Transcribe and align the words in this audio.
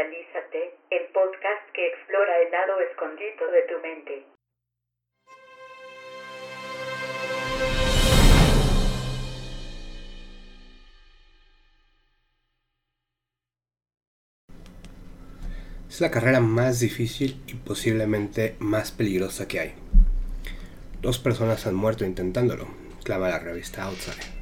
Mentalízate, 0.00 0.78
el 0.90 1.12
podcast 1.12 1.70
que 1.74 1.86
explora 1.88 2.40
el 2.40 2.50
lado 2.50 2.80
escondido 2.80 3.50
de 3.50 3.62
tu 3.68 3.80
mente. 3.82 4.26
Es 15.86 16.00
la 16.00 16.10
carrera 16.10 16.40
más 16.40 16.80
difícil 16.80 17.42
y 17.46 17.54
posiblemente 17.56 18.56
más 18.58 18.92
peligrosa 18.92 19.46
que 19.46 19.60
hay. 19.60 19.74
Dos 21.02 21.18
personas 21.18 21.66
han 21.66 21.74
muerto 21.74 22.06
intentándolo, 22.06 22.68
clama 23.04 23.28
la 23.28 23.38
revista 23.38 23.82
Outside. 23.82 24.39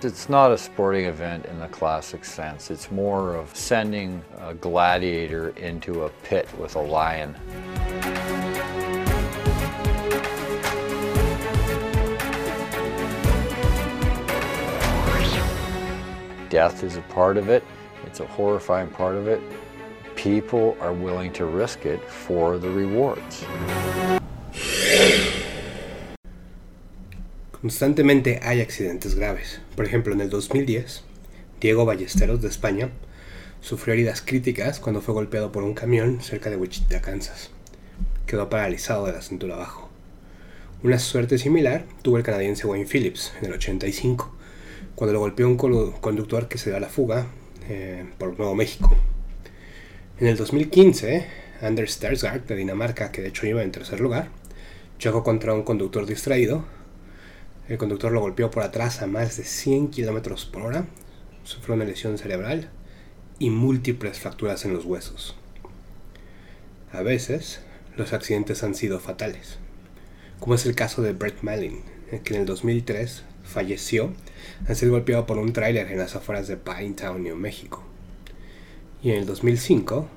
It's 0.00 0.28
not 0.28 0.52
a 0.52 0.58
sporting 0.58 1.06
event 1.06 1.46
in 1.46 1.58
the 1.58 1.66
classic 1.66 2.24
sense. 2.24 2.70
It's 2.70 2.88
more 2.92 3.34
of 3.34 3.52
sending 3.56 4.22
a 4.38 4.54
gladiator 4.54 5.48
into 5.56 6.04
a 6.04 6.08
pit 6.22 6.48
with 6.56 6.76
a 6.76 6.80
lion. 6.80 7.34
Death 16.48 16.84
is 16.84 16.96
a 16.96 17.02
part 17.08 17.36
of 17.36 17.48
it. 17.48 17.64
It's 18.06 18.20
a 18.20 18.26
horrifying 18.26 18.90
part 18.90 19.16
of 19.16 19.26
it. 19.26 19.42
People 20.14 20.76
are 20.80 20.92
willing 20.92 21.32
to 21.32 21.44
risk 21.44 21.86
it 21.86 22.08
for 22.08 22.58
the 22.58 22.70
rewards. 22.70 23.44
Constantemente 27.60 28.38
hay 28.44 28.60
accidentes 28.60 29.16
graves. 29.16 29.60
Por 29.74 29.84
ejemplo, 29.84 30.14
en 30.14 30.20
el 30.20 30.30
2010, 30.30 31.02
Diego 31.60 31.84
Ballesteros 31.84 32.40
de 32.40 32.46
España 32.46 32.90
sufrió 33.60 33.94
heridas 33.94 34.22
críticas 34.22 34.78
cuando 34.78 35.00
fue 35.00 35.12
golpeado 35.12 35.50
por 35.50 35.64
un 35.64 35.74
camión 35.74 36.20
cerca 36.22 36.50
de 36.50 36.56
Wichita, 36.56 37.00
Kansas. 37.00 37.50
Quedó 38.28 38.48
paralizado 38.48 39.06
de 39.06 39.12
la 39.12 39.22
cintura 39.22 39.56
abajo. 39.56 39.90
Una 40.84 41.00
suerte 41.00 41.36
similar 41.36 41.84
tuvo 42.02 42.18
el 42.18 42.22
canadiense 42.22 42.64
Wayne 42.68 42.86
Phillips 42.86 43.32
en 43.40 43.46
el 43.46 43.54
85, 43.54 44.36
cuando 44.94 45.14
lo 45.14 45.18
golpeó 45.18 45.48
un 45.48 45.56
conductor 45.56 46.46
que 46.46 46.58
se 46.58 46.70
dio 46.70 46.76
a 46.76 46.80
la 46.80 46.88
fuga 46.88 47.26
eh, 47.68 48.06
por 48.18 48.38
Nuevo 48.38 48.54
México. 48.54 48.96
En 50.20 50.28
el 50.28 50.36
2015, 50.36 51.26
Anders 51.60 51.94
Stersgaard 51.94 52.44
de 52.44 52.54
Dinamarca, 52.54 53.10
que 53.10 53.20
de 53.20 53.28
hecho 53.28 53.48
iba 53.48 53.64
en 53.64 53.72
tercer 53.72 53.98
lugar, 53.98 54.28
chocó 55.00 55.24
contra 55.24 55.54
un 55.54 55.64
conductor 55.64 56.06
distraído 56.06 56.77
el 57.68 57.78
conductor 57.78 58.10
lo 58.12 58.20
golpeó 58.20 58.50
por 58.50 58.62
atrás 58.62 59.02
a 59.02 59.06
más 59.06 59.36
de 59.36 59.44
100 59.44 59.88
km 59.88 60.50
por 60.50 60.62
hora, 60.62 60.86
sufrió 61.44 61.74
una 61.74 61.84
lesión 61.84 62.16
cerebral 62.16 62.70
y 63.38 63.50
múltiples 63.50 64.18
fracturas 64.18 64.64
en 64.64 64.72
los 64.72 64.84
huesos. 64.84 65.36
A 66.92 67.02
veces, 67.02 67.60
los 67.96 68.12
accidentes 68.12 68.62
han 68.62 68.74
sido 68.74 69.00
fatales, 69.00 69.58
como 70.40 70.54
es 70.54 70.64
el 70.64 70.74
caso 70.74 71.02
de 71.02 71.12
Brett 71.12 71.42
Malin, 71.42 71.82
que 72.24 72.34
en 72.34 72.40
el 72.40 72.46
2003 72.46 73.24
falleció 73.44 74.12
al 74.66 74.76
ser 74.76 74.88
golpeado 74.88 75.26
por 75.26 75.38
un 75.38 75.52
tráiler 75.52 75.90
en 75.92 75.98
las 75.98 76.16
afueras 76.16 76.48
de 76.48 76.56
Pinetown, 76.56 77.22
New 77.22 77.36
México. 77.36 77.82
Y 79.02 79.10
en 79.10 79.18
el 79.18 79.26
2005, 79.26 80.08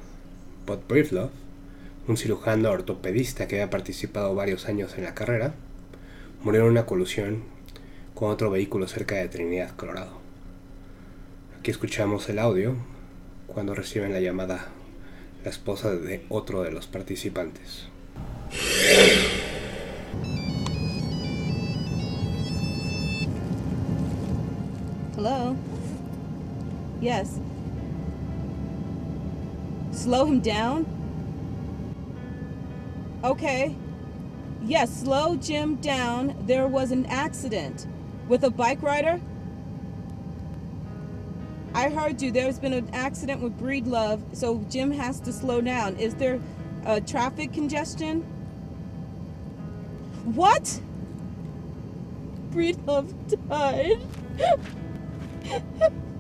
Bud 0.66 0.80
Breedlove, 0.88 1.32
un 2.08 2.18
cirujano 2.18 2.72
ortopedista 2.72 3.48
que 3.48 3.56
había 3.56 3.70
participado 3.70 4.34
varios 4.36 4.68
años 4.68 4.98
en 4.98 5.04
la 5.04 5.14
carrera, 5.14 5.54
murió 6.44 6.62
en 6.62 6.72
una 6.72 6.86
colusión 6.86 7.44
con 8.16 8.30
otro 8.32 8.50
vehículo 8.50 8.88
cerca 8.88 9.16
de 9.16 9.30
Trinidad, 9.30 9.76
Colorado. 9.76 10.20
Aquí 11.60 11.72
escuchamos 11.72 12.28
el 12.30 12.40
audio 12.40 12.76
cuando 13.48 13.76
reciben 13.76 14.14
la 14.14 14.20
llamada 14.20 14.70
la 15.44 15.50
esposa 15.50 15.92
de 15.96 16.26
otro 16.30 16.64
de 16.64 16.72
los 16.72 16.88
participantes. 16.88 17.88
Hello? 25.16 25.56
Yes. 27.02 27.40
Slow 29.92 30.26
him 30.26 30.42
down? 30.42 30.86
Okay. 33.24 33.76
Yes, 34.64 35.02
slow 35.02 35.36
Jim 35.36 35.76
down. 35.78 36.36
There 36.46 36.68
was 36.68 36.92
an 36.92 37.06
accident 37.08 37.88
with 38.28 38.44
a 38.44 38.52
bike 38.52 38.82
rider. 38.84 39.20
I 41.74 41.90
heard 41.90 42.22
you. 42.22 42.32
There's 42.32 42.60
been 42.60 42.74
an 42.74 42.90
accident 42.94 43.42
with 43.42 43.60
Breedlove, 43.60 44.36
so 44.36 44.64
Jim 44.70 44.92
has 44.92 45.20
to 45.22 45.34
slow 45.34 45.62
down. 45.62 45.96
Is 45.98 46.14
there 46.16 46.40
a 46.86 47.02
traffic 47.02 47.54
congestion? 47.54 48.22
What? 50.26 50.80
Breedlove 52.52 53.14
died. 53.50 54.02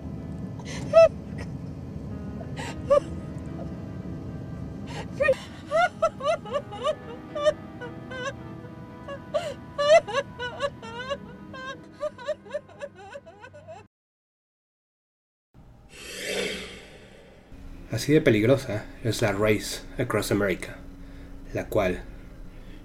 Así 18.11 18.15
de 18.15 18.21
peligrosa 18.21 18.83
es 19.05 19.21
la 19.21 19.31
Race 19.31 19.83
Across 19.97 20.33
America, 20.33 20.75
la 21.53 21.67
cual 21.67 22.01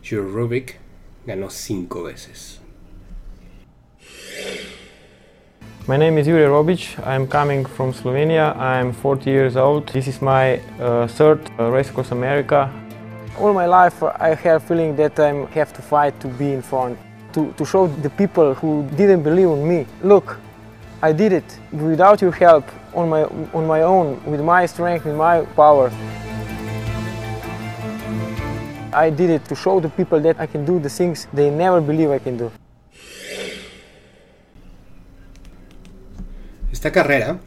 Jure 0.09 0.23
Rubik 0.23 0.79
ganó 1.27 1.51
cinco 1.51 2.05
veces. 2.05 2.61
My 5.89 5.97
name 5.99 6.21
is 6.21 6.29
Yuri 6.29 6.45
Robic. 6.45 6.97
I'm 7.05 7.27
coming 7.27 7.67
from 7.67 7.93
Slovenia. 7.93 8.55
I'm 8.57 8.93
40 8.93 9.29
years 9.29 9.57
old. 9.57 9.89
This 9.89 10.07
is 10.07 10.23
my 10.23 10.61
uh, 10.79 11.09
third 11.09 11.41
uh, 11.59 11.73
race 11.73 11.91
across 11.91 12.13
America. 12.13 12.71
All 13.37 13.53
my 13.53 13.67
life 13.67 14.01
I 14.05 14.33
have 14.33 14.63
feeling 14.63 14.95
that 14.95 15.19
I 15.19 15.33
have 15.59 15.73
to 15.73 15.83
fight 15.83 16.21
to 16.21 16.29
be 16.29 16.53
in 16.53 16.63
front, 16.63 16.97
to, 17.33 17.53
to 17.55 17.65
show 17.65 17.89
the 17.89 18.11
people 18.11 18.55
who 18.55 18.89
didn't 18.97 19.25
believe 19.25 19.49
in 19.49 19.69
me, 19.69 19.87
look, 20.05 20.39
I 21.03 21.11
did 21.11 21.33
it 21.33 21.59
without 21.73 22.23
your 22.23 22.31
help, 22.31 22.65
on 22.97 23.09
my, 23.11 23.25
on 23.53 23.67
my 23.67 23.83
own, 23.83 24.19
with 24.25 24.41
my 24.41 24.67
strength, 24.67 25.05
with 25.05 25.15
my 25.15 25.43
power. 25.55 25.91
I 28.93 29.11
did 29.11 29.31
it 29.31 29.45
to 29.45 29.55
show 29.55 29.79
the 29.81 29.91
people 29.91 30.21
that 30.23 30.41
I 30.41 30.47
can 30.47 30.65
do 30.65 30.81
the 30.81 30.89
things 30.89 31.29
they 31.34 31.51
never 31.51 31.83
believe 31.83 32.11
I 32.11 32.19
can 32.19 32.39
do. 32.39 32.51
Esta 36.73 36.91
carrera, 36.91 37.39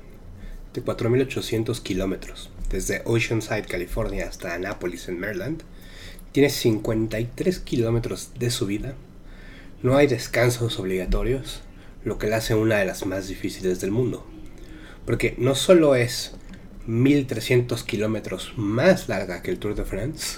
de 0.74 0.84
4.800 0.84 1.82
kilómetros, 1.82 2.52
desde 2.70 3.02
Oceanside, 3.06 3.66
California, 3.66 4.28
hasta 4.28 4.54
Annapolis, 4.54 5.10
en 5.10 5.20
Maryland, 5.20 5.64
tiene 6.32 6.50
53 6.50 7.60
kilómetros 7.60 8.32
de 8.38 8.52
subida, 8.52 8.94
no 9.82 9.98
hay 9.98 10.06
descansos 10.08 10.78
obligatorios, 10.78 11.62
lo 12.04 12.20
que 12.20 12.28
la 12.28 12.38
hace 12.38 12.54
una 12.54 12.78
de 12.78 12.86
las 12.86 13.06
más 13.06 13.28
difíciles 13.28 13.82
del 13.82 13.92
mundo. 13.92 14.26
Porque 15.10 15.34
no 15.40 15.56
solo 15.56 15.96
es 15.96 16.36
1300 16.86 17.84
kilómetros 17.84 18.54
más 18.58 19.10
larga 19.10 19.42
que 19.42 19.50
el 19.50 19.58
Tour 19.58 19.74
de 19.74 19.84
France, 19.84 20.38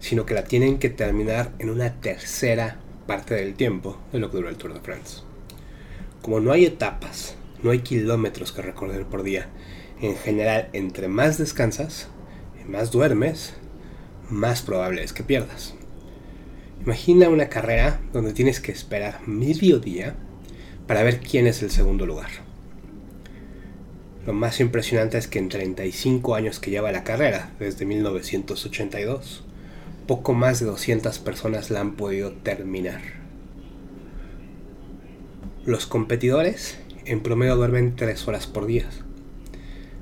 sino 0.00 0.26
que 0.26 0.34
la 0.34 0.42
tienen 0.42 0.80
que 0.80 0.90
terminar 0.90 1.52
en 1.60 1.70
una 1.70 2.00
tercera 2.00 2.80
parte 3.06 3.36
del 3.36 3.54
tiempo 3.54 4.00
de 4.10 4.18
lo 4.18 4.28
que 4.28 4.38
dura 4.38 4.50
el 4.50 4.56
Tour 4.56 4.74
de 4.74 4.80
France. 4.80 5.20
Como 6.22 6.40
no 6.40 6.50
hay 6.50 6.64
etapas, 6.64 7.36
no 7.62 7.70
hay 7.70 7.82
kilómetros 7.82 8.50
que 8.50 8.62
recorrer 8.62 9.06
por 9.06 9.22
día, 9.22 9.46
en 10.00 10.16
general 10.16 10.70
entre 10.72 11.06
más 11.06 11.38
descansas 11.38 12.08
más 12.66 12.90
duermes, 12.90 13.54
más 14.28 14.60
probable 14.60 15.04
es 15.04 15.12
que 15.12 15.22
pierdas. 15.22 15.74
Imagina 16.84 17.28
una 17.28 17.48
carrera 17.48 18.00
donde 18.12 18.32
tienes 18.32 18.58
que 18.58 18.72
esperar 18.72 19.20
medio 19.28 19.78
día 19.78 20.16
para 20.88 21.04
ver 21.04 21.20
quién 21.20 21.46
es 21.46 21.62
el 21.62 21.70
segundo 21.70 22.06
lugar. 22.06 22.49
Lo 24.26 24.34
más 24.34 24.60
impresionante 24.60 25.16
es 25.16 25.28
que 25.28 25.38
en 25.38 25.48
35 25.48 26.34
años 26.34 26.60
que 26.60 26.70
lleva 26.70 26.92
la 26.92 27.04
carrera, 27.04 27.52
desde 27.58 27.86
1982, 27.86 29.44
poco 30.06 30.34
más 30.34 30.60
de 30.60 30.66
200 30.66 31.18
personas 31.20 31.70
la 31.70 31.80
han 31.80 31.96
podido 31.96 32.32
terminar. 32.32 33.00
Los 35.64 35.86
competidores 35.86 36.78
en 37.04 37.22
promedio 37.22 37.56
duermen 37.56 37.96
3 37.96 38.28
horas 38.28 38.46
por 38.46 38.66
día. 38.66 38.86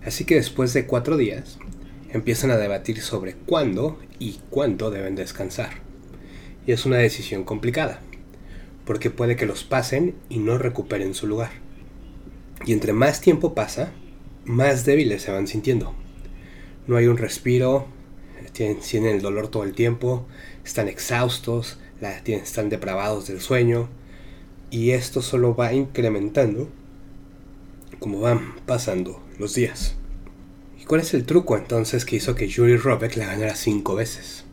Así 0.05 0.25
que 0.25 0.35
después 0.35 0.73
de 0.73 0.87
4 0.87 1.17
días 1.17 1.59
empiezan 2.11 2.51
a 2.51 2.57
debatir 2.57 3.01
sobre 3.01 3.35
cuándo 3.35 3.99
y 4.19 4.41
cuánto 4.51 4.91
deben 4.91 5.15
descansar. 5.15 5.71
Y 6.67 6.73
es 6.73 6.87
una 6.87 6.97
decisión 6.97 7.45
complicada 7.45 8.01
porque 8.85 9.11
puede 9.11 9.37
que 9.37 9.47
los 9.47 9.65
pasen 9.65 10.15
y 10.31 10.39
no 10.39 10.57
recuperen 10.57 11.15
su 11.15 11.27
lugar. 11.27 11.51
Y 12.65 12.73
entre 12.73 12.95
más 12.95 13.21
tiempo 13.21 13.55
pasa, 13.55 13.93
más 14.49 14.85
débiles 14.85 15.23
se 15.23 15.31
van 15.31 15.47
sintiendo. 15.47 15.95
No 16.87 16.97
hay 16.97 17.07
un 17.07 17.19
respiro, 17.19 17.87
tienen, 18.53 18.81
tienen 18.81 19.17
el 19.17 19.23
dolor 19.23 19.49
todo 19.49 19.63
el 19.63 19.75
tiempo, 19.75 20.27
están 20.65 20.89
exhaustos, 20.89 21.79
la, 22.01 22.23
tienen, 22.25 22.45
están 22.45 22.71
depravados 22.71 23.29
del 23.29 23.41
sueño 23.41 23.89
y 24.71 24.91
esto 24.91 25.23
solo 25.23 25.55
va 25.55 25.73
incrementando 25.73 26.69
como 27.99 28.21
van 28.21 28.57
pasando 28.67 29.23
los 29.39 29.55
días. 29.55 29.95
¿Y 30.81 30.85
cuál 30.85 31.03
es 31.03 31.13
el 31.15 31.25
truco 31.25 31.57
entonces 31.57 32.05
que 32.05 32.17
hizo 32.17 32.35
que 32.35 32.49
Yuri 32.49 32.77
Robeck 32.77 33.17
la 33.17 33.27
ganara 33.27 33.55
cinco 33.55 33.95
veces? 33.95 34.45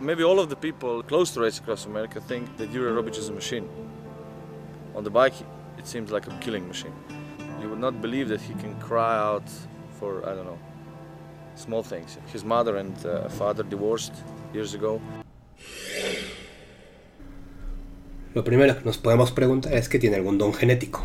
Maybe 0.00 0.24
all 0.24 0.38
of 0.40 0.48
the 0.48 0.56
people 0.56 1.02
close 1.02 1.34
to 1.34 1.42
Race 1.42 1.60
Across 1.60 1.84
America 1.84 2.22
think 2.22 2.56
that 2.56 2.72
Yuri 2.72 2.90
Robic 2.90 3.18
is 3.18 3.28
a 3.28 3.32
machine. 3.32 3.68
On 4.96 5.04
the 5.04 5.10
bike, 5.10 5.34
it 5.76 5.86
seems 5.86 6.10
like 6.10 6.26
a 6.26 6.34
killing 6.40 6.66
machine. 6.66 6.94
You 7.60 7.68
would 7.68 7.80
not 7.80 8.00
believe 8.00 8.28
that 8.28 8.40
he 8.40 8.54
can 8.54 8.74
cry 8.80 9.18
out 9.18 9.48
for, 9.98 10.22
I 10.26 10.34
don't 10.34 10.46
know, 10.46 10.58
small 11.56 11.82
things. 11.82 12.18
His 12.32 12.42
mother 12.42 12.76
and 12.76 12.94
uh, 13.04 13.28
father 13.28 13.62
divorced 13.62 14.14
years 14.54 14.74
ago. 14.74 15.00
Lo 18.32 18.44
primero 18.44 18.78
que 18.78 18.84
nos 18.84 18.96
podemos 18.96 19.32
preguntar 19.32 19.74
es 19.74 19.88
que 19.88 19.98
tiene 19.98 20.16
algún 20.16 20.38
don 20.38 20.54
genético. 20.54 21.04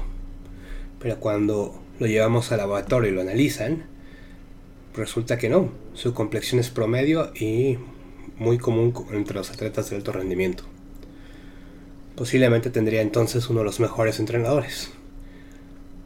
Pero 1.00 1.20
cuando 1.20 1.82
lo 2.00 2.08
llevamos 2.08 2.52
al 2.52 2.60
laboratorio 2.60 3.12
y 3.12 3.16
lo 3.16 3.22
analizan, 3.22 3.88
resulta 4.94 5.38
que 5.38 5.50
no. 5.50 5.72
Su 5.94 6.14
complexión 6.14 6.60
es 6.60 6.70
promedio 6.70 7.34
y 7.36 7.78
muy 8.38 8.58
común 8.58 8.94
entre 9.12 9.36
los 9.36 9.50
atletas 9.52 9.90
de 9.90 9.98
alto 9.98 10.12
rendimiento. 10.12 10.64
Posiblemente 12.16 12.70
tendría 12.70 13.02
entonces 13.02 13.50
uno 13.50 13.60
de 13.60 13.66
los 13.66 13.80
mejores 13.80 14.20
entrenadores. 14.20 14.92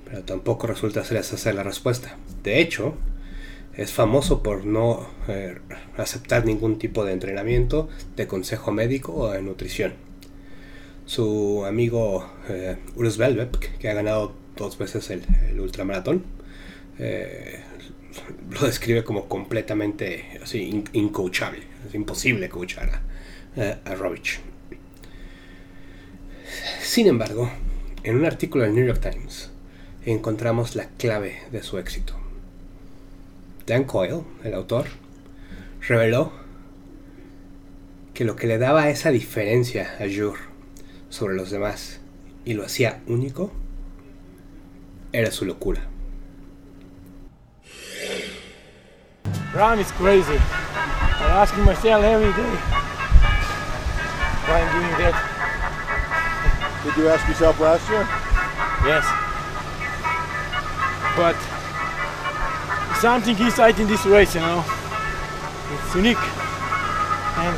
Pero 0.10 0.24
tampoco 0.24 0.68
resulta 0.68 1.04
ser 1.04 1.18
esa 1.18 1.54
la 1.54 1.64
respuesta. 1.64 2.18
De 2.44 2.60
hecho, 2.60 2.96
es 3.76 3.94
famoso 3.94 4.42
por 4.42 4.66
no 4.66 5.08
eh, 5.28 5.58
aceptar 5.98 6.46
ningún 6.46 6.80
tipo 6.80 7.06
de 7.06 7.14
entrenamiento, 7.14 7.90
de 8.16 8.28
consejo 8.28 8.72
médico 8.72 9.14
o 9.14 9.32
de 9.32 9.42
nutrición. 9.42 9.94
Su 11.06 11.64
amigo 11.66 12.30
eh, 12.50 12.78
Urs 12.96 13.18
que 13.80 13.90
ha 13.90 13.94
ganado 13.94 14.34
dos 14.58 14.78
veces 14.78 15.10
el, 15.12 15.24
ultramaratón, 15.60 16.24
eh, 16.98 17.60
lo 18.50 18.66
describe 18.66 19.04
como 19.04 19.28
completamente 19.28 20.40
así, 20.42 20.84
incoachable. 20.94 21.64
Es 21.88 21.94
imposible 21.94 22.50
coachar 22.50 23.02
a, 23.56 23.62
a, 23.62 23.94
a 23.94 24.16
Sin 26.82 27.08
embargo, 27.08 27.50
en 28.04 28.16
un 28.16 28.26
artículo 28.26 28.64
del 28.64 28.74
New 28.74 28.86
York 28.86 29.00
Times 29.00 29.52
encontramos 30.06 30.76
la 30.76 30.88
clave 30.98 31.42
de 31.52 31.64
su 31.64 31.78
éxito. 31.78 32.14
Dan 33.66 33.84
Coyle, 33.84 34.24
el 34.44 34.54
autor, 34.54 34.86
reveló 35.88 36.32
que 38.14 38.26
lo 38.26 38.36
que 38.36 38.48
le 38.48 38.58
daba 38.58 38.90
esa 38.90 39.12
diferencia 39.12 39.96
a 40.00 40.04
Jure 40.04 40.42
sobre 41.10 41.36
los 41.36 41.52
demás 41.52 42.00
y 42.46 42.54
lo 42.54 42.66
hacía 42.66 43.02
único 43.08 43.52
era 45.12 45.32
su 45.32 45.46
locura. 45.46 45.82
Ram 49.54 49.80
is 49.80 49.92
crazy. 49.94 50.38
I'm 51.20 51.32
asking 51.32 51.66
myself 51.66 52.04
every 52.04 52.32
day 52.34 52.56
why 54.48 54.62
I'm 54.62 54.72
doing 54.74 54.96
that. 55.00 55.16
Did 56.84 56.98
you 56.98 57.10
ask 57.10 57.28
yourself 57.28 57.60
last 57.60 57.90
year? 57.90 58.08
Yes. 58.86 59.19
But 61.16 61.36
something 63.00 63.38
inside 63.40 63.80
in 63.80 63.88
this 63.88 64.06
race, 64.06 64.36
you 64.36 64.42
know, 64.42 64.64
it's 65.74 65.96
unique. 65.96 66.18
And 67.38 67.58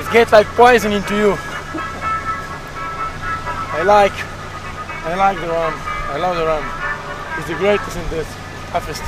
it 0.00 0.12
gets 0.12 0.32
like 0.32 0.46
poison 0.56 0.92
into 0.92 1.16
you. 1.16 1.36
I 3.70 3.82
like, 3.82 4.12
I 5.04 5.14
like 5.14 5.40
the 5.40 5.48
rum. 5.48 5.74
I 6.10 6.16
love 6.18 6.36
the 6.36 6.46
rum. 6.46 6.64
It's 7.38 7.48
the 7.48 7.54
greatest 7.54 7.96
and 7.96 8.10
the 8.10 8.26
toughest. 8.72 9.02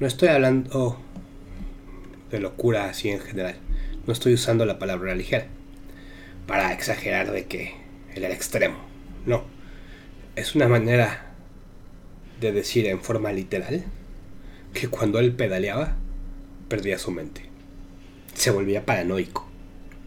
No 0.00 0.08
estoy 0.08 0.28
hablando 0.30 0.98
de 2.30 2.40
locura 2.40 2.86
así 2.86 3.10
en 3.10 3.20
general. 3.20 3.54
No 4.06 4.12
estoy 4.12 4.34
usando 4.34 4.66
la 4.66 4.80
palabra 4.80 5.14
ligera 5.14 5.46
para 6.46 6.72
exagerar 6.72 7.30
de 7.30 7.44
que 7.46 7.74
él 8.14 8.24
era 8.24 8.34
extremo. 8.34 8.78
No. 9.26 9.44
Es 10.34 10.54
una 10.54 10.66
manera 10.66 11.32
de 12.40 12.50
decir 12.50 12.86
en 12.86 13.00
forma 13.00 13.32
literal 13.32 13.84
que 14.74 14.88
cuando 14.88 15.20
él 15.20 15.36
pedaleaba 15.36 15.96
perdía 16.68 16.98
su 16.98 17.12
mente. 17.12 17.42
Se 18.34 18.50
volvía 18.50 18.84
paranoico. 18.84 19.48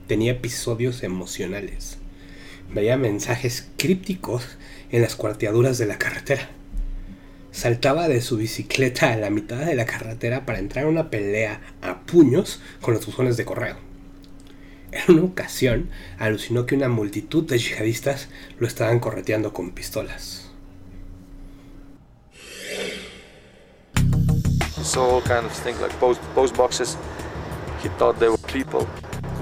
Tenía 0.07 0.33
episodios 0.33 1.01
emocionales. 1.03 1.98
Veía 2.74 2.98
mensajes 2.98 3.69
crípticos 3.77 4.57
en 4.91 5.03
las 5.03 5.15
cuarteaduras 5.15 5.77
de 5.77 5.86
la 5.86 5.98
carretera 5.98 6.50
saltaba 7.56 8.09
de 8.09 8.19
su 8.19 8.36
bicicleta 8.36 9.13
a 9.13 9.15
la 9.15 9.30
mitad 9.30 9.65
de 9.65 9.75
la 9.75 9.86
carretera 9.86 10.45
para 10.45 10.59
entrar 10.59 10.86
a 10.86 10.89
una 10.89 11.09
pelea 11.09 11.62
a 11.81 12.01
puños 12.01 12.59
con 12.81 12.94
los 12.94 13.06
buzones 13.06 13.38
de 13.38 13.45
correo. 13.45 13.85
En 14.95 15.15
una 15.15 15.24
ocasión, 15.25 15.89
alucinó 16.18 16.65
que 16.65 16.75
una 16.75 16.88
multitud 16.88 17.44
de 17.44 17.57
yihadistas 17.57 18.30
lo 18.59 18.65
estaban 18.65 19.00
correteando 19.00 19.51
con 19.51 19.71
pistolas. 19.71 20.50
saw 24.86 25.15
all 25.15 25.21
kind 25.21 25.45
of 25.45 25.51
things 25.51 25.81
like 25.81 25.92
post, 26.00 26.21
post 26.36 26.56
boxes. 26.56 26.95
He 27.81 27.89
thought 27.97 28.19
they 28.19 28.30
were 28.30 28.38
people 28.47 28.88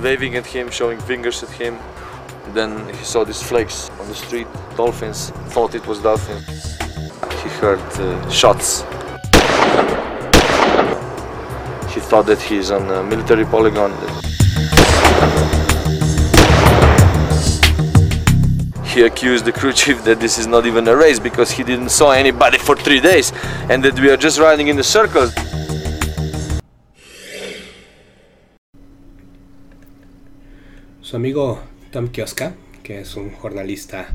waving 0.01 0.35
at 0.37 0.45
him, 0.45 0.71
showing 0.71 0.99
fingers 0.99 1.43
at 1.43 1.49
him. 1.49 1.77
Then 2.53 2.87
he 2.87 3.03
saw 3.03 3.23
these 3.23 3.43
flakes 3.43 3.91
on 3.99 4.07
the 4.07 4.15
street, 4.15 4.47
dolphins, 4.75 5.31
thought 5.53 5.75
it 5.75 5.85
was 5.85 5.99
dolphins. 5.99 6.45
he 7.43 7.49
heard 7.59 7.79
uh, 7.99 8.29
shots. 8.29 8.81
He 11.93 11.99
thought 11.99 12.25
that 12.25 12.41
he's 12.41 12.71
on 12.71 12.89
a 12.89 13.03
military 13.03 13.45
polygon. 13.45 13.91
He 18.93 19.01
accused 19.01 19.45
the 19.45 19.51
crew 19.51 19.73
chief 19.73 20.03
that 20.03 20.19
this 20.19 20.37
is 20.37 20.45
not 20.45 20.67
even 20.67 20.87
a 20.87 20.95
race 20.95 21.19
because 21.19 21.49
he 21.49 21.63
didn't 21.63 21.89
saw 21.89 22.11
anybody 22.11 22.59
for 22.59 22.75
three 22.75 22.99
days 22.99 23.33
and 23.67 23.83
that 23.83 23.99
we 23.99 24.11
are 24.11 24.17
just 24.17 24.39
riding 24.39 24.67
in 24.67 24.77
the 24.77 24.83
circles. 24.83 25.33
Su 31.01 31.17
amigo 31.17 31.59
Tom 31.91 32.09
Kioska, 32.09 32.53
que 32.83 32.99
es 32.99 33.15
un 33.15 33.31
jornalista 33.31 34.07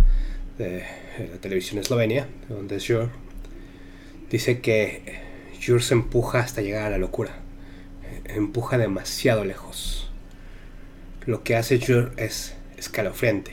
de 0.58 0.84
la 1.18 1.38
televisión 1.40 1.78
eslovenia, 1.78 2.28
donde 2.48 2.76
es 2.76 2.86
Jur, 2.86 3.10
dice 4.30 4.60
que 4.60 5.02
Jur 5.60 5.82
se 5.82 5.94
empuja 5.94 6.38
hasta 6.38 6.62
llegar 6.62 6.84
a 6.86 6.90
la 6.90 6.98
locura. 6.98 7.32
Empuja 8.24 8.78
demasiado 8.78 9.44
lejos. 9.44 10.07
Lo 11.28 11.42
que 11.42 11.56
hace 11.56 11.78
Jur 11.78 12.14
es 12.16 12.54
escalofriante. 12.78 13.52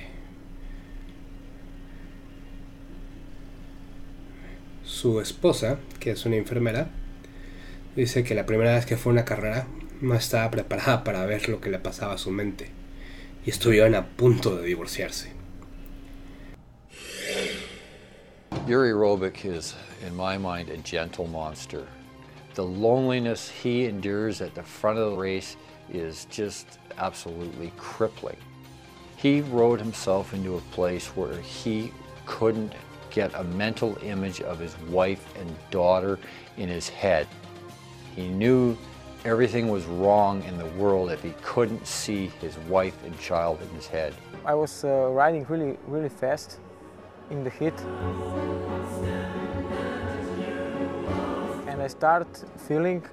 Su 4.85 5.19
esposa, 5.19 5.77
que 5.99 6.11
es 6.11 6.25
una 6.25 6.37
enfermera, 6.37 6.87
dice 7.97 8.23
que 8.23 8.33
la 8.33 8.45
primera 8.45 8.75
vez 8.75 8.85
que 8.85 8.95
fue 8.95 9.09
a 9.09 9.15
una 9.15 9.25
carrera 9.25 9.67
no 9.99 10.15
estaba 10.15 10.49
preparada 10.51 11.03
para 11.03 11.25
ver 11.25 11.49
lo 11.49 11.59
que 11.59 11.69
le 11.69 11.77
pasaba 11.77 12.13
a 12.13 12.17
su 12.17 12.31
mente 12.31 12.69
y 13.45 13.49
estuvieron 13.49 13.93
a 13.93 14.07
punto 14.07 14.55
de 14.55 14.65
divorciarse. 14.65 15.33
Yuri 18.65 18.93
Robic 18.93 19.43
is, 19.43 19.75
in 20.07 20.15
my 20.15 20.37
mind, 20.37 20.69
a 20.69 20.77
gentle 20.77 21.27
monster. 21.27 21.85
The 22.53 22.63
loneliness 22.63 23.49
he 23.49 23.85
endures 23.85 24.39
at 24.39 24.55
the 24.55 24.63
front 24.63 24.97
of 24.97 25.11
the 25.11 25.17
race 25.17 25.57
is 25.91 26.25
just 26.31 26.79
absolutely 26.97 27.71
crippling. 27.77 28.37
He 29.17 29.41
rode 29.41 29.79
himself 29.79 30.33
into 30.33 30.55
a 30.57 30.61
place 30.71 31.07
where 31.07 31.39
he 31.41 31.91
couldn't 32.25 32.73
get 33.09 33.33
a 33.35 33.43
mental 33.43 33.97
image 34.03 34.41
of 34.41 34.59
his 34.59 34.77
wife 34.89 35.25
and 35.39 35.55
daughter 35.71 36.19
in 36.57 36.67
his 36.67 36.89
head. 36.89 37.27
He 38.15 38.27
knew 38.27 38.77
everything 39.23 39.69
was 39.69 39.85
wrong 39.85 40.43
in 40.43 40.57
the 40.57 40.67
world 40.77 41.11
if 41.11 41.23
he 41.23 41.33
couldn't 41.41 41.87
see 41.87 42.27
his 42.41 42.57
wife 42.69 42.97
and 43.05 43.17
child 43.19 43.61
in 43.61 43.69
his 43.69 43.87
head. 43.87 44.13
I 44.45 44.53
was 44.53 44.83
uh, 44.83 45.09
riding 45.11 45.45
really, 45.49 45.77
really 45.87 46.09
fast 46.09 46.59
in 47.31 47.43
the 47.43 47.49
heat. 47.49 47.73
And 51.67 51.81
I 51.81 51.87
start 51.87 52.27
feeling 52.67 53.03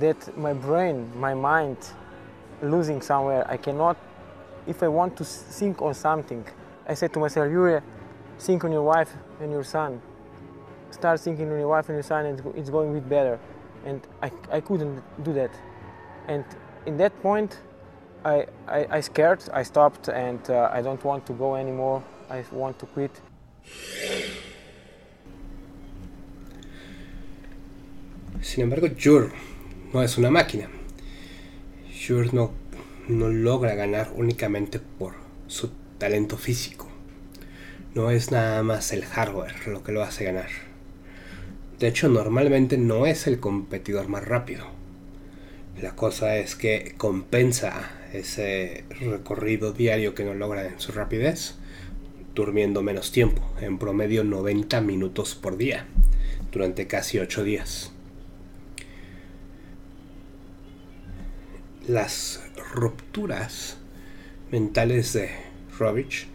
that 0.00 0.36
my 0.36 0.52
brain, 0.52 1.10
my 1.14 1.34
mind 1.34 1.78
losing 2.62 3.00
somewhere. 3.02 3.44
I 3.48 3.56
cannot, 3.56 3.96
if 4.66 4.82
I 4.82 4.88
want 4.88 5.16
to 5.18 5.24
think 5.24 5.82
on 5.82 5.94
something, 5.94 6.44
I 6.88 6.94
said 6.94 7.12
to 7.14 7.18
myself, 7.18 7.50
Yuri, 7.50 7.80
think 8.38 8.64
on 8.64 8.72
your 8.72 8.82
wife 8.82 9.12
and 9.40 9.50
your 9.50 9.64
son. 9.64 10.00
Start 10.90 11.20
thinking 11.20 11.50
on 11.50 11.58
your 11.58 11.68
wife 11.68 11.88
and 11.88 11.96
your 11.96 12.02
son, 12.02 12.26
and 12.26 12.40
it's 12.56 12.70
going 12.70 12.90
a 12.90 12.94
bit 12.94 13.08
better. 13.08 13.38
And 13.84 14.00
I, 14.22 14.30
I 14.50 14.60
couldn't 14.60 15.02
do 15.24 15.32
that. 15.32 15.50
And 16.28 16.44
in 16.86 16.96
that 16.98 17.20
point, 17.22 17.58
I, 18.24 18.46
I, 18.68 18.86
I 18.90 19.00
scared, 19.00 19.42
I 19.52 19.62
stopped, 19.64 20.08
and 20.08 20.48
uh, 20.50 20.70
I 20.72 20.82
don't 20.82 21.02
want 21.04 21.26
to 21.26 21.32
go 21.32 21.56
anymore. 21.56 22.04
I 22.30 22.44
want 22.52 22.78
to 22.78 22.86
quit. 22.86 23.20
Sin 28.40 28.64
embargo, 28.64 28.88
Jur 28.88 29.32
no 29.92 30.00
es 30.00 30.18
una 30.18 30.30
máquina. 30.30 30.68
Jur 32.04 32.34
no, 32.34 32.50
no 33.06 33.28
logra 33.28 33.74
ganar 33.74 34.12
únicamente 34.16 34.80
por 34.80 35.14
su 35.46 35.70
talento 35.98 36.36
físico. 36.36 36.88
No 37.94 38.10
es 38.10 38.32
nada 38.32 38.62
más 38.62 38.92
el 38.92 39.04
hardware 39.04 39.68
lo 39.68 39.84
que 39.84 39.92
lo 39.92 40.02
hace 40.02 40.24
ganar. 40.24 40.48
De 41.78 41.88
hecho, 41.88 42.08
normalmente 42.08 42.76
no 42.76 43.06
es 43.06 43.26
el 43.26 43.38
competidor 43.38 44.08
más 44.08 44.24
rápido. 44.24 44.66
La 45.80 45.94
cosa 45.94 46.36
es 46.38 46.56
que 46.56 46.94
compensa 46.96 47.90
ese 48.12 48.84
recorrido 49.00 49.72
diario 49.72 50.14
que 50.14 50.24
no 50.24 50.34
logra 50.34 50.66
en 50.66 50.80
su 50.80 50.92
rapidez 50.92 51.56
durmiendo 52.34 52.82
menos 52.82 53.12
tiempo, 53.12 53.42
en 53.60 53.78
promedio 53.78 54.24
90 54.24 54.80
minutos 54.80 55.34
por 55.34 55.56
día, 55.56 55.86
durante 56.50 56.86
casi 56.86 57.18
8 57.18 57.44
días. 57.44 57.91
Las 61.88 62.40
rupturas 62.74 63.76
mentales 64.52 65.14
de 65.14 65.30
Rovich 65.76 66.28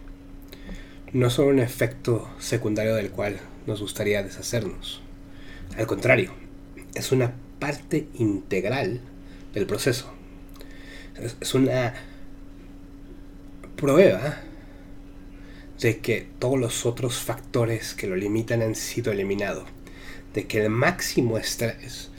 no 1.14 1.30
son 1.30 1.46
un 1.46 1.58
efecto 1.58 2.28
secundario 2.38 2.94
del 2.94 3.10
cual 3.10 3.40
nos 3.66 3.80
gustaría 3.80 4.22
deshacernos. 4.22 5.00
Al 5.78 5.86
contrario, 5.86 6.32
es 6.94 7.12
una 7.12 7.32
parte 7.58 8.08
integral 8.18 9.00
del 9.54 9.64
proceso. 9.64 10.12
Es 11.40 11.54
una 11.54 11.94
prueba 13.76 14.42
de 15.80 15.98
que 16.00 16.28
todos 16.38 16.58
los 16.58 16.84
otros 16.84 17.16
factores 17.16 17.94
que 17.94 18.06
lo 18.06 18.16
limitan 18.16 18.60
han 18.60 18.74
sido 18.74 19.12
eliminados, 19.12 19.66
de 20.34 20.46
que 20.46 20.62
el 20.62 20.68
máximo 20.68 21.38
estrés 21.38 22.10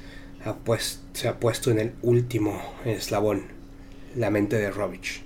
se 1.20 1.28
ha 1.28 1.40
puesto 1.40 1.70
en 1.70 1.80
el 1.80 1.92
último 2.02 2.62
eslabón, 2.86 3.44
la 4.16 4.30
mente 4.30 4.58
de 4.58 4.72
Rovich. 4.72 5.22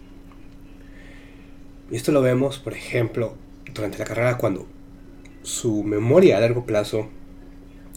Y 1.92 1.96
esto 1.96 2.12
lo 2.12 2.24
vemos, 2.24 2.58
por 2.58 2.74
ejemplo, 2.74 3.36
durante 3.72 4.00
la 4.00 4.06
carrera 4.06 4.40
cuando 4.40 4.66
su 5.44 5.84
memoria 5.84 6.38
a 6.38 6.42
largo 6.42 6.66
plazo 6.66 7.10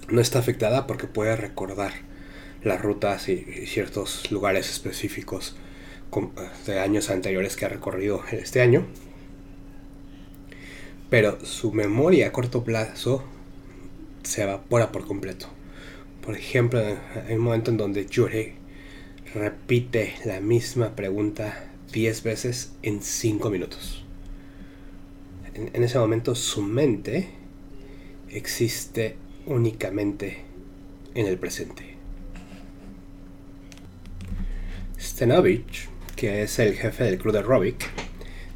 no 0.08 0.20
está 0.20 0.40
afectada 0.40 0.86
porque 0.86 1.06
puede 1.06 1.36
recordar 1.36 1.92
las 2.62 2.82
rutas 2.82 3.30
y 3.30 3.38
ciertos 3.66 4.30
lugares 4.30 4.68
específicos 4.68 5.56
de 6.66 6.80
años 6.80 7.08
anteriores 7.08 7.56
que 7.56 7.64
ha 7.64 7.68
recorrido 7.68 8.22
este 8.30 8.60
año 8.60 8.84
pero 11.08 11.44
su 11.46 11.72
memoria 11.72 12.26
a 12.26 12.32
corto 12.32 12.62
plazo 12.62 13.24
se 14.22 14.42
evapora 14.42 14.92
por 14.92 15.06
completo. 15.06 15.46
Por 16.26 16.36
ejemplo, 16.36 16.80
hay 16.80 17.36
un 17.36 17.40
momento 17.40 17.70
en 17.70 17.76
donde 17.76 18.04
Yuri 18.04 18.54
repite 19.32 20.14
la 20.24 20.40
misma 20.40 20.96
pregunta 20.96 21.70
10 21.92 22.24
veces 22.24 22.72
en 22.82 23.00
5 23.00 23.48
minutos. 23.48 24.04
En, 25.54 25.70
en, 25.72 25.84
ese 25.84 26.00
momento 26.00 26.34
su 26.34 26.62
mente 26.62 27.28
existe 28.28 29.14
únicamente 29.46 30.38
en 31.14 31.28
el 31.28 31.38
presente. 31.38 31.94
Stenovich, 34.98 35.88
que 36.16 36.42
es 36.42 36.58
el 36.58 36.74
jefe 36.74 37.04
del 37.04 37.18
crew 37.18 37.32
de 37.32 37.42
Robic, 37.42 37.88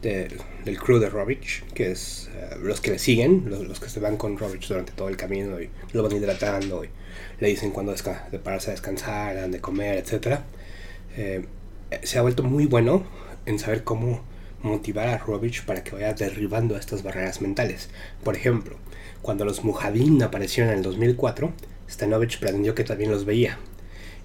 del 0.03 0.79
crew 0.79 0.99
de 0.99 1.09
Rovich, 1.09 1.63
que 1.73 1.93
es 1.93 2.29
eh, 2.35 2.57
los 2.61 2.81
que 2.81 2.91
le 2.91 2.99
siguen, 2.99 3.45
los, 3.49 3.79
que 3.79 3.89
se 3.89 4.01
van 4.01 4.17
con 4.17 4.37
Rovich 4.37 4.67
durante 4.67 4.91
todo 4.93 5.09
el 5.09 5.17
camino 5.17 5.61
y 5.61 5.71
lo 5.93 6.03
van 6.03 6.17
hidratando 6.17 6.85
y 6.85 6.89
le 7.41 7.49
dicen 7.49 7.71
cuándo 7.71 7.95
de 7.95 8.39
pararse 8.39 8.71
a 8.71 8.73
descansar, 8.73 9.51
de 9.51 9.61
comer, 9.61 9.97
etc. 9.99 10.41
Eh, 11.17 11.45
se 12.03 12.19
ha 12.19 12.23
vuelto 12.23 12.43
muy 12.43 12.67
bueno 12.67 13.05
en 13.47 13.59
saber 13.59 13.83
cómo 13.83 14.23
motivar 14.63 15.09
a 15.09 15.19
Rovich 15.19 15.65
para 15.65 15.83
que 15.83 15.93
vaya 15.93 16.13
derribando 16.13 16.77
estas 16.77 17.03
barreras 17.03 17.41
mentales. 17.41 17.89
Por 18.23 18.37
ejemplo, 18.37 18.77
cuando 19.23 19.45
los 19.45 19.65
Mujadin 19.65 20.23
aparecieron 20.23 20.73
en 20.73 20.79
el 20.79 20.85
2004, 20.85 21.53
Stanovich 21.91 22.39
pretendió 22.39 22.75
que 22.75 22.85
también 22.85 23.11
los 23.11 23.25
veía 23.25 23.59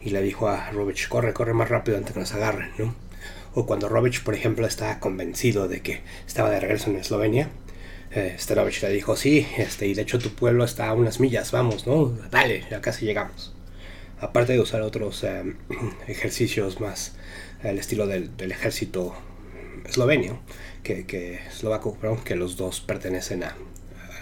y 0.01 0.10
le 0.10 0.22
dijo 0.22 0.48
a 0.48 0.69
Rovich, 0.72 1.07
corre, 1.07 1.34
corre 1.34 1.53
más 1.53 1.69
rápido 1.69 1.98
antes 1.98 2.13
que 2.13 2.19
nos 2.19 2.34
agarren, 2.34 2.72
¿no? 2.77 2.93
o 3.55 3.65
cuando 3.65 3.88
Robic, 3.89 4.22
por 4.22 4.36
ejemplo, 4.36 4.67
estaba 4.67 5.00
convencido 5.00 5.67
de 5.67 5.81
que 5.81 6.01
estaba 6.27 6.50
de 6.50 6.60
regreso 6.60 6.89
en 6.89 6.98
Eslovenia, 6.98 7.50
eh, 8.15 8.38
le 8.81 8.89
dijo, 8.89 9.15
sí, 9.17 9.45
este, 9.57 9.88
y 9.88 9.93
de 9.93 10.03
hecho 10.03 10.19
tu 10.19 10.29
pueblo 10.29 10.63
está 10.63 10.88
a 10.88 10.93
unas 10.93 11.19
millas, 11.19 11.51
vamos, 11.51 11.86
¿no? 11.86 12.17
Dale, 12.31 12.63
ya 12.72 12.81
casi 12.81 13.05
llegamos. 13.05 13.53
Aparte 14.19 14.53
de 14.53 14.62
usar 14.62 14.81
otros 14.81 15.24
eh, 15.24 15.53
ejercicios 16.07 16.79
más 16.79 17.15
al 17.62 17.77
estilo 17.77 18.07
del, 18.07 18.31
ejército 18.51 19.13
eslovenio, 19.86 20.39
que, 20.81 21.05
que 21.05 21.36
eslovaco, 21.48 21.98
que 22.24 22.36
los 22.36 22.55
dos 22.55 22.79
pertenecen 22.79 23.43
a, 23.43 23.55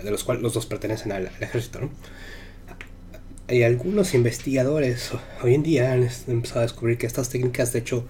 de 0.03 0.11
los 0.11 0.23
cuales 0.23 0.41
los 0.41 0.53
dos 0.53 0.65
pertenecen 0.65 1.11
al, 1.11 1.27
ejército, 1.39 1.81
¿no? 1.81 1.89
Hay 3.47 3.61
algunos 3.63 4.13
investigadores 4.13 5.11
hoy 5.43 5.53
en 5.53 5.63
día 5.63 5.91
han 5.91 6.09
empezado 6.27 6.61
a 6.61 6.63
descubrir 6.63 6.97
que 6.97 7.05
estas 7.05 7.29
técnicas, 7.29 7.73
de 7.73 7.79
hecho, 7.79 8.07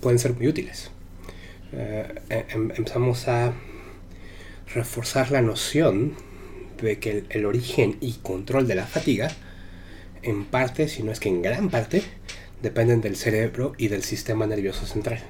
pueden 0.00 0.18
ser 0.18 0.34
muy 0.34 0.46
útiles. 0.46 0.90
Eh, 1.72 2.22
em, 2.30 2.70
empezamos 2.70 3.26
a 3.28 3.52
reforzar 4.74 5.30
la 5.30 5.42
noción 5.42 6.14
de 6.82 6.98
que 6.98 7.24
el, 7.30 7.44
origen 7.46 7.96
y 8.00 8.14
control 8.22 8.66
de 8.66 8.74
la 8.74 8.86
fatiga, 8.86 9.30
en 10.22 10.44
parte, 10.44 10.88
si 10.88 11.02
no 11.02 11.12
es 11.12 11.20
que 11.20 11.28
en 11.28 11.42
gran 11.42 11.70
parte, 11.70 12.02
dependen 12.62 13.00
del 13.00 13.16
cerebro 13.16 13.74
y 13.78 13.88
del 13.88 14.02
sistema 14.02 14.46
nervioso 14.46 14.86
central. 14.86 15.20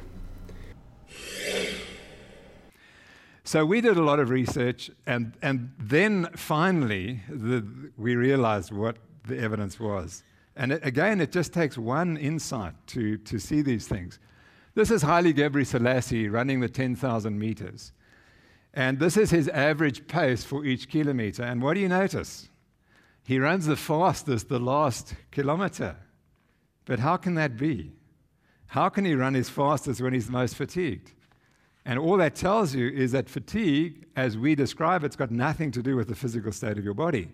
So 3.44 3.64
we 3.64 3.80
did 3.80 3.96
a 3.96 4.02
lot 4.02 4.18
of 4.18 4.28
research, 4.28 4.90
and, 5.06 5.32
and 5.40 5.70
then 5.78 6.28
finally 6.36 7.22
the, 7.30 7.64
we 7.96 8.14
realized 8.14 8.72
what 8.72 8.98
the 9.26 9.38
evidence 9.38 9.80
was. 9.80 10.22
And 10.54 10.72
it, 10.72 10.84
again, 10.84 11.20
it 11.20 11.32
just 11.32 11.54
takes 11.54 11.78
one 11.78 12.18
insight 12.18 12.74
to, 12.88 13.16
to 13.16 13.38
see 13.38 13.62
these 13.62 13.86
things. 13.88 14.18
This 14.74 14.90
is 14.90 15.00
Haile 15.00 15.32
Gebri 15.32 15.64
Selassie 15.64 16.28
running 16.28 16.60
the 16.60 16.68
10,000 16.68 17.38
meters. 17.38 17.92
And 18.74 18.98
this 18.98 19.16
is 19.16 19.30
his 19.30 19.48
average 19.48 20.06
pace 20.06 20.44
for 20.44 20.64
each 20.64 20.88
kilometer. 20.88 21.42
And 21.42 21.62
what 21.62 21.74
do 21.74 21.80
you 21.80 21.88
notice? 21.88 22.48
He 23.24 23.38
runs 23.38 23.66
the 23.66 23.76
fastest 23.76 24.48
the 24.48 24.58
last 24.58 25.14
kilometer. 25.30 25.96
But 26.84 27.00
how 27.00 27.16
can 27.16 27.34
that 27.34 27.56
be? 27.56 27.92
How 28.68 28.88
can 28.88 29.04
he 29.04 29.14
run 29.14 29.34
his 29.34 29.48
fastest 29.48 30.00
when 30.00 30.12
he's 30.12 30.30
most 30.30 30.54
fatigued? 30.54 31.12
And 31.84 31.98
all 31.98 32.18
that 32.18 32.34
tells 32.34 32.74
you 32.74 32.88
is 32.88 33.12
that 33.12 33.28
fatigue, 33.28 34.06
as 34.14 34.36
we 34.36 34.54
describe 34.54 35.02
it, 35.02 35.06
it's 35.06 35.16
got 35.16 35.30
nothing 35.30 35.70
to 35.72 35.82
do 35.82 35.96
with 35.96 36.08
the 36.08 36.14
physical 36.14 36.52
state 36.52 36.76
of 36.76 36.84
your 36.84 36.94
body. 36.94 37.32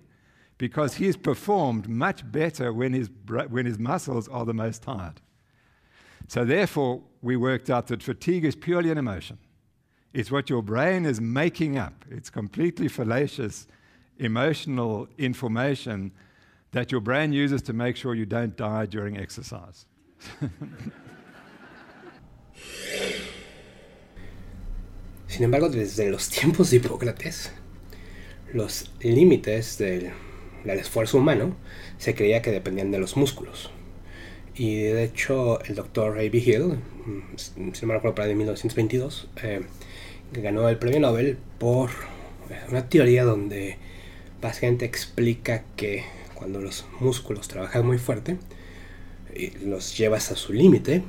Because 0.59 0.95
he's 0.95 1.17
performed 1.17 1.89
much 1.89 2.31
better 2.31 2.73
when 2.73 2.93
his, 2.93 3.11
when 3.49 3.67
his 3.67 3.79
muscles 3.79 4.29
are 4.29 4.45
the 4.45 4.55
most 4.55 4.83
tired. 4.83 5.21
So, 6.29 6.45
therefore, 6.45 7.03
we 7.21 7.37
worked 7.37 7.69
out 7.69 7.89
that 7.89 8.03
fatigue 8.03 8.45
is 8.45 8.55
purely 8.55 8.91
an 8.91 8.99
emotion. 8.99 9.39
It's 10.15 10.31
what 10.31 10.49
your 10.49 10.63
brain 10.63 11.05
is 11.07 11.21
making 11.21 11.77
up. 11.77 12.05
It's 12.09 12.31
completely 12.31 12.87
fallacious 12.87 13.67
emotional 14.19 15.09
information 15.19 16.13
that 16.71 16.93
your 16.93 17.01
brain 17.01 17.33
uses 17.33 17.63
to 17.63 17.73
make 17.73 17.97
sure 17.97 18.15
you 18.15 18.25
don't 18.25 18.57
die 18.57 18.87
during 18.87 19.17
exercise. 19.19 19.87
Sin 25.27 25.43
embargo, 25.43 25.69
desde 25.69 26.09
los 26.13 26.31
tiempos 26.31 26.71
de 26.71 26.77
Hipócrates, 26.77 27.51
los 28.53 28.89
límites 29.03 29.79
del, 29.79 30.13
del 30.65 30.79
esfuerzo 30.79 31.19
humano 31.19 31.57
se 31.99 32.15
creía 32.15 32.41
que 32.41 32.53
dependían 32.53 32.93
de 32.93 33.01
los 33.01 33.17
músculos. 33.17 33.73
Y 34.55 34.85
de 34.85 35.03
hecho, 35.03 35.61
el 35.65 35.75
doctor 35.75 36.17
A.B. 36.19 36.39
Hill, 36.39 36.79
mm, 37.05 37.37
si 37.37 37.81
no 37.83 37.89
me 37.89 37.95
recuerdo, 37.95 38.15
para 38.15 38.29
de 38.29 38.37
1922, 38.37 39.29
eh, 39.43 39.63
ganó 40.41 40.69
el 40.69 40.79
premio 40.79 41.01
Nobel 41.01 41.39
por 41.59 41.91
una 42.69 42.89
teoría 42.89 43.25
donde 43.25 43.79
básicamente 44.41 44.85
explica 44.85 45.65
que 45.77 46.05
cuando 46.35 46.61
los 46.61 46.85
músculos 47.01 47.49
trabajan 47.49 47.87
muy 47.87 47.99
fuerte 47.99 48.37
y 49.35 49.51
los 49.65 49.97
llevas 49.97 50.31
a 50.31 50.37
su 50.37 50.53
límite, 50.53 51.03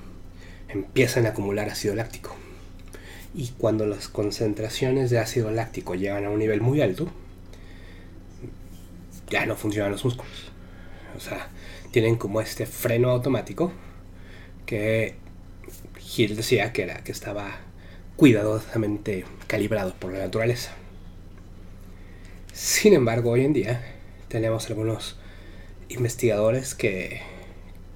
empiezan 0.70 1.26
a 1.26 1.30
acumular 1.30 1.70
ácido 1.70 1.96
láctico. 1.96 2.36
Y 3.34 3.50
cuando 3.58 3.86
las 3.86 4.08
concentraciones 4.08 5.10
de 5.10 5.20
ácido 5.20 5.52
láctico 5.52 5.96
llegan 5.96 6.26
a 6.26 6.30
un 6.30 6.40
nivel 6.40 6.62
muy 6.62 6.82
alto, 6.82 7.12
ya 9.30 9.46
no 9.46 9.56
funcionan 9.56 9.92
los 9.92 10.06
músculos. 10.06 10.52
O 11.18 11.20
sea, 11.20 11.50
tienen 11.92 12.16
como 12.16 12.42
este 12.42 12.66
freno 12.66 13.10
automático 13.10 13.72
que 14.66 15.16
Gil 15.98 16.36
decía 16.36 16.72
que 16.72 16.84
era 16.84 17.04
que 17.04 17.12
estaba 17.12 17.65
cuidadosamente 18.16 19.26
calibrado 19.48 19.94
por 19.96 20.14
la 20.14 20.20
naturaleza. 20.20 20.72
Sin 22.54 22.94
embargo, 22.94 23.32
hoy 23.32 23.46
en 23.46 23.54
día 23.54 23.82
tenemos 24.28 24.70
algunos 24.70 25.18
investigadores 25.90 26.74
que, 26.74 27.22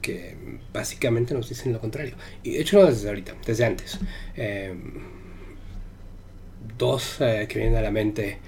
que 0.02 0.36
básicamente 0.74 1.34
nos 1.34 1.50
dicen 1.50 1.74
lo 1.74 1.80
contrario. 1.80 2.16
Y 2.44 2.52
de 2.52 2.62
hecho 2.62 2.80
no 2.80 2.86
desde 2.86 3.08
ahorita, 3.08 3.36
desde 3.46 3.66
antes. 3.66 4.00
Eh, 4.36 4.74
dos 6.80 7.18
eh, 7.20 7.46
que 7.48 7.60
vienen 7.60 7.78
a 7.78 7.82
la 7.82 7.92
mente 7.92 8.40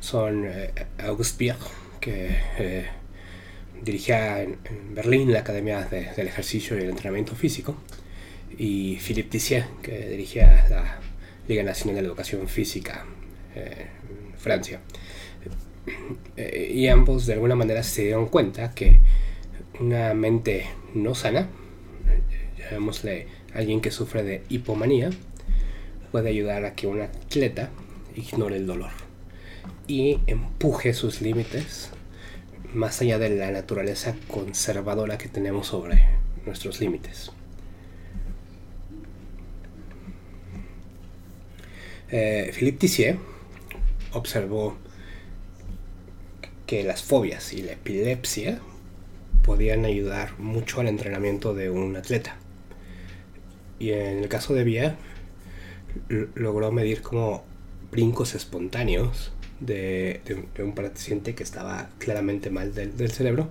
son 0.00 0.44
eh, 0.46 0.70
August 0.98 1.36
Pierre, 1.38 1.58
que 2.00 2.36
eh, 2.58 2.86
dirigía 3.82 4.42
en, 4.42 4.58
Berlín 4.94 5.32
la 5.32 5.40
Academia 5.40 5.82
de, 5.82 6.12
del 6.16 6.28
Ejercicio 6.28 6.76
y 6.76 6.82
el 6.82 6.90
Entrenamiento 6.90 7.36
Físico, 7.36 7.76
y 8.56 8.96
Philippe 8.96 9.30
Tissier, 9.30 9.66
que 9.82 10.08
dirigía 10.08 10.66
la 10.70 10.98
Liga 11.48 11.62
Nacional 11.62 12.02
de 12.02 12.06
Educación 12.08 12.48
Física 12.48 13.04
en 13.54 14.38
Francia. 14.38 14.80
y 16.36 16.88
ambos 16.88 17.26
de 17.26 17.34
alguna 17.34 17.54
manera 17.54 17.82
se 17.82 18.02
dieron 18.02 18.26
cuenta 18.26 18.74
que 18.74 19.00
una 19.80 20.14
mente 20.14 20.66
no 20.94 21.14
sana, 21.14 21.48
llamémosle 22.58 23.26
alguien 23.54 23.80
que 23.80 23.90
sufre 23.90 24.22
de 24.22 24.42
hipomanía, 24.48 25.10
puede 26.10 26.30
ayudar 26.30 26.64
a 26.64 26.74
que 26.74 26.86
un 26.86 27.00
atleta 27.02 27.70
ignore 28.14 28.56
el 28.56 28.66
dolor 28.66 28.90
y 29.86 30.20
empuje 30.26 30.94
sus 30.94 31.20
límites 31.20 31.90
más 32.72 33.00
allá 33.00 33.18
de 33.18 33.30
la 33.30 33.50
naturaleza 33.50 34.16
conservadora 34.28 35.18
que 35.18 35.28
tenemos 35.28 35.68
sobre 35.68 36.04
nuestros 36.44 36.80
límites. 36.80 37.30
Eh, 42.10 42.52
Philippe 42.54 42.78
Tissier 42.78 43.18
observó 44.12 44.76
que 46.66 46.82
las 46.82 47.02
fobias 47.02 47.52
y 47.52 47.62
la 47.62 47.72
epilepsia 47.72 48.60
podían 49.44 49.84
ayudar 49.84 50.38
mucho 50.38 50.80
al 50.80 50.88
entrenamiento 50.88 51.54
de 51.54 51.70
un 51.70 51.96
atleta. 51.96 52.36
Y 53.78 53.90
en 53.90 54.18
el 54.18 54.28
caso 54.28 54.54
de 54.54 54.64
Vía, 54.64 54.96
logró 56.34 56.72
medir 56.72 57.02
como 57.02 57.44
brincos 57.90 58.34
espontáneos 58.34 59.32
de, 59.60 60.20
un 60.58 60.74
paciente 60.74 61.34
que 61.34 61.42
estaba 61.42 61.90
claramente 61.98 62.50
mal 62.50 62.74
del, 62.74 63.10
cerebro. 63.10 63.48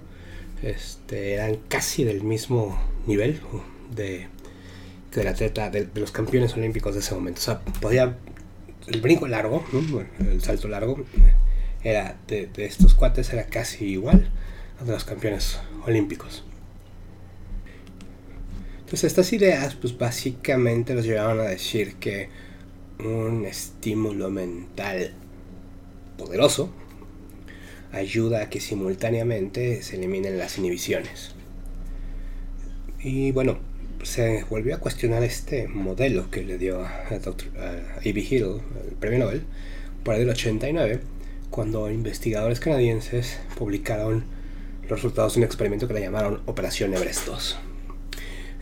Este, 0.62 1.34
eran 1.34 1.58
casi 1.68 2.04
del 2.04 2.24
mismo 2.24 2.80
nivel 3.06 3.40
de, 3.94 4.28
del 5.14 5.28
atleta, 5.28 5.70
de, 5.70 5.88
los 5.96 6.12
campeones 6.12 6.56
olímpicos 6.56 6.94
de 6.94 7.02
ese 7.02 7.14
momento. 7.16 7.40
O 7.40 7.44
sea, 7.44 7.60
podía. 7.60 8.16
El 8.88 9.02
brinco 9.02 9.28
largo, 9.28 9.66
¿no? 9.72 10.04
el 10.30 10.42
salto 10.42 10.68
largo, 10.68 11.04
era 11.84 12.18
de, 12.28 12.50
estos 12.58 12.94
cuates 12.94 13.32
era 13.34 13.46
casi 13.46 13.86
igual 13.86 14.30
a 14.80 14.86
los 14.86 15.04
campeones 15.04 15.60
olímpicos. 15.86 16.44
Entonces 18.80 19.06
estas 19.06 19.34
ideas 19.34 19.76
pues 19.76 19.98
básicamente 19.98 20.94
los 20.94 21.06
llevaban 21.06 21.40
a 21.40 21.44
decir 21.44 21.96
que 21.96 22.30
un 23.00 23.46
estímulo 23.46 24.30
mental 24.30 25.14
poderoso 26.18 26.72
ayuda 27.92 28.44
a 28.44 28.50
que 28.50 28.60
simultáneamente 28.60 29.82
se 29.84 29.98
eliminen 29.98 30.38
las 30.38 30.58
inhibiciones. 30.58 31.32
Y 33.00 33.32
bueno, 33.32 33.60
se 34.04 34.44
volvió 34.50 34.76
a 34.76 34.80
cuestionar 34.80 35.24
este 35.24 35.68
modelo 35.68 36.30
que 36.30 36.44
le 36.44 36.58
dio 36.58 36.82
a, 36.86 37.06
Dr. 37.24 37.50
A.B. 37.58 38.20
Hill 38.20 38.62
el 38.88 38.96
premio 39.00 39.20
Nobel 39.20 39.44
por 40.04 40.16
el 40.16 40.30
89, 40.30 41.00
cuando 41.50 41.90
investigadores 41.90 42.60
canadienses 42.60 43.40
publicaron 43.58 44.26
los 44.84 44.92
resultados 44.92 45.34
de 45.34 45.40
un 45.40 45.46
experimento 45.46 45.88
que 45.88 45.94
le 45.94 46.02
llamaron 46.02 46.42
Operación 46.46 46.94
Everest 46.94 47.26
2, 47.26 47.58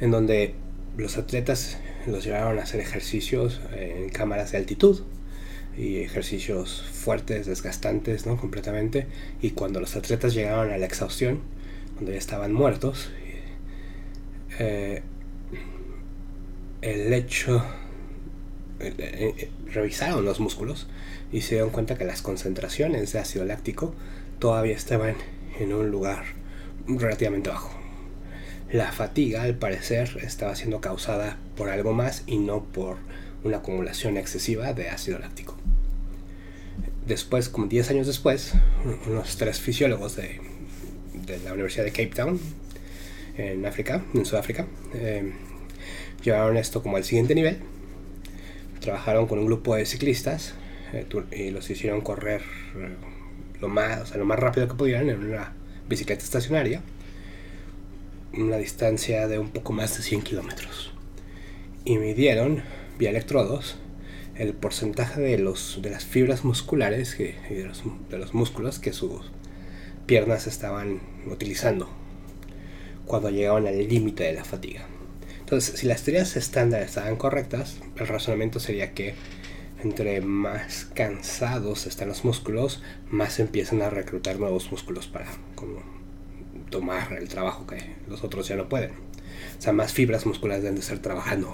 en 0.01 0.11
donde 0.11 0.53
los 0.97 1.17
atletas 1.17 1.77
los 2.05 2.23
llevaron 2.23 2.59
a 2.59 2.63
hacer 2.63 2.79
ejercicios 2.79 3.61
en 3.75 4.09
cámaras 4.09 4.51
de 4.51 4.57
altitud 4.57 5.01
y 5.77 5.97
ejercicios 5.99 6.83
fuertes, 6.91 7.45
desgastantes, 7.45 8.25
¿no? 8.25 8.37
Completamente. 8.37 9.07
Y 9.41 9.51
cuando 9.51 9.79
los 9.79 9.95
atletas 9.95 10.33
llegaban 10.33 10.69
a 10.71 10.77
la 10.77 10.85
exhaustión, 10.85 11.39
cuando 11.93 12.11
ya 12.11 12.17
estaban 12.17 12.53
muertos, 12.53 13.09
eh, 14.59 15.01
el 16.81 17.13
hecho... 17.13 17.63
Eh, 18.79 18.93
eh, 18.97 19.49
revisaron 19.67 20.25
los 20.25 20.39
músculos 20.39 20.87
y 21.31 21.41
se 21.41 21.55
dieron 21.55 21.69
cuenta 21.69 21.97
que 21.97 22.03
las 22.03 22.21
concentraciones 22.21 23.13
de 23.13 23.19
ácido 23.19 23.45
láctico 23.45 23.93
todavía 24.39 24.75
estaban 24.75 25.15
en 25.59 25.73
un 25.73 25.91
lugar 25.91 26.23
relativamente 26.87 27.49
bajo. 27.49 27.71
La 28.71 28.91
fatiga, 28.91 29.43
al 29.43 29.55
parecer, 29.55 30.17
estaba 30.23 30.55
siendo 30.55 30.81
causada 30.81 31.37
por 31.55 31.69
algo 31.69 31.93
más 31.93 32.23
y 32.25 32.37
no 32.37 32.63
por 32.63 32.97
una 33.43 33.57
acumulación 33.57 34.17
excesiva 34.17 34.73
de 34.73 34.89
ácido 34.89 35.19
láctico. 35.19 35.55
Después, 37.05 37.49
como 37.49 37.67
10 37.67 37.89
años 37.91 38.07
después, 38.07 38.53
unos 39.07 39.35
tres 39.37 39.59
fisiólogos 39.59 40.15
de, 40.15 40.39
la 41.43 41.53
Universidad 41.53 41.83
de 41.83 41.91
Cape 41.91 42.11
Town, 42.15 42.39
en 43.37 43.65
África, 43.65 44.03
en 44.13 44.25
Sudáfrica, 44.25 44.67
eh, 44.93 45.33
llevaron 46.23 46.57
esto 46.57 46.81
como 46.81 46.97
al 46.97 47.03
siguiente 47.03 47.35
nivel. 47.35 47.59
Trabajaron 48.79 49.27
con 49.27 49.39
un 49.39 49.45
grupo 49.45 49.75
de 49.75 49.85
ciclistas 49.85 50.55
eh, 50.93 51.05
y 51.31 51.51
los 51.51 51.69
hicieron 51.69 52.01
correr 52.01 52.41
eh, 52.75 52.95
lo 53.59 53.67
más, 53.67 54.01
o 54.01 54.05
sea, 54.05 54.17
lo 54.17 54.25
más 54.25 54.39
rápido 54.39 54.67
que 54.67 54.73
pudieran 54.73 55.09
en 55.09 55.23
una 55.23 55.53
bicicleta 55.87 56.23
estacionaria, 56.23 56.81
una 58.33 58.57
distancia 58.57 59.27
de 59.27 59.39
un 59.39 59.49
poco 59.49 59.73
más 59.73 59.95
de 59.97 60.03
100 60.03 60.21
kilómetros. 60.21 60.93
Y 61.85 61.97
midieron 61.97 62.63
vía 62.97 63.09
electrodos 63.09 63.77
el 64.35 64.53
porcentaje 64.53 65.21
de, 65.21 65.37
los, 65.37 65.79
de 65.81 65.89
las 65.89 66.05
fibras 66.05 66.43
musculares 66.43 67.19
y 67.19 67.35
de 67.53 68.17
los 68.17 68.33
músculos 68.33 68.79
que 68.79 68.93
sus 68.93 69.31
piernas 70.05 70.47
estaban 70.47 70.99
utilizando 71.27 71.89
cuando 73.05 73.29
llegaban 73.29 73.67
al 73.67 73.87
límite 73.87 74.23
de 74.23 74.33
la 74.33 74.43
fatiga. 74.43 74.87
Entonces, 75.51 75.81
si 75.81 75.85
las 75.85 76.01
teorías 76.01 76.37
estándar 76.37 76.81
estaban 76.81 77.17
correctas, 77.17 77.75
el 77.97 78.07
razonamiento 78.07 78.61
sería 78.61 78.93
que 78.93 79.15
entre 79.83 80.21
más 80.21 80.85
cansados 80.93 81.87
están 81.87 82.07
los 82.07 82.23
músculos, 82.23 82.81
más 83.09 83.37
empiezan 83.37 83.81
a 83.81 83.89
reclutar 83.89 84.39
nuevos 84.39 84.71
músculos 84.71 85.07
para 85.07 85.25
como, 85.55 85.83
tomar 86.69 87.11
el 87.19 87.27
trabajo 87.27 87.67
que 87.67 87.97
los 88.07 88.23
otros 88.23 88.47
ya 88.47 88.55
no 88.55 88.69
pueden. 88.69 88.91
O 88.91 89.61
sea, 89.61 89.73
más 89.73 89.91
fibras 89.91 90.25
musculares 90.25 90.63
deben 90.63 90.75
de 90.75 90.83
estar 90.83 90.99
trabajando 90.99 91.53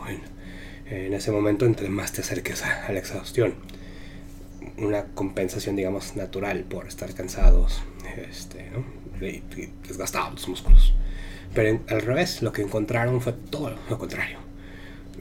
en, 0.86 1.16
ese 1.16 1.32
momento 1.32 1.66
entre 1.66 1.90
más 1.90 2.14
te 2.14 2.22
acerques 2.22 2.62
a, 2.62 2.92
la 2.92 3.00
exhaustión. 3.00 3.56
Una 4.78 5.06
compensación, 5.06 5.76
digamos, 5.76 6.16
natural 6.16 6.66
por 6.66 6.88
estar 6.88 7.16
cansados 7.16 7.82
este, 8.30 8.70
¿no? 8.70 8.86
desgastados 9.88 10.34
los 10.36 10.50
músculos. 10.50 10.94
Pero 11.58 11.80
al 11.90 12.02
revés, 12.04 12.44
lo 12.44 12.52
que 12.52 12.62
encontraron 12.62 13.20
fue 13.20 13.34
todo 13.34 13.76
lo 13.90 13.98
contrario. 13.98 14.38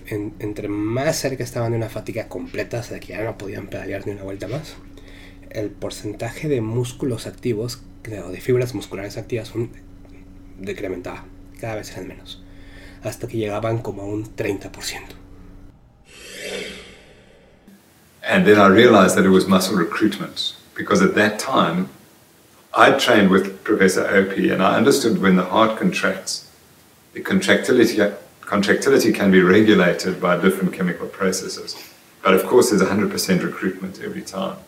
En, 0.06 0.34
entre 0.38 0.68
más 0.68 1.16
cerca 1.16 1.42
estaban 1.42 1.70
de 1.70 1.78
una 1.78 1.88
fatiga 1.88 2.28
completa, 2.28 2.82
sea 2.82 3.00
que 3.00 3.14
ya 3.14 3.24
no 3.24 3.38
podían 3.38 3.68
pedalear 3.68 4.06
ni 4.06 4.12
una 4.12 4.22
vuelta 4.22 4.46
más, 4.46 4.76
el 5.48 5.70
porcentaje 5.70 6.48
de 6.48 6.60
músculos 6.60 7.26
activos, 7.26 7.80
o 8.22 8.30
de 8.30 8.40
fibras 8.42 8.74
musculares 8.74 9.16
activas, 9.16 9.54
un, 9.54 9.70
decrementaba. 10.58 11.24
Cada 11.58 11.76
vez 11.76 11.90
eran 11.92 12.06
menos. 12.06 12.44
Hasta 13.02 13.26
que 13.28 13.38
llegaban 13.38 13.78
como 13.78 14.02
a 14.02 14.04
un 14.04 14.36
30%. 14.36 14.68
And 18.22 18.44
then 18.44 18.58
I 18.58 18.68
realized 18.68 19.16
that 19.16 19.24
it 19.24 19.30
was 19.30 19.48
muscle 19.48 19.78
recruitment 19.78 20.54
because 20.74 21.02
at 21.02 21.14
that 21.14 21.38
time 21.38 21.88
I 22.78 22.90
trained 22.90 23.30
with 23.30 23.64
Professor 23.64 24.06
Opie 24.06 24.50
and 24.50 24.62
I 24.62 24.76
understood 24.76 25.22
when 25.22 25.36
the 25.36 25.46
heart 25.46 25.78
contracts, 25.78 26.50
the 27.14 27.22
contractility, 27.22 27.98
contractility 28.42 29.14
can 29.14 29.30
be 29.30 29.40
regulated 29.40 30.20
by 30.20 30.36
different 30.36 30.74
chemical 30.74 31.06
processes. 31.08 31.74
But 32.22 32.34
of 32.34 32.44
course, 32.44 32.68
there's 32.68 32.82
100% 32.82 33.42
recruitment 33.42 34.02
every 34.02 34.20
time. 34.20 34.58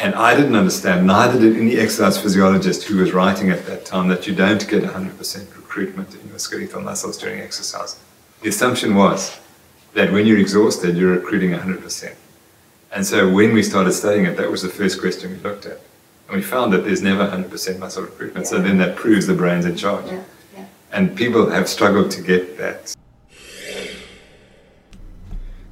And 0.00 0.16
I 0.16 0.34
didn't 0.34 0.56
understand, 0.56 1.06
neither 1.06 1.38
did 1.38 1.56
any 1.56 1.76
exercise 1.76 2.20
physiologist 2.20 2.82
who 2.82 2.96
was 2.96 3.12
writing 3.12 3.50
at 3.50 3.66
that 3.66 3.86
time, 3.86 4.08
that 4.08 4.26
you 4.26 4.34
don't 4.34 4.68
get 4.68 4.82
100% 4.82 5.56
recruitment 5.56 6.12
in 6.16 6.28
your 6.28 6.40
skeletal 6.40 6.80
muscles 6.80 7.16
during 7.18 7.40
exercise. 7.40 8.00
the 8.42 8.48
assumption 8.48 8.96
was 8.96 9.38
that 9.94 10.12
when 10.12 10.26
you're 10.26 10.40
exhausted, 10.40 10.96
you're 10.96 11.12
recruiting 11.12 11.52
100%. 11.52 12.16
And 12.90 13.06
so 13.06 13.30
when 13.30 13.54
we 13.54 13.62
started 13.62 13.92
studying 13.92 14.26
it, 14.26 14.36
that 14.38 14.50
was 14.50 14.62
the 14.62 14.68
first 14.68 15.00
question 15.00 15.30
we 15.30 15.38
looked 15.38 15.66
at. 15.66 15.78
And 16.28 16.36
we 16.36 16.42
found 16.42 16.72
that 16.72 16.82
there's 16.84 17.02
never 17.02 17.24
100% 17.24 17.78
muscle 17.78 18.02
recruitment. 18.02 18.46
So 18.46 18.60
then 18.60 18.78
that 18.78 18.96
proves 18.96 19.26
the 19.26 19.34
brain's 19.34 19.64
in 19.64 19.76
charge. 19.76 20.06
Yeah, 20.06 20.22
yeah. 20.56 20.64
And 20.92 21.14
people 21.16 21.48
have 21.50 21.68
struggled 21.68 22.10
to 22.12 22.22
get 22.22 22.58
that. 22.58 22.94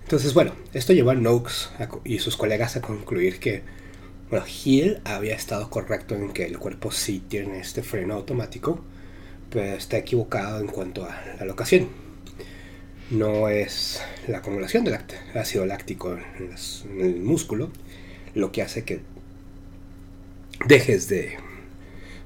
Entonces, 0.05 0.35
bueno, 0.35 0.53
esto 0.75 0.93
llevó 0.93 1.11
a 1.11 1.15
Noakes 1.15 1.71
y 2.05 2.19
sus 2.19 2.37
colegas 2.37 2.77
a 2.77 2.83
concluir 2.83 3.41
que, 3.41 3.63
bueno, 4.31 4.45
Hill 4.47 5.01
había 5.05 5.35
estado 5.35 5.71
correcto 5.71 6.15
en 6.15 6.33
que 6.33 6.45
el 6.45 6.59
cuerpo 6.59 6.91
sí 6.93 7.23
tiene 7.27 7.59
este 7.61 7.83
freno 7.83 8.15
automático, 8.15 8.81
pero 9.51 9.75
está 9.77 9.97
equivocado 9.97 10.61
en 10.61 10.67
cuanto 10.67 11.05
a 11.05 11.21
la 11.39 11.47
locación. 11.47 11.89
No 13.11 13.49
es 13.49 14.03
la 14.29 14.39
acumulación 14.39 14.85
del 14.85 14.99
ácido 15.35 15.67
láctico 15.67 16.17
en, 16.39 16.51
las- 16.51 16.85
en 16.89 17.01
el 17.01 17.17
músculo 17.21 17.71
lo 18.35 18.51
que 18.53 18.63
hace 18.63 18.85
que 18.85 19.01
dejes 20.67 21.09
de... 21.09 21.37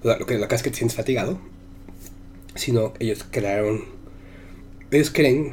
lo 0.02 0.26
que, 0.26 0.38
que 0.38 0.54
hace 0.54 0.64
que 0.64 0.70
te 0.70 0.76
sientes 0.76 0.96
fatigado, 0.96 1.38
sino 2.54 2.94
ellos 2.98 3.24
crearon... 3.30 3.84
Ellos 4.90 5.10
creen 5.10 5.52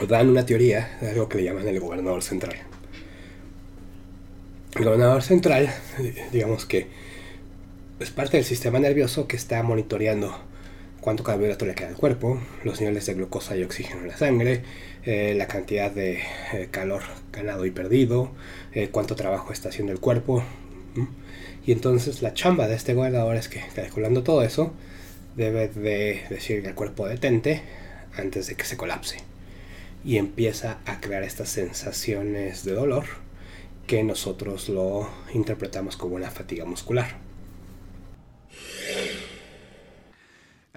o 0.00 0.06
dan 0.06 0.28
una 0.28 0.44
teoría 0.44 0.98
de 1.00 1.10
algo 1.10 1.28
que 1.28 1.38
le 1.38 1.44
llaman 1.44 1.68
el 1.68 1.78
gobernador 1.78 2.22
central. 2.22 2.56
El 4.74 4.84
gobernador 4.84 5.22
central, 5.22 5.72
digamos 6.32 6.66
que 6.66 6.88
es 8.00 8.10
parte 8.10 8.36
del 8.38 8.44
sistema 8.44 8.80
nervioso 8.80 9.28
que 9.28 9.36
está 9.36 9.62
monitoreando 9.62 10.36
cuánto 11.00 11.22
carbohidrato 11.22 11.64
le 11.64 11.74
queda 11.74 11.88
al 11.88 11.96
cuerpo, 11.96 12.40
los 12.64 12.80
niveles 12.80 13.06
de 13.06 13.14
glucosa 13.14 13.56
y 13.56 13.62
oxígeno 13.62 14.00
en 14.00 14.08
la 14.08 14.16
sangre, 14.16 14.62
eh, 15.04 15.34
la 15.36 15.46
cantidad 15.46 15.92
de 15.92 16.18
eh, 16.52 16.68
calor 16.70 17.02
ganado 17.30 17.66
y 17.66 17.70
perdido, 17.70 18.32
eh, 18.72 18.88
cuánto 18.90 19.14
trabajo 19.14 19.52
está 19.52 19.68
haciendo 19.68 19.92
el 19.92 20.00
cuerpo. 20.00 20.42
Y 21.66 21.72
entonces 21.72 22.22
la 22.22 22.34
chamba 22.34 22.68
de 22.68 22.74
este 22.74 22.94
gobernador 22.94 23.36
es 23.36 23.48
que, 23.48 23.62
calculando 23.74 24.22
todo 24.22 24.42
eso, 24.42 24.74
debe 25.36 25.68
de 25.68 26.22
decirle 26.28 26.68
al 26.68 26.74
cuerpo 26.74 27.08
detente 27.08 27.62
antes 28.16 28.46
de 28.46 28.54
que 28.54 28.64
se 28.64 28.76
colapse 28.76 29.18
y 30.04 30.18
empieza 30.18 30.78
a 30.84 31.00
crear 31.00 31.22
estas 31.22 31.48
sensaciones 31.48 32.64
de 32.64 32.72
dolor 32.72 33.04
que 33.86 34.02
nosotros 34.04 34.68
lo 34.68 35.08
interpretamos 35.32 35.96
como 35.96 36.16
una 36.16 36.30
fatiga 36.30 36.64
muscular. 36.64 37.16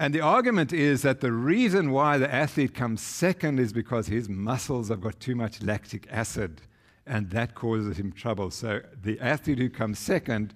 And 0.00 0.14
the 0.14 0.20
argument 0.20 0.72
is 0.72 1.02
that 1.02 1.20
the 1.20 1.32
reason 1.32 1.90
why 1.90 2.18
the 2.18 2.32
athlete 2.32 2.72
comes 2.72 3.02
second 3.02 3.58
is 3.58 3.72
because 3.72 4.06
his 4.06 4.28
muscles 4.28 4.90
have 4.90 5.00
got 5.00 5.18
too 5.18 5.34
much 5.34 5.60
lactic 5.60 6.06
acid, 6.10 6.62
and 7.04 7.30
that 7.30 7.54
causes 7.56 7.98
him 7.98 8.12
trouble. 8.12 8.52
So 8.52 8.80
the 9.02 9.18
athlete 9.18 9.58
who 9.58 9.68
comes 9.68 9.98
second, 9.98 10.54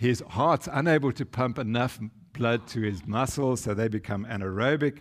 his 0.00 0.24
heart's 0.30 0.66
unable 0.72 1.12
to 1.12 1.26
pump 1.26 1.58
enough 1.58 2.00
blood 2.32 2.66
to 2.68 2.80
his 2.80 3.06
muscles, 3.06 3.60
so 3.60 3.74
they 3.74 3.86
become 3.86 4.24
anaerobic. 4.24 5.00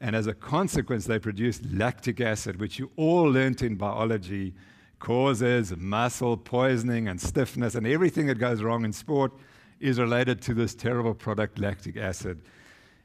And 0.00 0.16
as 0.16 0.26
a 0.26 0.32
consequence, 0.32 1.04
they 1.04 1.18
produce 1.18 1.60
lactic 1.70 2.18
acid, 2.18 2.58
which 2.58 2.78
you 2.78 2.90
all 2.96 3.24
learnt 3.24 3.60
in 3.60 3.74
biology 3.74 4.54
causes 5.00 5.76
muscle 5.76 6.38
poisoning 6.38 7.08
and 7.08 7.20
stiffness, 7.20 7.74
and 7.74 7.86
everything 7.86 8.26
that 8.28 8.36
goes 8.36 8.62
wrong 8.62 8.86
in 8.86 8.92
sport 8.94 9.32
is 9.80 10.00
related 10.00 10.40
to 10.40 10.54
this 10.54 10.74
terrible 10.74 11.12
product, 11.12 11.58
lactic 11.58 11.98
acid. 11.98 12.40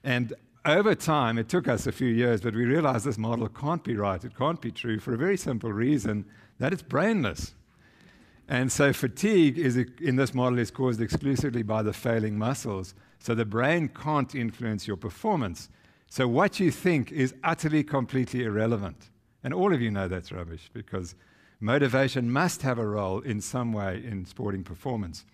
And 0.02 0.32
over 0.64 0.96
time, 0.96 1.38
it 1.38 1.50
took 1.50 1.68
us 1.68 1.88
a 1.88 1.92
few 1.92 2.08
years, 2.08 2.40
but 2.40 2.56
we 2.56 2.64
realized 2.64 3.04
this 3.04 3.18
model 3.18 3.50
can't 3.50 3.84
be 3.84 3.98
right. 3.98 4.24
It 4.24 4.38
can't 4.38 4.62
be 4.62 4.72
true 4.72 4.98
for 4.98 5.14
a 5.14 5.18
very 5.18 5.36
simple 5.36 5.74
reason 5.74 6.24
that 6.60 6.72
it's 6.72 6.84
brainless. 6.84 7.54
And 8.48 8.72
so 8.72 8.92
fatigue 8.92 9.58
is, 9.58 9.78
in 9.78 10.16
this 10.18 10.34
model 10.34 10.60
is 10.60 10.70
caused 10.70 11.02
exclusively 11.02 11.64
by 11.64 11.82
the 11.82 11.94
failing 11.94 12.38
muscles. 12.38 12.94
So 13.20 13.34
the 13.34 13.46
brain 13.46 13.88
can't 13.88 14.36
influence 14.36 14.88
your 14.88 14.98
performance. 14.98 15.70
So 16.10 16.28
what 16.28 16.60
you 16.60 16.70
think 16.70 17.12
is 17.12 17.34
utterly, 17.44 17.84
completely 17.84 18.44
irrelevant. 18.44 19.10
And 19.44 19.54
all 19.54 19.74
of 19.74 19.82
you 19.82 19.92
know 19.92 20.08
that's 20.08 20.32
rubbish 20.32 20.70
because 20.74 21.16
motivation 21.60 22.32
must 22.32 22.62
have 22.62 22.78
a 22.78 22.86
role 22.86 23.22
in 23.22 23.42
some 23.42 23.72
way 23.72 24.04
in 24.06 24.26
sporting 24.26 24.64
performance. 24.64 25.26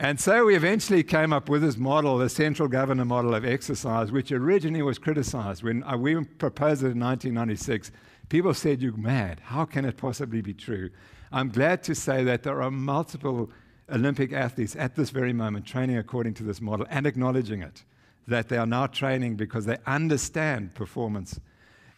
And 0.00 0.20
so 0.20 0.44
we 0.44 0.54
eventually 0.54 1.02
came 1.02 1.32
up 1.32 1.48
with 1.48 1.62
this 1.62 1.76
model, 1.76 2.18
the 2.18 2.28
central 2.28 2.68
governor 2.68 3.04
model 3.04 3.34
of 3.34 3.44
exercise, 3.44 4.12
which 4.12 4.30
originally 4.30 4.80
was 4.80 4.96
criticized. 4.96 5.64
When 5.64 5.82
uh, 5.82 5.96
we 5.96 6.22
proposed 6.22 6.84
it 6.84 6.92
in 6.92 7.00
1996, 7.00 7.90
people 8.28 8.54
said, 8.54 8.80
You're 8.80 8.96
mad. 8.96 9.40
How 9.40 9.64
can 9.64 9.84
it 9.84 9.96
possibly 9.96 10.40
be 10.40 10.54
true? 10.54 10.90
I'm 11.32 11.48
glad 11.48 11.82
to 11.82 11.96
say 11.96 12.22
that 12.24 12.44
there 12.44 12.62
are 12.62 12.70
multiple 12.70 13.50
Olympic 13.90 14.32
athletes 14.32 14.76
at 14.76 14.94
this 14.94 15.10
very 15.10 15.32
moment 15.32 15.66
training 15.66 15.98
according 15.98 16.34
to 16.34 16.44
this 16.44 16.60
model 16.60 16.86
and 16.90 17.04
acknowledging 17.04 17.62
it, 17.62 17.82
that 18.28 18.48
they 18.48 18.56
are 18.56 18.66
now 18.66 18.86
training 18.86 19.34
because 19.34 19.66
they 19.66 19.78
understand 19.84 20.74
performance. 20.74 21.40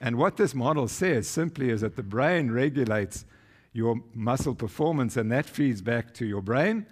And 0.01 0.17
what 0.17 0.39
this 0.39 0.55
model 0.55 0.89
says 0.89 1.29
simply 1.29 1.69
is 1.69 1.83
that 1.83 1.97
the 1.97 2.03
brain 2.03 2.51
regulates 2.51 3.27
your 3.75 4.01
muscle 4.15 4.55
performance, 4.55 5.19
and 5.19 5.31
that 5.31 5.45
feeds 5.45 5.83
back 5.83 6.15
to 6.15 6.25
your 6.25 6.41
brain. 6.41 6.87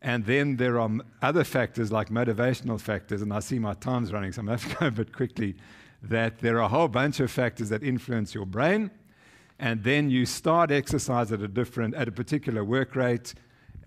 And 0.00 0.24
then 0.24 0.56
there 0.56 0.78
are 0.78 0.90
other 1.22 1.44
factors 1.44 1.90
like 1.90 2.08
motivational 2.08 2.80
factors, 2.80 3.20
and 3.20 3.32
I 3.32 3.40
see 3.40 3.58
my 3.58 3.74
time's 3.74 4.12
running, 4.12 4.32
so 4.32 4.40
I'm 4.40 4.46
going 4.46 4.58
to 4.58 4.64
have 4.64 4.72
to 4.72 4.78
go 4.78 4.86
a 4.86 4.90
bit 4.90 5.12
quickly. 5.12 5.56
That 6.02 6.38
there 6.38 6.58
are 6.58 6.62
a 6.62 6.68
whole 6.68 6.86
bunch 6.86 7.18
of 7.18 7.30
factors 7.30 7.68
that 7.70 7.82
influence 7.82 8.32
your 8.32 8.46
brain, 8.46 8.92
and 9.58 9.82
then 9.82 10.08
you 10.10 10.24
start 10.26 10.70
exercise 10.70 11.32
at 11.32 11.42
a 11.42 11.48
different, 11.48 11.96
at 11.96 12.06
a 12.06 12.12
particular 12.12 12.62
work 12.62 12.94
rate, 12.94 13.34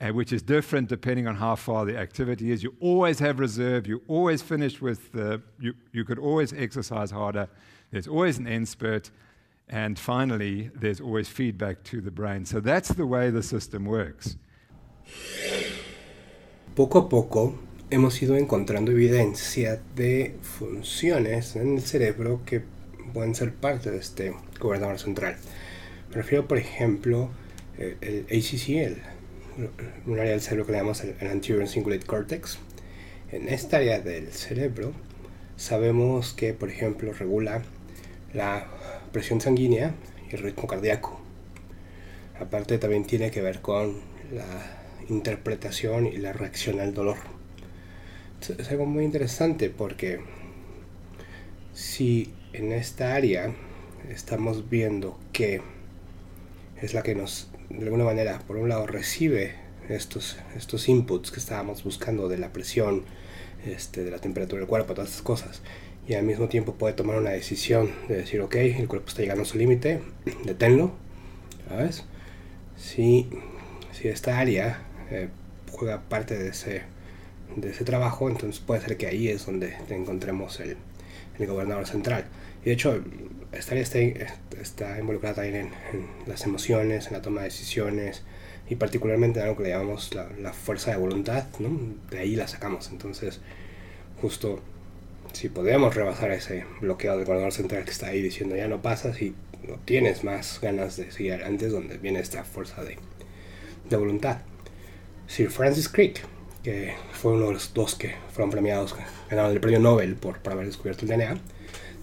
uh, 0.02 0.10
which 0.10 0.34
is 0.34 0.42
different 0.42 0.90
depending 0.90 1.28
on 1.28 1.36
how 1.36 1.56
far 1.56 1.86
the 1.86 1.98
activity 1.98 2.52
is. 2.52 2.64
You 2.64 2.76
always 2.82 3.20
have 3.20 3.40
reserve. 3.40 3.88
You 3.88 4.02
always 4.08 4.42
finish 4.42 4.82
with. 4.82 5.16
Uh, 5.16 5.38
you 5.60 5.74
you 5.94 6.04
could 6.04 6.20
always 6.20 6.52
exercise 6.52 7.12
harder. 7.12 7.48
There's 7.92 8.08
always 8.08 8.38
an 8.38 8.48
end 8.48 8.68
spurt, 8.68 9.12
and 9.70 9.98
finally, 9.98 10.72
there's 10.76 11.00
always 11.00 11.30
feedback 11.30 11.84
to 11.86 12.02
the 12.02 12.12
brain. 12.12 12.46
So 12.46 12.60
that's 12.60 12.90
the 12.90 13.06
way 13.06 13.30
the 13.30 13.44
system 13.44 13.86
works. 13.86 14.36
Poco 16.76 17.00
a 17.00 17.10
poco 17.10 17.54
hemos 17.90 18.22
ido 18.22 18.38
encontrando 18.38 18.94
evidencia 18.94 19.82
de 19.94 20.38
funciones 20.42 21.58
en 21.58 21.76
el 21.76 21.82
cerebro 21.82 22.40
que 22.46 22.62
pueden 23.14 23.36
ser 23.36 23.54
parte 23.54 23.92
de 23.92 23.98
este 23.98 24.34
gobernador 24.58 24.98
central. 24.98 25.36
Me 26.10 26.16
refiero, 26.16 26.48
por 26.48 26.58
ejemplo, 26.58 27.30
eh, 27.78 27.98
el 28.00 28.26
ACC, 28.28 28.70
el, 28.70 29.02
un 30.06 30.18
área 30.18 30.32
del 30.32 30.40
cerebro 30.40 30.66
que 30.66 30.72
le 30.72 30.78
llamamos 30.78 31.04
el 31.04 31.28
Anterior 31.28 31.68
Cingulate 31.68 32.06
Cortex. 32.06 32.58
En 33.34 33.50
esta 33.50 33.76
área 33.76 34.00
del 34.00 34.32
cerebro 34.32 34.94
sabemos 35.58 36.34
que, 36.34 36.54
por 36.54 36.70
ejemplo, 36.70 37.12
regula 37.12 37.64
la 38.34 38.66
presión 39.12 39.42
sanguínea 39.42 39.94
y 40.32 40.36
el 40.36 40.42
ritmo 40.42 40.68
cardíaco. 40.68 41.20
Aparte 42.40 42.78
también 42.78 43.04
tiene 43.04 43.30
que 43.30 43.42
ver 43.42 43.60
con 43.60 43.98
la 44.34 44.81
interpretación 45.12 46.08
y 46.08 46.18
la 46.18 46.34
reacción 46.34 46.80
al 46.80 46.94
dolor. 46.94 47.18
Es 48.58 48.72
algo 48.72 48.86
muy 48.86 49.04
interesante 49.04 49.70
porque 49.70 50.22
si 51.74 52.34
en 52.54 52.72
esta 52.72 53.14
área 53.14 53.54
estamos 54.10 54.70
viendo 54.70 55.20
que 55.32 55.62
es 56.82 56.94
la 56.94 57.04
que 57.04 57.14
nos, 57.14 57.52
de 57.70 57.84
alguna 57.84 58.06
manera, 58.06 58.40
por 58.48 58.58
un 58.58 58.70
lado 58.70 58.88
recibe 58.88 59.56
estos, 59.90 60.38
estos 60.56 60.90
inputs 60.90 61.30
que 61.30 61.40
estábamos 61.40 61.84
buscando 61.84 62.28
de 62.28 62.38
la 62.38 62.52
presión, 62.52 63.04
este, 63.66 64.04
de 64.04 64.12
la 64.12 64.18
temperatura 64.18 64.60
del 64.60 64.68
cuerpo, 64.68 64.94
todas 64.94 65.10
estas 65.10 65.22
cosas, 65.22 65.62
y 66.08 66.16
al 66.16 66.24
mismo 66.24 66.48
tiempo 66.48 66.74
puede 66.74 66.94
tomar 66.96 67.18
una 67.18 67.30
decisión 67.30 67.92
de 68.08 68.18
decir, 68.18 68.42
ok, 68.42 68.56
el 68.56 68.88
cuerpo 68.88 69.10
está 69.10 69.22
llegando 69.22 69.44
a 69.44 69.46
su 69.46 69.58
límite, 69.58 70.02
deténlo, 70.46 70.94
¿sabes? 71.70 72.06
Si, 72.76 73.30
si 73.92 74.08
esta 74.08 74.40
área 74.40 74.82
eh, 75.12 75.30
juega 75.72 76.02
parte 76.02 76.38
de 76.38 76.50
ese, 76.50 76.84
de 77.56 77.70
ese 77.70 77.84
trabajo, 77.84 78.30
entonces 78.30 78.62
puede 78.62 78.82
ser 78.82 78.98
que 78.98 79.08
ahí 79.08 79.28
es 79.28 79.46
donde 79.46 79.76
encontremos 79.90 80.60
el, 80.60 80.78
el 81.38 81.48
gobernador 81.48 81.86
central. 81.88 82.26
Y 82.62 82.66
de 82.66 82.74
hecho, 82.74 83.04
esta 83.52 83.72
área 83.72 83.84
está, 83.84 84.00
está 84.60 85.00
involucrada 85.00 85.36
también 85.36 85.56
en, 85.56 85.68
en, 85.94 86.08
las 86.28 86.46
emociones, 86.46 87.08
en 87.08 87.14
la 87.14 87.22
toma 87.22 87.42
de 87.42 87.46
decisiones 87.46 88.24
y 88.70 88.76
particularmente 88.76 89.40
en 89.40 89.46
algo 89.46 89.58
que 89.58 89.64
le 89.64 89.70
llamamos 89.70 90.14
la, 90.14 90.30
la 90.40 90.54
fuerza 90.54 90.92
de 90.92 90.98
voluntad, 90.98 91.46
¿no? 91.60 91.70
De 92.10 92.20
ahí 92.20 92.36
la 92.36 92.48
sacamos. 92.48 92.90
Entonces, 92.92 93.42
justo 94.22 94.62
si 95.34 95.50
podemos 95.50 95.96
rebasar 95.96 96.32
ese 96.32 96.66
bloqueo 96.82 97.16
del 97.16 97.26
gobernador 97.26 97.54
central 97.54 97.86
que 97.86 97.92
está 97.92 98.08
ahí 98.08 98.22
diciendo 98.22 98.56
ya 98.56 98.68
no 98.68 98.82
pasas 98.82 99.22
y 99.22 99.34
no 99.68 99.76
tienes 99.86 100.24
más 100.24 100.60
ganas 100.62 100.98
de 100.98 101.12
seguir 101.12 101.34
adelante, 101.34 101.68
es 101.68 101.72
donde 101.72 101.98
viene 101.98 102.20
esta 102.20 102.44
fuerza 102.44 102.84
de, 102.84 102.98
de 103.90 103.96
voluntad. 103.96 104.40
Sir 105.32 105.50
Francis 105.50 105.88
Crick, 105.88 106.22
que 106.62 106.94
fue 107.14 107.32
uno 107.32 107.48
de 107.48 107.54
los 107.54 107.74
dos 107.74 107.96
que 107.96 108.16
fueron 108.34 108.52
premiados, 108.52 108.94
ganaron 109.30 109.54
el 109.54 109.62
premio 109.62 109.80
Nobel 109.80 110.16
por, 110.16 110.40
por 110.40 110.52
haber 110.52 110.66
descubierto 110.66 111.06
el 111.06 111.12
DNA, 111.12 111.40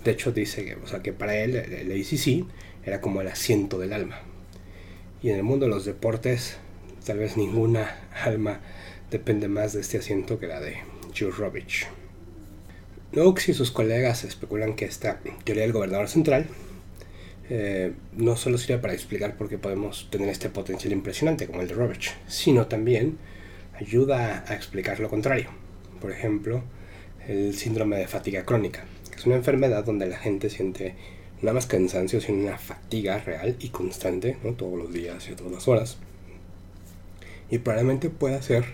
De 0.03 0.13
hecho 0.13 0.33
dice 0.33 0.65
que, 0.65 0.77
o 0.77 0.87
sea, 0.87 1.03
que 1.03 1.13
para 1.13 1.37
él 1.37 1.55
el 1.55 1.93
ACC 1.93 2.47
era 2.87 3.03
como 3.03 3.21
el 3.21 3.29
asiento 3.29 3.79
del 3.79 3.93
alma. 3.93 4.19
Y 5.23 5.29
en 5.29 5.37
el 5.37 5.43
mundo 5.43 5.67
de 5.67 5.71
los 5.71 5.85
deportes, 5.85 6.57
tal 7.05 7.19
vez 7.19 7.37
ninguna 7.37 8.01
alma 8.25 8.61
depende 9.11 9.47
más 9.47 9.75
de 9.75 9.83
este 9.83 9.99
asiento 9.99 10.39
que 10.39 10.47
la 10.47 10.61
de 10.61 10.79
Joe 11.15 11.31
Robich. 11.31 11.87
Y 13.13 13.53
sus 13.53 13.71
colegas 13.71 14.25
especulan 14.25 14.75
que 14.75 14.87
esta 14.87 15.21
teoría 15.45 15.65
del 15.65 15.73
gobernador 15.75 16.09
central 16.09 16.47
eh, 17.51 17.93
no 18.17 18.37
solo 18.37 18.59
sirve 18.59 18.79
para 18.79 18.95
explicar 18.95 19.37
por 19.37 19.49
qué 19.49 19.59
podemos 19.59 20.09
tener 20.11 20.29
este 20.29 20.51
potencial 20.51 20.93
impresionante 20.93 21.47
como 21.47 21.63
el 21.63 21.69
de 21.69 21.75
Robich, 21.75 22.15
sino 22.27 22.67
también 22.67 23.19
ayuda 23.75 24.45
a 24.47 24.55
explicar 24.55 25.01
lo 25.01 25.09
contrario. 25.09 25.49
Por 26.01 26.13
ejemplo, 26.13 26.63
el 27.27 27.55
síndrome 27.55 27.97
de 27.97 28.07
fatiga 28.07 28.45
crónica, 28.45 28.85
que 29.11 29.17
es 29.17 29.27
una 29.27 29.37
enfermedad 29.37 29.85
donde 29.85 30.07
la 30.07 30.19
gente 30.19 30.51
siente 30.51 30.95
nada 31.41 31.55
más 31.55 31.67
cansancio, 31.67 32.21
sino 32.21 32.39
una 32.39 32.59
fatiga 32.59 33.19
real 33.19 33.57
y 33.61 33.69
constante, 33.69 34.37
todos 34.57 34.79
los 34.79 34.93
días 34.93 35.29
y 35.29 35.35
todas 35.35 35.53
las 35.53 35.69
horas. 35.69 35.99
Y 37.51 37.59
probablemente 37.59 38.11
pueda 38.11 38.43
ser 38.43 38.65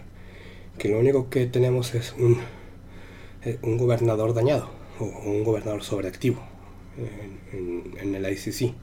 que 0.79 0.89
lo 0.89 0.99
único 0.99 1.31
que 1.31 1.47
tenemos 1.47 1.95
es 1.95 2.15
un 2.19 2.39
eh, 3.45 3.59
un 3.61 3.77
gobernador 3.77 4.33
dañado 4.33 4.71
o 4.99 5.05
un 5.05 5.45
gobernador 5.45 5.83
sobreactivo 5.83 6.43
en, 7.53 8.15
el 8.15 8.33
ICC. 8.33 8.75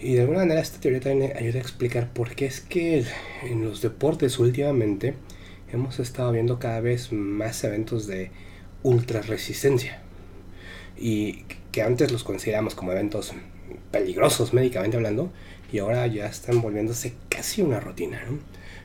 Y 0.00 0.14
de 0.14 0.20
alguna 0.20 0.40
manera 0.40 0.60
esta 0.60 0.80
teoría 0.80 1.00
también 1.00 1.32
ayuda 1.36 1.58
a 1.58 1.62
explicar 1.62 2.12
por 2.12 2.34
qué 2.34 2.46
es 2.46 2.60
que 2.60 3.04
en 3.42 3.64
los 3.64 3.82
deportes 3.82 4.38
últimamente 4.38 5.14
hemos 5.72 5.98
estado 5.98 6.32
viendo 6.32 6.58
cada 6.58 6.80
vez 6.80 7.12
más 7.12 7.64
eventos 7.64 8.06
de 8.06 8.30
ultra 8.82 9.22
resistencia. 9.22 10.00
Y 10.96 11.44
que 11.72 11.82
antes 11.82 12.12
los 12.12 12.24
consideramos 12.24 12.74
como 12.74 12.92
eventos 12.92 13.32
peligrosos 13.90 14.52
médicamente 14.52 14.96
hablando, 14.96 15.32
y 15.72 15.78
ahora 15.78 16.06
ya 16.06 16.26
están 16.26 16.60
volviéndose 16.62 17.14
casi 17.28 17.62
una 17.62 17.80
rutina. 17.80 18.22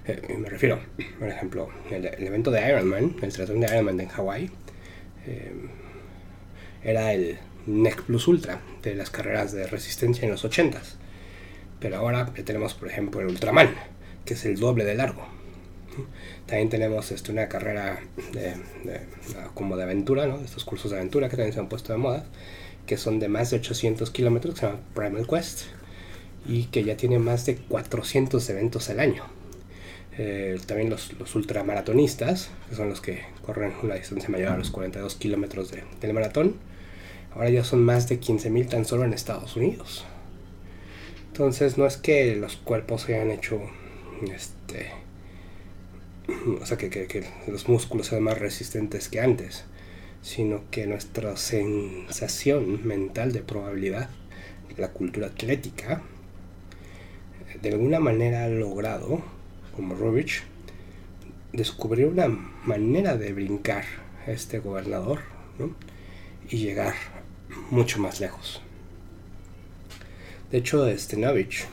Eh, 0.05 0.36
me 0.38 0.49
refiero, 0.49 0.79
por 1.17 1.29
ejemplo, 1.29 1.69
el, 1.89 2.05
evento 2.05 2.51
de 2.51 2.67
Ironman, 2.67 3.15
el 3.21 3.33
tratón 3.33 3.62
de 3.62 3.67
Ironman 3.67 3.99
en 3.99 4.09
Hawái, 4.09 4.49
eh, 5.25 5.53
era 6.83 7.13
el 7.13 7.38
NEC 7.65 8.04
Plus 8.04 8.28
Ultra 8.28 8.62
de 8.82 8.95
las 8.95 9.10
carreras 9.10 9.52
de 9.52 9.67
resistencia 9.67 10.26
en 10.26 10.32
los 10.32 10.45
80s. 10.45 10.95
Pero 11.80 11.97
ahora 11.97 12.26
tenemos, 12.45 12.73
por 12.73 12.88
ejemplo, 12.88 13.21
el 13.21 13.28
Ultraman, 13.28 13.73
que 14.26 14.34
es 14.36 14.45
el 14.45 14.60
doble 14.60 14.86
de 14.86 14.95
largo. 14.95 15.28
También 16.45 16.69
tenemos 16.69 17.12
este, 17.12 17.32
una 17.32 17.47
carrera 17.47 17.99
de, 18.32 18.56
como 19.54 19.78
de 19.78 19.84
aventura, 19.84 20.28
¿no? 20.28 20.39
estos 20.39 20.63
cursos 20.65 20.91
de 20.91 20.97
aventura 20.97 21.30
que 21.30 21.36
también 21.36 21.54
se 21.54 21.60
han 21.60 21.69
puesto 21.69 21.93
de 21.93 21.99
moda, 21.99 22.26
que 22.86 22.97
son 22.97 23.19
de 23.19 23.28
más 23.28 23.52
de 23.52 23.58
800 23.58 24.10
kilómetros, 24.12 24.56
que 24.56 24.60
se 24.62 24.65
llama 24.67 24.80
Primal 24.93 25.28
Quest, 25.28 25.63
y 26.45 26.65
que 26.65 26.84
ya 26.84 26.97
tiene 26.97 27.19
más 27.19 27.45
de 27.45 27.56
400 27.56 28.49
eventos 28.49 28.89
al 28.89 28.99
año. 28.99 29.23
Eh, 30.17 30.60
también 30.67 30.89
los, 30.89 31.12
ultramaratonistas, 31.36 32.49
que 32.69 32.76
son 32.76 32.89
los 32.89 33.02
que 33.02 33.21
corren 33.41 33.73
una 33.82 33.95
distancia 33.95 34.30
mayor 34.30 34.49
a 34.49 34.58
los 34.58 34.69
42 34.69 35.15
kilómetros 35.15 35.71
del 35.71 36.13
maratón, 36.13 36.56
ahora 37.35 37.49
ya 37.49 37.63
son 37.63 37.83
más 37.83 38.07
de 38.09 38.19
15.000 38.19 38.69
tan 38.69 38.85
solo 38.85 39.05
en 39.05 39.13
Estados 39.13 39.55
Unidos. 39.55 40.05
Entonces 41.27 41.77
no 41.77 41.87
es 41.87 41.97
que 41.97 42.35
los 42.35 42.57
cuerpos 42.57 43.01
se 43.01 43.15
hayan 43.15 43.31
hecho, 43.31 43.59
este, 44.31 44.91
o 46.61 46.65
sea, 46.65 46.77
que, 46.77 47.25
los 47.47 47.67
músculos 47.67 48.07
sean 48.07 48.23
más 48.23 48.37
resistentes 48.37 49.09
que 49.09 49.19
antes, 49.19 49.65
sino 50.21 50.61
que 50.69 50.85
nuestra 50.85 51.35
sensación 51.35 52.85
mental 52.87 53.31
de 53.31 53.41
probabilidad, 53.41 54.09
la 54.77 54.91
cultura 54.91 55.27
atlética, 55.27 56.03
de 57.61 57.69
alguna 57.69 57.99
manera 57.99 58.45
ha 58.45 58.47
logrado 58.47 59.21
como 59.75 59.95
Rubich, 59.95 60.43
descubrió 61.51 62.09
una 62.09 62.27
manera 62.27 63.17
de 63.17 63.33
brincar 63.33 63.85
a 64.27 64.31
este 64.31 64.59
gobernador 64.59 65.19
y 66.49 66.57
llegar 66.57 66.93
mucho 67.69 67.99
más 67.99 68.19
lejos. 68.19 68.61
De 70.51 70.59
hecho, 70.59 70.85
Stenovich 70.97 71.65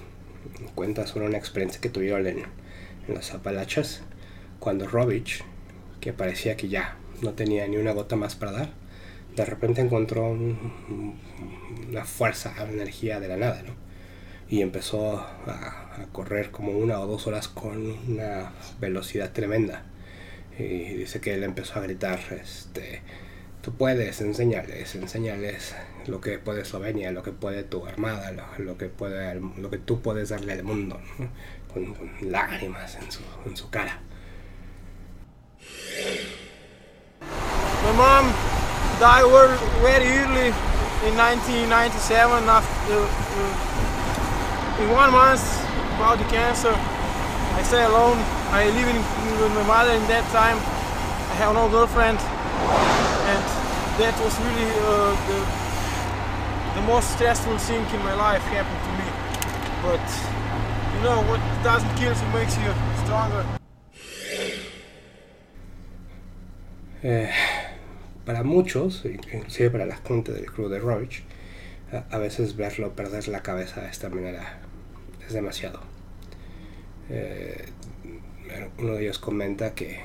cuenta 0.74 1.06
sobre 1.06 1.26
una 1.26 1.38
experiencia 1.38 1.80
que 1.80 1.90
tuvieron 1.90 2.26
en, 2.26 2.38
en 3.08 3.14
las 3.14 3.32
Apalachas 3.32 4.02
cuando 4.58 4.86
Robich, 4.86 5.42
que 6.00 6.12
parecía 6.12 6.56
que 6.56 6.68
ya 6.68 6.96
no 7.22 7.32
tenía 7.32 7.66
ni 7.66 7.76
una 7.76 7.92
gota 7.92 8.16
más 8.16 8.34
para 8.34 8.52
dar, 8.52 8.70
de 9.36 9.44
repente 9.44 9.80
encontró 9.80 10.30
una 10.30 12.04
fuerza, 12.04 12.54
una 12.62 12.72
energía 12.72 13.20
de 13.20 13.28
la 13.28 13.36
nada, 13.36 13.62
¿no? 13.62 13.90
y 14.50 14.62
empezó 14.62 15.16
a, 15.16 16.06
correr 16.12 16.50
como 16.50 16.72
una 16.72 16.98
o 16.98 17.06
dos 17.06 17.26
horas 17.26 17.46
con 17.46 17.90
una 18.08 18.52
velocidad 18.80 19.32
tremenda. 19.32 19.84
Y 20.58 20.94
dice 20.94 21.20
que 21.20 21.34
él 21.34 21.44
empezó 21.44 21.78
a 21.78 21.82
gritar, 21.82 22.18
este, 22.42 23.02
tú 23.62 23.72
puedes, 23.72 24.20
enseñarles, 24.20 24.94
enseñarles 24.94 25.74
lo 26.06 26.20
que 26.20 26.38
puede 26.38 26.62
Eslovenia, 26.62 27.12
lo 27.12 27.22
que 27.22 27.32
puede 27.32 27.62
tu 27.62 27.86
armada, 27.86 28.32
lo, 28.58 28.78
que, 28.78 28.86
puede, 28.86 29.34
lo 29.34 29.70
que 29.70 29.78
tú 29.78 30.00
puedes 30.00 30.30
darle 30.30 30.54
al 30.54 30.62
mundo, 30.62 31.00
con, 31.72 31.94
lágrimas 32.22 32.96
en 32.96 33.10
su, 33.12 33.20
en 33.46 33.56
su 33.56 33.68
cara. 33.70 34.00
My 37.82 37.92
mom 37.96 38.32
died 39.00 39.24
very 39.82 40.06
early 40.06 40.52
in 41.08 41.16
1997 41.16 42.44
after 42.44 43.08
in 44.82 44.90
one 44.90 45.10
month 45.12 45.40
about 45.96 46.18
the 46.18 46.24
cancer. 46.24 46.72
I 47.56 47.62
stay 47.62 47.84
alone. 47.84 48.18
I 48.52 48.68
live 48.68 48.88
in, 48.88 48.96
with 49.40 49.52
my 49.54 49.64
mother 49.64 49.92
in 49.92 50.06
that 50.08 50.24
time. 50.32 50.56
I 50.56 51.34
have 51.40 51.54
no 51.54 51.68
girlfriend, 51.68 52.18
and 53.32 53.44
that 53.98 54.14
was 54.24 54.34
really 54.40 54.70
uh, 54.84 55.14
the 55.28 55.38
the 56.74 56.82
most 56.86 57.10
stressful 57.12 57.58
thing 57.58 57.84
in 57.94 58.02
my 58.04 58.14
life 58.14 58.42
happened 58.54 58.82
to 58.86 58.92
me. 59.00 59.08
But 59.82 60.06
you 60.94 61.00
know 61.02 61.20
what 61.30 61.40
doesn't 61.62 61.94
kill 61.96 62.14
you 62.14 62.28
makes 62.32 62.56
you 62.56 62.72
stronger. 63.04 63.44
Eh, 67.02 67.30
para 68.26 68.42
muchos, 68.42 69.04
inclusive 69.04 69.70
para 69.70 69.86
la 69.86 69.96
gente 69.96 70.32
del 70.32 70.46
club 70.46 70.70
de 70.70 70.78
Roach, 70.78 71.22
a, 71.92 72.14
a 72.14 72.18
veces 72.18 72.56
verlo 72.56 72.94
perder 72.94 73.26
la 73.28 73.40
cabeza 73.40 73.80
de 73.80 73.88
esta 73.88 74.10
manera 74.10 74.60
demasiado. 75.32 75.80
Eh, 77.08 77.66
uno 78.78 78.94
de 78.94 79.02
ellos 79.02 79.18
comenta 79.18 79.74
que, 79.74 80.00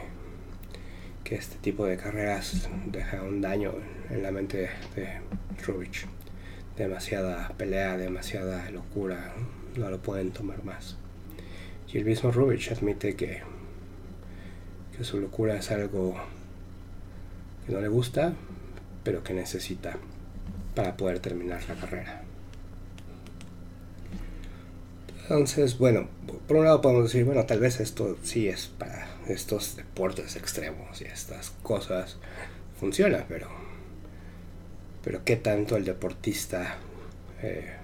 que 1.26 1.36
este 1.36 1.58
tipo 1.58 1.88
de 1.88 1.98
carreras 1.98 2.70
deja 2.86 3.24
un 3.24 3.42
daño 3.42 3.74
en 4.12 4.22
la 4.22 4.32
mente 4.32 4.70
de 4.96 5.22
Rubich. 5.66 6.06
Demasiada 6.78 7.50
pelea, 7.58 7.98
demasiada 7.98 8.70
locura, 8.70 9.34
no 9.76 9.90
lo 9.90 10.00
pueden 10.00 10.32
tomar 10.32 10.64
más. 10.64 10.98
Y 11.92 11.98
el 11.98 12.06
mismo 12.06 12.32
Rubich 12.32 12.72
admite 12.72 13.16
que, 13.16 13.42
que 14.96 15.04
su 15.04 15.20
locura 15.20 15.58
es 15.58 15.72
algo 15.72 16.16
que 17.66 17.74
no 17.74 17.82
le 17.82 17.88
gusta, 17.88 18.36
pero 19.04 19.24
que 19.24 19.34
necesita 19.34 19.98
para 20.76 20.96
poder 20.96 21.20
terminar 21.20 21.64
la 21.68 21.74
carrera. 21.74 22.22
Entonces, 25.24 25.80
bueno, 25.80 26.08
por 26.48 26.58
un 26.58 26.66
lado 26.66 26.82
podemos 26.82 27.06
decir, 27.06 27.26
bueno, 27.26 27.48
tal 27.48 27.60
vez 27.60 27.80
esto 27.80 28.16
sí 28.22 28.48
es 28.48 28.68
para 28.68 29.15
estos 29.28 29.76
deportes 29.76 30.36
extremos 30.36 31.02
y 31.02 31.06
estas 31.06 31.52
cosas 31.64 32.18
funciona, 32.80 33.26
pero 33.28 33.50
pero 35.06 35.24
qué 35.24 35.36
tanto 35.36 35.78
el 35.78 35.86
deportista 35.86 36.78
eh, 37.44 37.76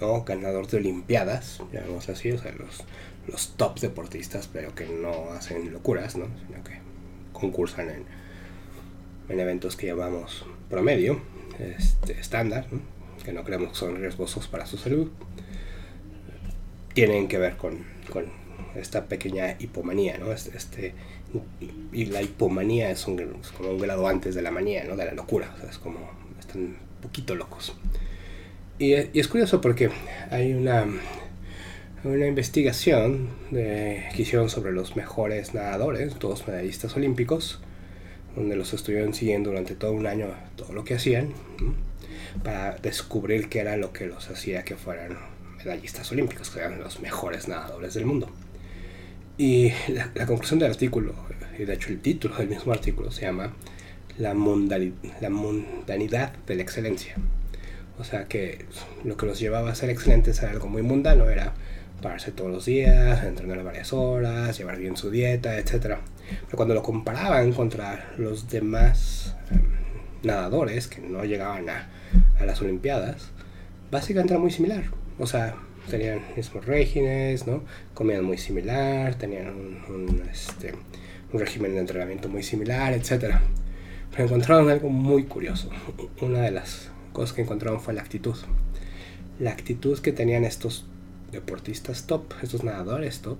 no 0.00 0.24
ganador 0.24 0.66
de 0.66 0.78
olimpiadas, 0.78 1.62
llamamos 1.72 2.08
así, 2.08 2.32
o 2.32 2.38
sea, 2.38 2.50
los, 2.52 2.82
los 3.28 3.54
top 3.56 3.78
deportistas, 3.78 4.48
pero 4.52 4.74
que 4.74 4.86
no 4.86 5.30
hacen 5.30 5.72
locuras, 5.72 6.16
¿no? 6.16 6.26
sino 6.46 6.64
que 6.64 6.80
concursan 7.32 7.90
en, 7.90 8.04
en 9.28 9.38
eventos 9.38 9.76
que 9.76 9.86
llamamos 9.86 10.44
promedio, 10.68 11.20
este, 11.60 12.18
estándar, 12.18 12.66
que 13.24 13.32
no 13.32 13.44
creemos 13.44 13.70
que 13.70 13.76
son 13.76 14.00
riesgosos 14.00 14.48
para 14.48 14.66
su 14.66 14.78
salud, 14.78 15.12
tienen 16.92 17.28
que 17.28 17.38
ver 17.38 17.56
con 17.56 17.84
esta 18.76 19.06
pequeña 19.06 19.56
hipomanía, 19.58 20.18
¿no? 20.18 20.32
Este, 20.32 20.56
este, 20.56 20.94
y 21.92 22.06
la 22.06 22.22
hipomanía 22.22 22.90
es, 22.90 23.06
un, 23.06 23.16
como 23.56 23.70
un 23.70 23.78
grado 23.78 24.06
antes 24.06 24.34
de 24.34 24.42
la 24.42 24.50
manía, 24.50 24.84
¿no? 24.84 24.96
De 24.96 25.04
la 25.04 25.12
locura, 25.12 25.54
es 25.68 25.78
como, 25.78 25.98
están 26.38 26.62
un 26.62 26.76
poquito 27.00 27.34
locos. 27.34 27.74
Y, 28.78 28.94
y 28.94 29.20
es 29.20 29.28
curioso 29.28 29.60
porque 29.60 29.90
hay 30.30 30.54
una, 30.54 30.86
una 32.04 32.26
investigación 32.26 33.28
de, 33.50 34.08
que 34.14 34.22
hicieron 34.22 34.50
sobre 34.50 34.72
los 34.72 34.96
mejores 34.96 35.54
nadadores, 35.54 36.14
todos 36.14 36.46
medallistas 36.48 36.96
olímpicos, 36.96 37.60
donde 38.34 38.56
los 38.56 38.72
estuvieron 38.72 39.14
siguiendo 39.14 39.50
durante 39.50 39.74
todo 39.74 39.92
un 39.92 40.06
año 40.06 40.28
todo 40.56 40.72
lo 40.72 40.84
que 40.84 40.94
hacían, 40.94 41.32
para 42.42 42.76
descubrir 42.76 43.48
qué 43.48 43.60
era 43.60 43.76
lo 43.76 43.92
que 43.92 44.06
los 44.06 44.28
hacía 44.30 44.64
que 44.64 44.76
fueran 44.76 45.18
medallistas 45.58 46.10
olímpicos, 46.10 46.50
que 46.50 46.60
eran 46.60 46.80
los 46.80 47.00
mejores 47.00 47.46
nadadores 47.46 47.94
del 47.94 48.06
mundo. 48.06 48.28
Y 49.42 49.72
la, 49.88 50.24
conclusión 50.24 50.60
del 50.60 50.70
artículo, 50.70 51.14
y 51.58 51.64
de 51.64 51.74
hecho 51.74 51.88
el 51.88 51.98
título 51.98 52.36
del 52.36 52.46
mismo 52.46 52.72
artículo, 52.72 53.10
se 53.10 53.22
llama 53.22 53.52
La, 54.16 54.34
la 54.34 55.30
mundanidad 55.30 56.32
de 56.46 56.54
la 56.54 56.62
excelencia. 56.62 57.16
O 57.98 58.04
sea 58.04 58.26
que 58.26 58.66
lo 59.02 59.16
que 59.16 59.26
los 59.26 59.40
llevaba 59.40 59.72
a 59.72 59.74
ser 59.74 59.90
excelentes 59.90 60.40
era 60.40 60.52
algo 60.52 60.68
muy 60.68 60.82
mundano, 60.82 61.28
era 61.28 61.54
pararse 62.00 62.30
todos 62.30 62.52
los 62.52 62.66
días, 62.66 63.24
entrenar 63.24 63.64
varias 63.64 63.92
horas, 63.92 64.56
llevar 64.56 64.78
bien 64.78 64.96
su 64.96 65.10
dieta, 65.10 65.58
etc. 65.58 65.72
Pero 65.72 66.54
cuando 66.54 66.74
lo 66.74 66.84
comparaban 66.84 67.52
contra 67.52 68.12
los 68.18 68.48
demás 68.48 69.34
em, 69.50 69.60
nadadores 70.22 70.86
que 70.86 71.00
no 71.00 71.24
llegaban 71.24 71.68
a, 71.68 71.88
a, 72.38 72.46
las 72.46 72.62
Olimpiadas, 72.62 73.32
básicamente 73.90 74.34
era 74.34 74.40
muy 74.40 74.52
similar. 74.52 74.84
O 75.18 75.26
sea, 75.26 75.56
tenían 75.90 76.22
mismos 76.36 76.64
regímenes, 76.64 77.46
¿no? 77.46 77.64
Comían 77.94 78.24
muy 78.24 78.38
similar, 78.38 79.14
tenían 79.14 79.48
un, 79.48 80.22
este, 80.30 80.74
un 81.32 81.40
régimen 81.40 81.74
de 81.74 81.80
entrenamiento 81.80 82.28
muy 82.28 82.42
similar, 82.42 82.92
etc. 82.92 83.36
Pero 84.10 84.24
encontraron 84.24 84.70
algo 84.70 84.88
muy 84.88 85.24
curioso. 85.24 85.70
Una 86.20 86.42
de 86.42 86.50
las 86.50 86.90
cosas 87.12 87.34
que 87.34 87.42
encontraron 87.42 87.80
fue 87.80 87.94
la 87.94 88.02
actitud. 88.02 88.36
La 89.38 89.50
actitud 89.50 89.98
que 89.98 90.12
tenían 90.12 90.44
estos 90.44 90.86
deportistas 91.30 92.06
top, 92.06 92.34
estos 92.42 92.62
nadadores 92.62 93.20
top, 93.20 93.38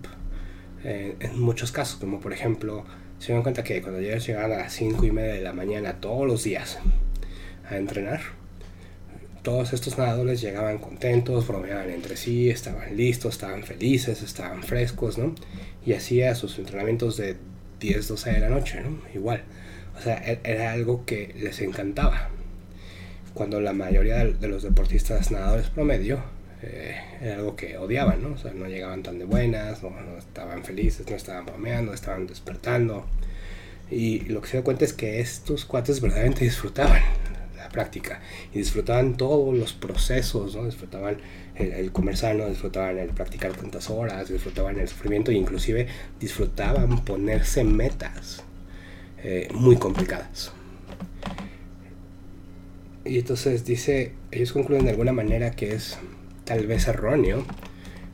eh, 0.84 1.16
en 1.20 1.40
muchos 1.40 1.70
casos, 1.70 2.00
como 2.00 2.20
por 2.20 2.32
ejemplo, 2.32 2.84
se 3.18 3.32
dan 3.32 3.42
cuenta 3.42 3.62
que 3.62 3.80
cuando 3.82 4.00
ellos 4.00 4.26
llegaban 4.26 4.52
a 4.52 4.56
las 4.56 4.72
5 4.72 5.04
y 5.06 5.12
media 5.12 5.34
de 5.34 5.42
la 5.42 5.52
mañana 5.52 6.00
todos 6.00 6.26
los 6.26 6.42
días 6.42 6.78
a 7.68 7.76
entrenar, 7.76 8.20
todos 9.42 9.72
estos 9.72 9.98
nadadores 9.98 10.40
llegaban 10.40 10.78
contentos, 10.78 11.46
bromeaban 11.46 11.90
entre 11.90 12.16
sí, 12.16 12.48
estaban 12.48 12.96
listos, 12.96 13.34
estaban 13.34 13.64
felices, 13.64 14.22
estaban 14.22 14.62
frescos, 14.62 15.18
¿no? 15.18 15.34
Y 15.84 15.94
hacía 15.94 16.34
sus 16.34 16.58
entrenamientos 16.58 17.16
de 17.16 17.36
10, 17.80 18.08
12 18.08 18.32
de 18.32 18.40
la 18.40 18.48
noche, 18.48 18.80
¿no? 18.80 18.98
Igual. 19.14 19.42
O 19.98 20.00
sea, 20.00 20.22
e-, 20.24 20.40
era 20.44 20.72
algo 20.72 21.04
que 21.04 21.34
les 21.38 21.60
encantaba. 21.60 22.28
Cuando 23.34 23.60
la 23.60 23.72
mayoría 23.72 24.24
de 24.24 24.48
los 24.48 24.62
deportistas 24.62 25.30
nadadores 25.30 25.70
promedio 25.70 26.22
eh, 26.62 26.96
era 27.20 27.36
algo 27.36 27.56
que 27.56 27.76
odiaban, 27.78 28.22
¿no? 28.22 28.34
O 28.34 28.38
sea, 28.38 28.52
no 28.52 28.66
llegaban 28.66 29.02
tan 29.02 29.18
de 29.18 29.24
buenas, 29.24 29.82
no, 29.82 29.90
estaban 30.18 30.62
felices, 30.62 31.08
no 31.10 31.16
estaban 31.16 31.46
bromeando, 31.46 31.92
estaban 31.92 32.28
despertando. 32.28 33.06
Y 33.90 34.20
lo 34.20 34.40
que 34.40 34.48
se 34.48 34.56
da 34.58 34.62
cuenta 34.62 34.84
es 34.84 34.92
que 34.92 35.20
estos 35.20 35.64
cuates 35.64 36.00
verdaderamente 36.00 36.44
disfrutaban 36.44 37.02
práctica 37.72 38.20
y 38.52 38.58
disfrutaban 38.58 39.16
todos 39.16 39.56
los 39.56 39.72
procesos, 39.72 40.54
¿no? 40.54 40.66
Disfrutaban 40.66 41.16
el, 41.56 41.90
sano, 42.16 42.48
disfrutaban 42.48 42.98
el 42.98 43.10
practicar 43.10 43.52
tantas 43.52 43.90
horas, 43.90 44.28
disfrutaban 44.28 44.78
el 44.78 44.88
sufrimiento 44.88 45.30
e 45.30 45.34
inclusive 45.34 45.88
disfrutaban 46.20 47.04
ponerse 47.04 47.64
metas 47.64 48.44
eh, 49.24 49.48
muy 49.52 49.76
complicadas. 49.76 50.52
Y 53.04 53.18
entonces 53.18 53.64
dice, 53.64 54.12
ellos 54.30 54.52
concluyen 54.52 54.84
de 54.84 54.92
alguna 54.92 55.12
manera 55.12 55.50
que 55.50 55.74
es 55.74 55.98
tal 56.44 56.66
vez 56.66 56.86
erróneo 56.86 57.44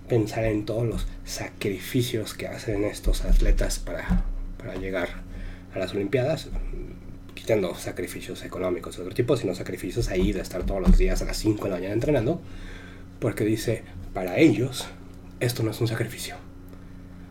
pensar 0.09 0.45
en 0.45 0.65
todos 0.65 0.87
los 0.87 1.07
sacrificios 1.25 2.33
que 2.33 2.47
hacen 2.47 2.85
estos 2.85 3.25
atletas 3.25 3.79
para, 3.79 4.25
para 4.57 4.77
llegar 4.77 5.09
a 5.75 5.79
las 5.79 5.93
Olimpiadas, 5.93 6.49
quitando 7.49 7.75
sacrificios 7.75 8.45
económicos 8.45 8.97
de 8.97 9.05
otro 9.05 9.15
tipo, 9.15 9.35
sino 9.35 9.55
sacrificios 9.55 10.11
ahí 10.11 10.33
de 10.33 10.43
estar 10.43 10.65
todos 10.65 10.83
los 10.87 10.99
días 10.99 11.23
a 11.23 11.25
las 11.25 11.39
5 11.39 11.65
de 11.65 11.71
la 11.71 11.77
mañana 11.77 11.95
entrenando, 11.95 12.43
porque 13.21 13.43
dice, 13.43 13.85
para 14.13 14.37
ellos 14.37 14.87
esto 15.41 15.63
no 15.63 15.71
es 15.71 15.81
un 15.81 15.89
sacrificio. 15.89 16.37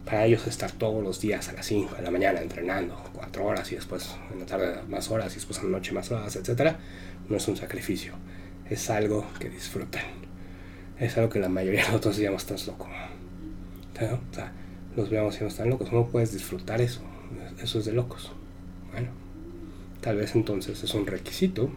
Para 0.06 0.25
ellos 0.25 0.47
estar 0.47 0.71
todos 0.71 1.03
los 1.03 1.21
días 1.21 1.49
a 1.49 1.53
las 1.53 1.67
5 1.67 1.97
de 1.97 2.01
la 2.01 2.10
mañana 2.10 2.41
entrenando, 2.41 2.99
4 3.13 3.45
horas 3.45 3.71
y 3.71 3.75
después 3.75 4.15
en 4.34 4.39
la 4.39 4.47
tarde 4.47 4.82
más 4.89 5.12
horas 5.12 5.34
y 5.34 5.36
después 5.36 5.60
en 5.60 5.65
la 5.65 5.77
noche 5.77 5.91
más 5.91 6.10
horas, 6.12 6.36
etc., 6.36 6.77
no 7.30 7.38
es 7.38 7.47
un 7.47 7.56
sacrificio, 7.56 8.13
es 8.67 8.89
algo 8.89 9.23
que 9.39 9.51
disfrutan 9.51 10.01
es 10.99 11.15
algo 11.15 11.30
que 11.30 11.38
la 11.38 11.47
mayoría 11.47 11.82
de 11.82 11.88
nosotros 11.89 12.17
digamos, 12.17 12.41
estás 12.41 12.65
loco. 12.65 12.88
O 14.01 14.34
sea, 14.34 14.51
los 14.95 15.12
veamos 15.12 15.38
y 15.38 15.41
no 15.41 15.47
están 15.47 15.69
locos. 15.69 15.89
¿Cómo 15.91 16.08
puedes 16.08 16.34
disfrutar 16.34 16.82
eso? 16.82 17.01
Eso 17.62 17.77
es 17.77 17.86
de 17.86 17.93
locos. 17.93 18.32
Bueno, 18.91 19.10
tal 20.08 20.15
vez 20.15 20.36
entonces 20.36 20.82
es 20.82 20.93
un 20.93 21.06
requisito 21.06 21.70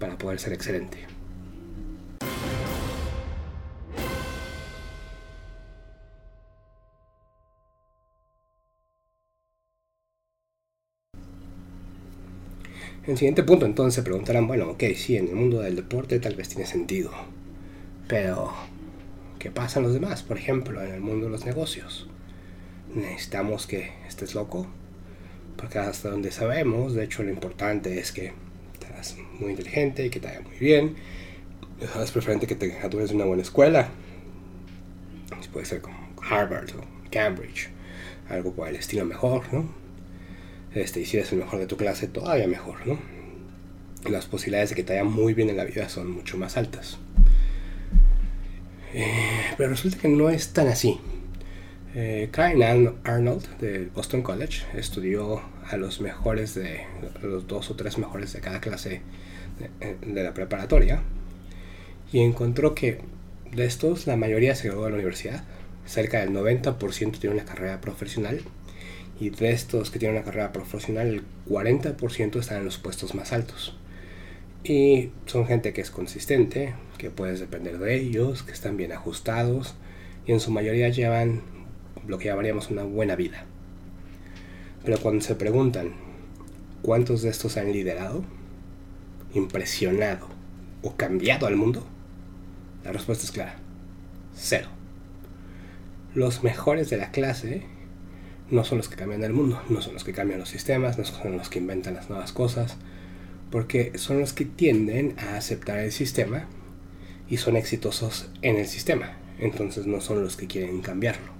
para 0.00 0.18
poder 0.18 0.40
ser 0.40 0.52
excelente. 0.52 0.98
En 13.04 13.12
el 13.12 13.16
siguiente 13.16 13.44
punto 13.44 13.64
entonces 13.64 13.94
se 13.94 14.02
preguntarán, 14.02 14.48
bueno, 14.48 14.70
ok, 14.70 14.82
sí, 14.96 15.16
en 15.16 15.28
el 15.28 15.36
mundo 15.36 15.60
del 15.60 15.76
deporte 15.76 16.18
tal 16.18 16.34
vez 16.34 16.48
tiene 16.48 16.66
sentido, 16.66 17.12
pero 18.08 18.52
¿qué 19.38 19.52
pasa 19.52 19.78
en 19.78 19.84
los 19.84 19.94
demás? 19.94 20.24
Por 20.24 20.36
ejemplo, 20.36 20.82
en 20.82 20.94
el 20.94 21.00
mundo 21.00 21.26
de 21.26 21.30
los 21.30 21.46
negocios. 21.46 22.08
Necesitamos 22.92 23.68
que 23.68 23.92
estés 24.08 24.34
loco, 24.34 24.66
porque 25.58 25.78
hasta 25.78 26.08
donde 26.08 26.30
sabemos, 26.30 26.94
de 26.94 27.04
hecho 27.04 27.22
lo 27.22 27.30
importante 27.30 27.98
es 27.98 28.12
que 28.12 28.32
seas 28.98 29.16
muy 29.38 29.50
inteligente 29.50 30.06
y 30.06 30.10
que 30.10 30.20
te 30.20 30.28
vaya 30.28 30.40
muy 30.40 30.56
bien. 30.58 30.96
Es 32.02 32.10
preferente 32.10 32.46
que 32.46 32.54
te 32.54 32.68
gradúes 32.68 33.10
de 33.10 33.16
una 33.16 33.24
buena 33.24 33.42
escuela. 33.42 33.88
Puede 35.52 35.66
ser 35.66 35.80
como 35.80 35.96
Harvard 36.28 36.70
o 36.76 36.84
Cambridge, 37.10 37.70
algo 38.28 38.52
por 38.52 38.68
el 38.68 38.76
estilo 38.76 39.04
mejor, 39.04 39.42
¿no? 39.52 39.68
este, 40.74 41.00
y 41.00 41.06
si 41.06 41.16
eres 41.16 41.32
el 41.32 41.38
mejor 41.38 41.58
de 41.58 41.66
tu 41.66 41.76
clase, 41.76 42.06
todavía 42.06 42.46
mejor, 42.46 42.86
¿no? 42.86 42.98
Las 44.08 44.26
posibilidades 44.26 44.70
de 44.70 44.76
que 44.76 44.84
te 44.84 44.92
vaya 44.92 45.04
muy 45.04 45.32
bien 45.34 45.48
en 45.48 45.56
la 45.56 45.64
vida 45.64 45.88
son 45.88 46.10
mucho 46.10 46.36
más 46.36 46.56
altas. 46.56 46.98
Eh, 48.92 49.54
pero 49.56 49.70
resulta 49.70 49.98
que 49.98 50.08
no 50.08 50.28
es 50.28 50.52
tan 50.52 50.68
así. 50.68 51.00
Eh, 51.94 52.30
Arnold 53.04 53.58
de 53.58 53.86
Boston 53.86 54.22
College 54.22 54.66
estudió 54.76 55.42
a 55.70 55.76
los 55.76 56.00
mejores 56.00 56.54
de 56.54 56.86
los 57.22 57.46
dos 57.46 57.70
o 57.70 57.76
tres 57.76 57.98
mejores 57.98 58.32
de 58.32 58.40
cada 58.40 58.60
clase 58.60 59.00
de, 59.80 59.96
de 60.06 60.22
la 60.22 60.34
preparatoria 60.34 61.02
y 62.12 62.20
encontró 62.20 62.74
que 62.74 63.00
de 63.52 63.64
estos 63.64 64.06
la 64.06 64.16
mayoría 64.16 64.54
se 64.54 64.68
graduó 64.68 64.84
de 64.84 64.90
la 64.90 64.96
universidad, 64.96 65.44
cerca 65.86 66.20
del 66.20 66.30
90% 66.30 67.18
tiene 67.18 67.36
una 67.36 67.44
carrera 67.44 67.80
profesional 67.80 68.42
y 69.20 69.30
de 69.30 69.50
estos 69.50 69.90
que 69.90 69.98
tienen 69.98 70.16
una 70.16 70.24
carrera 70.24 70.52
profesional, 70.52 71.08
el 71.08 71.22
40% 71.48 72.38
están 72.38 72.58
en 72.58 72.64
los 72.64 72.78
puestos 72.78 73.14
más 73.14 73.32
altos. 73.32 73.76
Y 74.62 75.10
son 75.26 75.46
gente 75.46 75.72
que 75.72 75.80
es 75.80 75.90
consistente, 75.90 76.74
que 76.98 77.10
puedes 77.10 77.40
depender 77.40 77.78
de 77.78 77.96
ellos, 77.96 78.42
que 78.42 78.52
están 78.52 78.76
bien 78.76 78.92
ajustados 78.92 79.74
y 80.26 80.32
en 80.32 80.40
su 80.40 80.50
mayoría 80.50 80.88
llevan 80.90 81.42
lo 82.08 82.18
que 82.18 82.26
llamaríamos 82.26 82.70
una 82.70 82.82
buena 82.82 83.14
vida. 83.14 83.44
Pero 84.84 84.98
cuando 84.98 85.22
se 85.22 85.36
preguntan 85.36 85.92
cuántos 86.82 87.22
de 87.22 87.28
estos 87.28 87.56
han 87.56 87.70
liderado, 87.70 88.24
impresionado 89.34 90.28
o 90.82 90.96
cambiado 90.96 91.46
al 91.46 91.56
mundo, 91.56 91.86
la 92.84 92.92
respuesta 92.92 93.24
es 93.24 93.30
clara. 93.30 93.56
Cero. 94.34 94.68
Los 96.14 96.42
mejores 96.42 96.90
de 96.90 96.96
la 96.96 97.10
clase 97.10 97.62
no 98.50 98.64
son 98.64 98.78
los 98.78 98.88
que 98.88 98.96
cambian 98.96 99.22
el 99.22 99.34
mundo, 99.34 99.60
no 99.68 99.82
son 99.82 99.94
los 99.94 100.04
que 100.04 100.12
cambian 100.12 100.40
los 100.40 100.48
sistemas, 100.48 100.96
no 100.96 101.04
son 101.04 101.36
los 101.36 101.50
que 101.50 101.58
inventan 101.58 101.94
las 101.94 102.08
nuevas 102.08 102.32
cosas, 102.32 102.76
porque 103.50 103.92
son 103.98 104.20
los 104.20 104.32
que 104.32 104.46
tienden 104.46 105.14
a 105.18 105.36
aceptar 105.36 105.78
el 105.78 105.92
sistema 105.92 106.46
y 107.28 107.36
son 107.36 107.56
exitosos 107.56 108.30
en 108.40 108.56
el 108.56 108.66
sistema, 108.66 109.18
entonces 109.38 109.86
no 109.86 110.00
son 110.00 110.22
los 110.22 110.36
que 110.36 110.46
quieren 110.46 110.80
cambiarlo. 110.80 111.37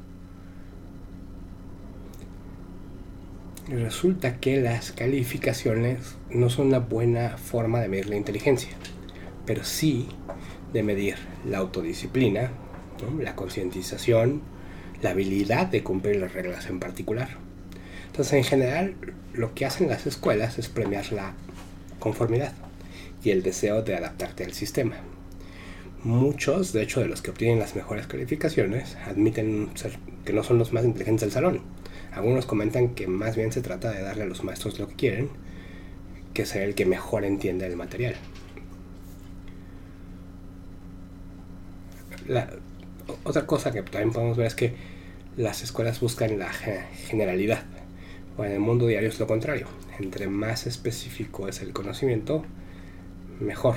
Resulta 3.71 4.41
que 4.41 4.63
las 4.63 4.93
calificaciones 4.93 6.17
no 6.31 6.49
son 6.49 6.69
una 6.69 6.79
buena 6.79 7.37
forma 7.37 7.81
de 7.81 7.89
medir 7.89 8.09
la 8.09 8.17
inteligencia, 8.17 8.71
pero 9.45 9.63
sí 9.63 10.09
de 10.73 10.83
medir 10.83 11.17
la 11.45 11.59
autodisciplina, 11.59 12.51
la 13.21 13.37
concientización, 13.37 14.41
la 15.03 15.11
habilidad 15.11 15.67
de 15.67 15.83
cumplir 15.83 16.17
las 16.17 16.33
reglas 16.33 16.71
en 16.71 16.81
particular. 16.81 17.29
Entonces, 18.07 18.33
en 18.33 18.45
general, 18.45 18.95
lo 19.35 19.53
que 19.55 19.67
hacen 19.67 19.89
las 19.89 20.07
escuelas 20.07 20.59
es 20.59 20.69
premiar 20.69 21.13
la 21.13 21.35
conformidad 21.99 22.55
y 23.23 23.33
el 23.33 23.43
deseo 23.43 23.83
de 23.83 23.97
adaptarte 23.97 24.45
al 24.45 24.55
sistema. 24.55 24.97
Muchos, 26.05 26.73
de 26.73 26.83
hecho, 26.83 27.01
de 27.01 27.09
los 27.09 27.21
que 27.21 27.33
obtienen 27.33 27.59
las 27.59 27.77
mejores 27.77 28.07
calificaciones 28.07 28.97
admiten 29.07 29.69
que 30.25 30.33
no 30.33 30.43
son 30.43 30.57
los 30.57 30.73
más 30.73 30.87
inteligentes 30.87 31.21
del 31.21 31.33
salón, 31.33 31.61
Algunos 32.19 32.47
comentan 32.47 32.97
que 32.97 33.07
más 33.07 33.37
bien 33.37 33.53
se 33.53 33.61
trata 33.61 33.93
de 33.93 34.03
darle 34.03 34.25
a 34.25 34.27
los 34.27 34.43
maestros 34.43 34.77
lo 34.81 34.89
que 34.89 34.97
quieren, 34.97 35.29
que 36.35 36.47
ser 36.47 36.63
el 36.63 36.75
que 36.75 36.85
mejor 36.85 37.25
entiende 37.25 37.65
el 37.65 37.77
material. 37.77 38.17
Otra 43.23 43.47
cosa 43.47 43.71
que 43.71 43.83
también 43.83 44.11
podemos 44.11 44.37
ver 44.37 44.49
es 44.49 44.57
que 44.57 44.75
las 45.37 45.63
escuelas 45.63 46.01
buscan 46.01 46.41
la 46.41 46.49
generalidad, 46.49 47.63
o 48.37 48.45
en 48.45 48.51
el 48.51 48.59
mundo 48.59 48.89
diario 48.89 49.11
es 49.11 49.21
lo 49.21 49.29
contrario. 49.29 49.69
Entre 50.01 50.27
más 50.27 50.67
específico 50.67 51.47
es 51.47 51.63
el 51.63 51.73
conocimiento, 51.73 52.45
mejor. 53.39 53.77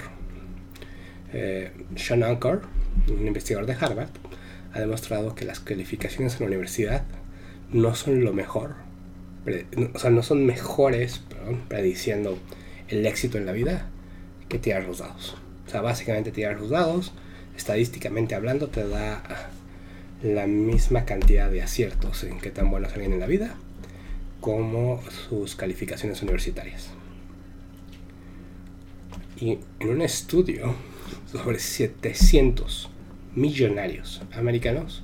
Eh, 1.31 1.71
Sean 1.95 2.23
Anker, 2.23 2.61
un 3.07 3.27
investigador 3.27 3.67
de 3.67 3.73
Harvard, 3.73 4.09
ha 4.73 4.79
demostrado 4.79 5.35
que 5.35 5.45
las 5.45 5.59
calificaciones 5.59 6.33
en 6.33 6.39
la 6.39 6.47
universidad 6.47 7.03
no 7.71 7.95
son 7.95 8.23
lo 8.23 8.33
mejor, 8.33 8.75
o 9.93 9.99
sea, 9.99 10.09
no 10.09 10.23
son 10.23 10.45
mejores 10.45 11.21
prediciendo 11.67 12.37
el 12.89 13.05
éxito 13.05 13.37
en 13.37 13.45
la 13.45 13.53
vida 13.53 13.87
que 14.49 14.59
tirar 14.59 14.83
los 14.83 14.99
dados. 14.99 15.35
O 15.65 15.69
sea, 15.69 15.81
básicamente 15.81 16.31
tirar 16.31 16.59
los 16.59 16.69
dados, 16.69 17.13
estadísticamente 17.55 18.35
hablando, 18.35 18.67
te 18.67 18.87
da 18.87 19.49
la 20.21 20.45
misma 20.47 21.05
cantidad 21.05 21.49
de 21.49 21.61
aciertos 21.61 22.23
en 22.23 22.39
qué 22.39 22.51
tan 22.51 22.69
bueno 22.69 22.87
es 22.87 22.93
alguien 22.93 23.13
en 23.13 23.19
la 23.19 23.27
vida 23.27 23.55
como 24.41 25.01
sus 25.29 25.55
calificaciones 25.55 26.21
universitarias. 26.21 26.89
Y 29.39 29.59
en 29.79 29.89
un 29.89 30.01
estudio 30.01 30.75
sobre 31.31 31.59
700 31.59 32.89
millonarios 33.35 34.21
americanos, 34.33 35.03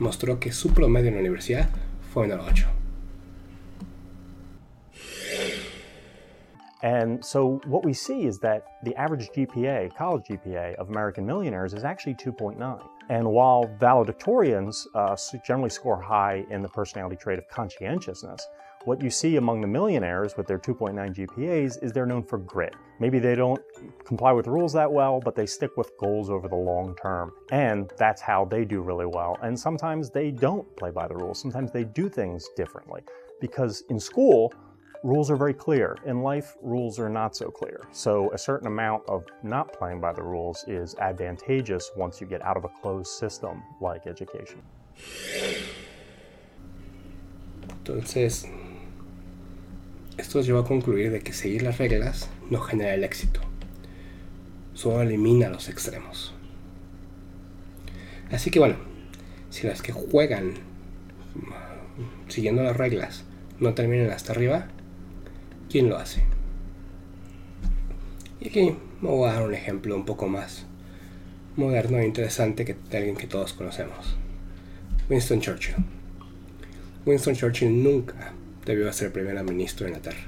mostró 0.00 0.40
que 0.40 0.50
su 0.50 0.72
promedio 0.74 1.08
en 1.08 1.14
la 1.14 1.20
universidad 1.20 1.68
fue 2.12 2.26
el 2.26 2.40
8. 2.40 2.66
And 6.82 7.22
so 7.22 7.60
what 7.66 7.84
we 7.84 7.92
see 7.92 8.24
is 8.24 8.38
that 8.38 8.64
the 8.84 8.96
average 8.96 9.30
GPA, 9.36 9.94
college 9.94 10.24
GPA 10.28 10.74
of 10.76 10.88
American 10.88 11.26
millionaires 11.26 11.74
is 11.74 11.84
actually 11.84 12.14
2.9. 12.14 12.80
And 13.10 13.26
while 13.30 13.64
valedictorians 13.78 14.86
uh, 14.94 15.14
generally 15.44 15.68
score 15.68 16.00
high 16.00 16.44
in 16.48 16.62
the 16.62 16.68
personality 16.68 17.16
trait 17.16 17.38
of 17.38 17.46
conscientiousness, 17.48 18.46
what 18.84 19.02
you 19.02 19.10
see 19.10 19.36
among 19.36 19.60
the 19.60 19.66
millionaires 19.66 20.36
with 20.36 20.46
their 20.46 20.58
2.9 20.58 20.94
GPAs 21.14 21.82
is 21.82 21.92
they're 21.92 22.06
known 22.06 22.22
for 22.22 22.38
grit. 22.38 22.74
Maybe 22.98 23.18
they 23.18 23.34
don't 23.34 23.60
comply 24.04 24.32
with 24.32 24.46
rules 24.46 24.72
that 24.72 24.90
well, 24.90 25.20
but 25.20 25.34
they 25.34 25.46
stick 25.46 25.76
with 25.76 25.96
goals 25.98 26.30
over 26.30 26.48
the 26.48 26.56
long 26.56 26.96
term. 26.96 27.32
And 27.50 27.92
that's 27.98 28.22
how 28.22 28.46
they 28.46 28.64
do 28.64 28.80
really 28.80 29.06
well. 29.06 29.36
And 29.42 29.58
sometimes 29.58 30.10
they 30.10 30.30
don't 30.30 30.74
play 30.76 30.90
by 30.90 31.08
the 31.08 31.14
rules. 31.14 31.38
Sometimes 31.38 31.70
they 31.72 31.84
do 31.84 32.08
things 32.08 32.48
differently. 32.56 33.02
Because 33.40 33.84
in 33.90 34.00
school, 34.00 34.52
rules 35.02 35.30
are 35.30 35.36
very 35.36 35.54
clear. 35.54 35.96
In 36.06 36.22
life, 36.22 36.56
rules 36.62 36.98
are 36.98 37.08
not 37.10 37.36
so 37.36 37.50
clear. 37.50 37.86
So 37.92 38.32
a 38.32 38.38
certain 38.38 38.66
amount 38.66 39.02
of 39.08 39.24
not 39.42 39.72
playing 39.72 40.00
by 40.00 40.12
the 40.12 40.22
rules 40.22 40.64
is 40.66 40.94
advantageous 40.96 41.90
once 41.96 42.20
you 42.20 42.26
get 42.26 42.42
out 42.42 42.56
of 42.56 42.64
a 42.64 42.68
closed 42.68 43.10
system 43.10 43.62
like 43.80 44.06
education. 44.06 44.62
Entonces, 47.84 48.46
Esto 50.20 50.42
lleva 50.42 50.60
a 50.60 50.64
concluir 50.64 51.10
de 51.10 51.20
que 51.20 51.32
seguir 51.32 51.62
las 51.62 51.78
reglas 51.78 52.28
no 52.50 52.60
genera 52.60 52.92
el 52.92 53.04
éxito, 53.04 53.40
solo 54.74 55.00
elimina 55.00 55.48
los 55.48 55.70
extremos. 55.70 56.34
Así 58.30 58.50
que 58.50 58.58
bueno, 58.58 58.76
si 59.48 59.66
las 59.66 59.80
que 59.80 59.92
juegan 59.92 60.56
siguiendo 62.28 62.62
las 62.62 62.76
reglas 62.76 63.24
no 63.60 63.72
terminan 63.72 64.10
hasta 64.10 64.32
arriba, 64.32 64.66
¿quién 65.70 65.88
lo 65.88 65.96
hace? 65.96 66.22
Y 68.42 68.48
aquí 68.48 68.76
me 69.00 69.08
voy 69.08 69.26
a 69.26 69.32
dar 69.32 69.42
un 69.44 69.54
ejemplo 69.54 69.96
un 69.96 70.04
poco 70.04 70.28
más 70.28 70.66
moderno 71.56 71.96
e 71.96 72.04
interesante 72.04 72.66
que 72.66 72.76
de 72.90 72.98
alguien 72.98 73.16
que 73.16 73.26
todos 73.26 73.54
conocemos. 73.54 74.18
Winston 75.08 75.40
Churchill. 75.40 75.76
Winston 77.06 77.34
Churchill 77.34 77.82
nunca 77.82 78.34
debió 78.64 78.92
ser 78.92 79.12
primer 79.12 79.42
ministro 79.44 79.84
de 79.84 79.92
Inglaterra. 79.92 80.26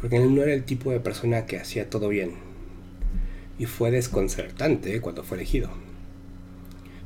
Porque 0.00 0.16
él 0.16 0.34
no 0.34 0.42
era 0.42 0.52
el 0.52 0.64
tipo 0.64 0.90
de 0.90 1.00
persona 1.00 1.46
que 1.46 1.58
hacía 1.58 1.88
todo 1.88 2.08
bien. 2.08 2.32
Y 3.58 3.66
fue 3.66 3.90
desconcertante 3.90 5.00
cuando 5.00 5.22
fue 5.22 5.38
elegido. 5.38 5.70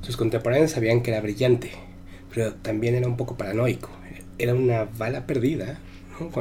Sus 0.00 0.16
contemporáneos 0.16 0.70
sabían 0.70 1.02
que 1.02 1.10
era 1.10 1.20
brillante, 1.20 1.70
pero 2.32 2.54
también 2.54 2.94
era 2.94 3.06
un 3.06 3.16
poco 3.16 3.36
paranoico. 3.36 3.90
Era 4.38 4.54
una 4.54 4.84
bala 4.84 5.26
perdida 5.26 5.78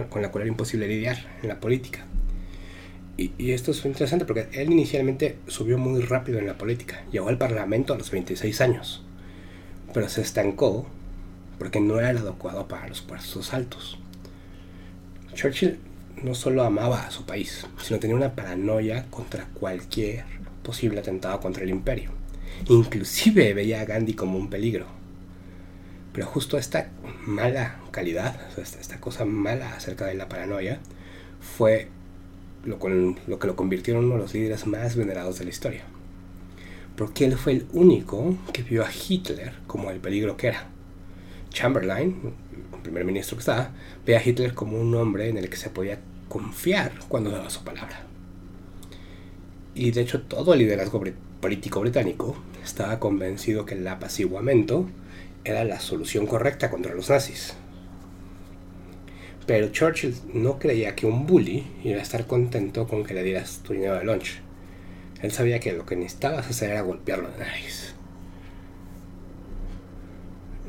con, 0.09 0.21
la 0.21 0.32
cual 0.32 0.43
era 0.43 0.51
imposible 0.51 0.88
lidiar 0.88 1.17
en 1.41 1.49
la 1.49 1.59
política. 1.59 2.05
Y, 3.17 3.32
y, 3.39 3.51
esto 3.51 3.71
es 3.71 3.84
interesante 3.84 4.25
porque 4.25 4.47
él 4.51 4.71
inicialmente 4.71 5.38
subió 5.47 5.80
muy 5.80 6.01
rápido 6.01 6.38
en 6.38 6.45
la 6.45 6.57
política. 6.57 7.03
Llegó 7.11 7.30
al 7.30 7.39
Parlamento 7.39 7.93
a 7.93 7.97
los 7.97 8.11
26 8.11 8.61
años. 8.61 9.03
Pero 9.91 10.07
se 10.07 10.21
estancó 10.21 10.88
porque 11.57 11.79
no 11.79 11.99
era 11.99 12.11
el 12.11 12.17
adecuado 12.17 12.67
para 12.67 12.87
los 12.87 13.01
puestos 13.01 13.53
altos. 13.53 13.99
Churchill 15.33 15.77
no 16.23 16.33
solo 16.33 16.63
amaba 16.63 17.03
a 17.03 17.11
su 17.11 17.25
país, 17.25 17.67
sino 17.81 17.99
tenía 17.99 18.15
una 18.15 18.35
paranoia 18.35 19.05
contra 19.09 19.45
cualquier 19.53 20.25
posible 20.63 20.99
atentado 20.99 21.39
contra 21.39 21.63
el 21.63 21.69
imperio. 21.69 22.11
Inclusive 22.67 23.53
veía 23.53 23.81
a 23.81 23.85
Gandhi 23.85 24.13
como 24.13 24.37
un 24.37 24.49
peligro. 24.49 24.85
Pero 26.13 26.25
justo 26.25 26.57
esta 26.57 26.89
mala 27.27 27.79
calidad, 27.91 28.39
esta, 28.57 28.99
cosa 28.99 29.25
mala 29.25 29.75
acerca 29.75 30.05
de 30.05 30.15
la 30.15 30.27
paranoia, 30.27 30.79
fue 31.39 31.89
lo, 32.65 32.79
lo 33.27 33.39
que 33.39 33.47
lo 33.47 33.55
convirtió 33.55 33.93
en 33.93 34.05
uno 34.05 34.15
de 34.15 34.21
los 34.21 34.33
líderes 34.33 34.65
más 34.65 34.95
venerados 34.95 35.37
de 35.37 35.45
la 35.45 35.51
historia. 35.51 35.83
Porque 36.95 37.25
él 37.25 37.37
fue 37.37 37.53
el 37.53 37.67
único 37.73 38.35
que 38.51 38.63
vio 38.63 38.83
a 38.83 38.89
Hitler 38.91 39.53
como 39.67 39.91
el 39.91 39.99
peligro 39.99 40.35
que 40.35 40.47
era 40.47 40.67
Chamberlain, 41.57 42.33
el 42.71 42.81
primer 42.83 43.03
ministro 43.03 43.35
que 43.35 43.39
estaba, 43.39 43.71
ve 44.05 44.15
a 44.15 44.23
Hitler 44.23 44.53
como 44.53 44.79
un 44.79 44.93
hombre 44.93 45.27
en 45.27 45.37
el 45.37 45.49
que 45.49 45.57
se 45.57 45.71
podía 45.71 45.99
confiar 46.29 46.91
cuando 47.07 47.31
daba 47.31 47.49
su 47.49 47.63
palabra. 47.63 48.05
Y 49.73 49.89
de 49.89 50.01
hecho 50.01 50.21
todo 50.21 50.53
el 50.53 50.59
liderazgo 50.59 51.03
político 51.41 51.79
británico 51.81 52.37
estaba 52.63 52.99
convencido 52.99 53.65
que 53.65 53.73
el 53.73 53.87
apaciguamiento 53.87 54.87
era 55.43 55.63
la 55.63 55.79
solución 55.79 56.27
correcta 56.27 56.69
contra 56.69 56.93
los 56.93 57.09
nazis. 57.09 57.55
Pero 59.47 59.69
Churchill 59.69 60.15
no 60.33 60.59
creía 60.59 60.95
que 60.95 61.07
un 61.07 61.25
bully 61.25 61.65
iba 61.83 61.97
a 61.97 62.03
estar 62.03 62.27
contento 62.27 62.87
con 62.87 63.03
que 63.03 63.15
le 63.15 63.23
dieras 63.23 63.61
tu 63.63 63.73
dinero 63.73 63.95
de 63.95 64.03
lunch. 64.03 64.41
Él 65.23 65.31
sabía 65.31 65.59
que 65.59 65.73
lo 65.73 65.87
que 65.87 65.95
necesitabas 65.95 66.47
hacer 66.47 66.69
era 66.69 66.81
golpearlo 66.81 67.31
de 67.31 67.39
nariz. 67.39 67.95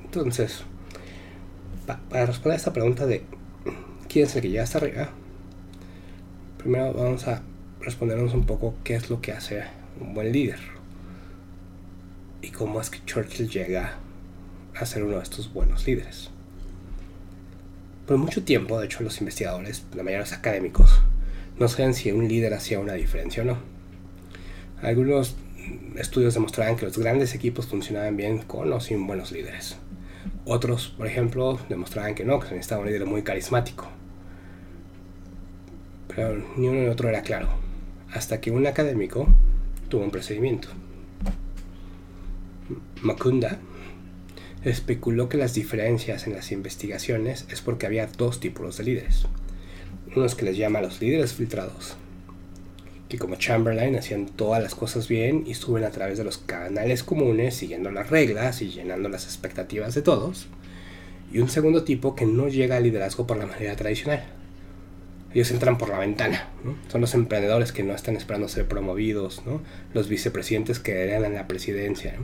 Entonces, 0.02 0.62
para 1.96 2.26
responder 2.26 2.54
a 2.54 2.56
esta 2.56 2.72
pregunta 2.72 3.06
de 3.06 3.22
quién 4.08 4.26
es 4.26 4.36
el 4.36 4.42
que 4.42 4.50
llega 4.50 4.62
hasta 4.62 4.78
arriba, 4.78 5.08
primero 6.58 6.92
vamos 6.92 7.26
a 7.26 7.42
respondernos 7.80 8.34
un 8.34 8.44
poco 8.44 8.74
qué 8.84 8.94
es 8.94 9.08
lo 9.08 9.20
que 9.20 9.32
hace 9.32 9.64
un 10.00 10.12
buen 10.12 10.30
líder 10.32 10.58
y 12.42 12.50
cómo 12.50 12.80
es 12.80 12.90
que 12.90 13.04
Churchill 13.04 13.48
llega 13.48 13.96
a 14.78 14.86
ser 14.86 15.02
uno 15.02 15.16
de 15.16 15.22
estos 15.22 15.52
buenos 15.52 15.86
líderes. 15.86 16.30
Por 18.06 18.16
mucho 18.16 18.42
tiempo, 18.42 18.78
de 18.78 18.86
hecho, 18.86 19.02
los 19.02 19.18
investigadores, 19.20 19.84
la 19.90 20.02
mayoría 20.02 20.18
de 20.18 20.30
los 20.30 20.32
académicos, 20.32 21.02
no 21.58 21.68
saben 21.68 21.94
si 21.94 22.12
un 22.12 22.28
líder 22.28 22.54
hacía 22.54 22.80
una 22.80 22.94
diferencia 22.94 23.42
o 23.42 23.46
no. 23.46 23.58
Algunos 24.80 25.36
estudios 25.96 26.34
demostraban 26.34 26.76
que 26.76 26.86
los 26.86 26.96
grandes 26.96 27.34
equipos 27.34 27.66
funcionaban 27.66 28.16
bien 28.16 28.38
con 28.38 28.72
o 28.72 28.80
sin 28.80 29.06
buenos 29.06 29.32
líderes. 29.32 29.76
Otros, 30.50 30.88
por 30.96 31.06
ejemplo, 31.06 31.60
demostraban 31.68 32.14
que 32.14 32.24
no, 32.24 32.40
que 32.40 32.48
se 32.48 32.54
necesitaba 32.54 32.80
un 32.80 32.86
líder 32.86 33.04
muy 33.04 33.22
carismático. 33.22 33.86
Pero 36.08 36.42
ni 36.56 36.68
uno 36.68 36.80
ni 36.80 36.86
otro 36.86 37.10
era 37.10 37.20
claro, 37.20 37.48
hasta 38.14 38.40
que 38.40 38.50
un 38.50 38.66
académico 38.66 39.28
tuvo 39.90 40.04
un 40.04 40.10
procedimiento. 40.10 40.68
Makunda 43.02 43.58
especuló 44.64 45.28
que 45.28 45.36
las 45.36 45.52
diferencias 45.52 46.26
en 46.26 46.32
las 46.32 46.50
investigaciones 46.50 47.44
es 47.50 47.60
porque 47.60 47.84
había 47.84 48.06
dos 48.06 48.40
tipos 48.40 48.78
de 48.78 48.84
líderes. 48.84 49.26
Unos 50.16 50.34
que 50.34 50.46
les 50.46 50.56
llama 50.56 50.80
los 50.80 50.98
líderes 51.02 51.34
filtrados, 51.34 51.98
que 53.08 53.18
como 53.18 53.36
Chamberlain 53.36 53.96
hacían 53.96 54.26
todas 54.26 54.62
las 54.62 54.74
cosas 54.74 55.08
bien 55.08 55.44
y 55.46 55.54
suben 55.54 55.84
a 55.84 55.90
través 55.90 56.18
de 56.18 56.24
los 56.24 56.38
canales 56.38 57.02
comunes 57.02 57.54
siguiendo 57.54 57.90
las 57.90 58.10
reglas 58.10 58.60
y 58.60 58.68
llenando 58.68 59.08
las 59.08 59.24
expectativas 59.24 59.94
de 59.94 60.02
todos. 60.02 60.48
Y 61.32 61.38
un 61.40 61.48
segundo 61.48 61.84
tipo 61.84 62.14
que 62.14 62.26
no 62.26 62.48
llega 62.48 62.76
al 62.76 62.82
liderazgo 62.82 63.26
por 63.26 63.38
la 63.38 63.46
manera 63.46 63.76
tradicional. 63.76 64.24
Ellos 65.32 65.50
entran 65.50 65.76
por 65.76 65.90
la 65.90 65.98
ventana, 65.98 66.48
son 66.88 67.02
los 67.02 67.14
emprendedores 67.14 67.70
que 67.70 67.82
no 67.82 67.94
están 67.94 68.16
esperando 68.16 68.48
ser 68.48 68.66
promovidos, 68.66 69.42
los 69.92 70.08
vicepresidentes 70.08 70.78
que 70.78 70.92
heredan 70.92 71.34
la 71.34 71.46
presidencia. 71.46 72.14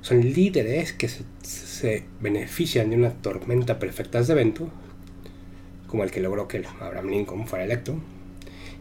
Son 0.00 0.20
líderes 0.20 0.92
que 0.92 1.08
se, 1.08 1.22
se 1.42 2.04
benefician 2.20 2.90
de 2.90 2.96
una 2.96 3.10
tormenta 3.10 3.78
perfecta 3.78 4.20
de 4.20 4.32
evento, 4.32 4.68
como 5.86 6.02
el 6.02 6.10
que 6.10 6.20
logró 6.20 6.48
que 6.48 6.64
Abraham 6.80 7.10
Lincoln 7.10 7.46
fuera 7.46 7.64
electo, 7.64 7.94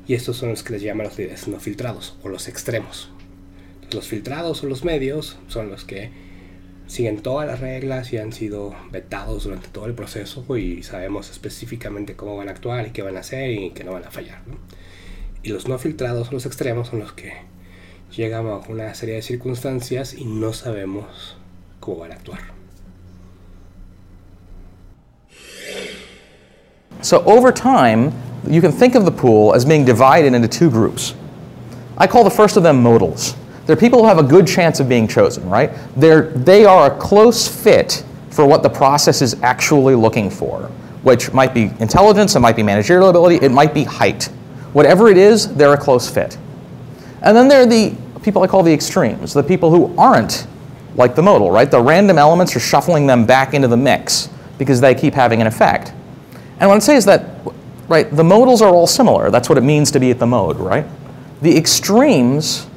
y 0.08 0.14
estos 0.14 0.38
son 0.38 0.50
los 0.50 0.64
que 0.64 0.74
les 0.74 0.82
llaman 0.82 1.08
los 1.08 1.18
líderes 1.18 1.48
no 1.48 1.60
filtrados 1.60 2.18
o 2.24 2.30
los 2.30 2.48
extremos. 2.48 3.10
Los 3.92 4.08
filtrados 4.08 4.64
o 4.64 4.68
los 4.68 4.84
medios 4.84 5.38
son 5.48 5.70
los 5.70 5.86
que 5.86 6.12
siguen 6.88 7.22
todas 7.22 7.48
las 7.48 7.60
reglas 7.60 8.14
y 8.14 8.18
han 8.18 8.32
sido 8.32 8.76
vetados 8.92 9.46
durante 9.46 9.70
todo 9.70 9.86
el 9.86 9.94
proceso 9.94 10.46
y 10.58 10.84
sabemos 10.84 11.32
específicamente 11.32 12.16
cómo 12.16 12.38
van 12.38 12.50
a 12.50 12.52
actuar 12.52 12.88
y 12.88 12.92
qué 12.92 13.02
van 13.02 13.18
a 13.18 13.22
hacer 13.22 13.52
y 13.52 13.72
que 13.72 13.84
no 13.84 13.94
van 13.94 14.06
a 14.06 14.12
fallar. 14.12 14.42
Y 15.42 15.50
los 15.50 15.68
no 15.68 15.78
filtrados 15.78 16.30
o 16.30 16.32
los 16.32 16.46
extremos 16.46 16.90
son 16.90 17.00
los 17.00 17.14
que 17.14 17.34
llegan 18.16 18.48
a 18.48 18.58
una 18.58 18.94
serie 18.94 19.16
de 19.16 19.22
circunstancias 19.22 20.14
y 20.14 20.26
no 20.26 20.54
sabemos 20.54 21.38
cómo 21.80 22.00
van 22.00 22.12
a 22.12 22.16
actuar. 22.16 22.40
So 27.02 27.22
over 27.26 27.54
time, 27.54 28.12
you 28.48 28.62
can 28.62 28.72
think 28.72 28.96
of 28.96 29.06
the 29.06 29.12
pool 29.12 29.54
as 29.54 29.66
being 29.66 29.86
divided 29.86 30.34
into 30.34 30.48
two 30.48 30.70
groups. 30.70 31.16
I 31.98 32.08
call 32.08 32.24
the 32.24 32.30
first 32.30 32.58
of 32.58 32.64
them 32.64 32.84
modals. 32.84 33.36
They're 33.66 33.76
people 33.76 34.00
who 34.00 34.08
have 34.08 34.20
a 34.20 34.24
good 34.24 34.46
chance 34.46 34.80
of 34.80 34.88
being 34.88 35.08
chosen, 35.08 35.50
right? 35.50 35.72
They're, 35.96 36.30
they 36.32 36.66
are 36.66 36.94
a 36.94 37.00
close 37.00 37.48
fit 37.48 38.04
for 38.30 38.46
what 38.46 38.64
the 38.64 38.70
process 38.70 39.22
is 39.22 39.42
actually 39.42 39.96
looking 39.96 40.30
for, 40.30 40.64
which 41.04 41.32
might 41.34 41.54
be 41.54 41.72
intelligence, 41.80 42.36
it 42.36 42.42
might 42.42 42.56
be 42.56 42.64
managerial 42.64 43.10
ability, 43.10 43.44
it 43.44 43.52
might 43.52 43.74
be 43.74 43.84
height. 43.84 44.26
Whatever 44.74 45.08
it 45.10 45.18
is, 45.18 45.54
they're 45.56 45.74
a 45.74 45.78
close 45.78 46.10
fit. 46.10 46.38
And 47.22 47.36
then 47.36 47.48
there 47.48 47.62
are 47.62 47.66
the 47.66 47.96
people 48.22 48.44
I 48.44 48.48
call 48.48 48.62
the 48.62 48.74
extremes, 48.74 49.34
the 49.34 49.42
people 49.42 49.70
who 49.72 49.98
aren't 49.98 50.48
like 50.96 51.16
the 51.16 51.22
modal, 51.22 51.50
right? 51.52 51.70
The 51.70 51.82
random 51.82 52.18
elements 52.18 52.56
are 52.56 52.60
shuffling 52.60 53.08
them 53.08 53.26
back 53.26 53.54
into 53.54 53.68
the 53.68 53.78
mix 53.78 54.30
because 54.58 54.82
they 54.82 54.94
keep 54.96 55.14
having 55.14 55.42
an 55.42 55.48
effect. 55.48 55.94
And 56.60 56.70
what 56.70 56.76
I'd 56.76 56.84
say 56.84 56.96
is 56.96 57.06
that, 57.06 57.40
right, 57.88 58.10
the 58.10 58.24
modals 58.24 58.62
are 58.62 58.70
all 58.70 58.88
similar. 58.88 59.30
That's 59.30 59.50
what 59.50 59.58
it 59.58 59.62
means 59.62 59.92
to 59.92 60.00
be 60.00 60.12
at 60.12 60.20
the 60.20 60.26
mode, 60.26 60.58
right? 60.58 60.86
The 61.42 61.58
extremes 61.58 62.68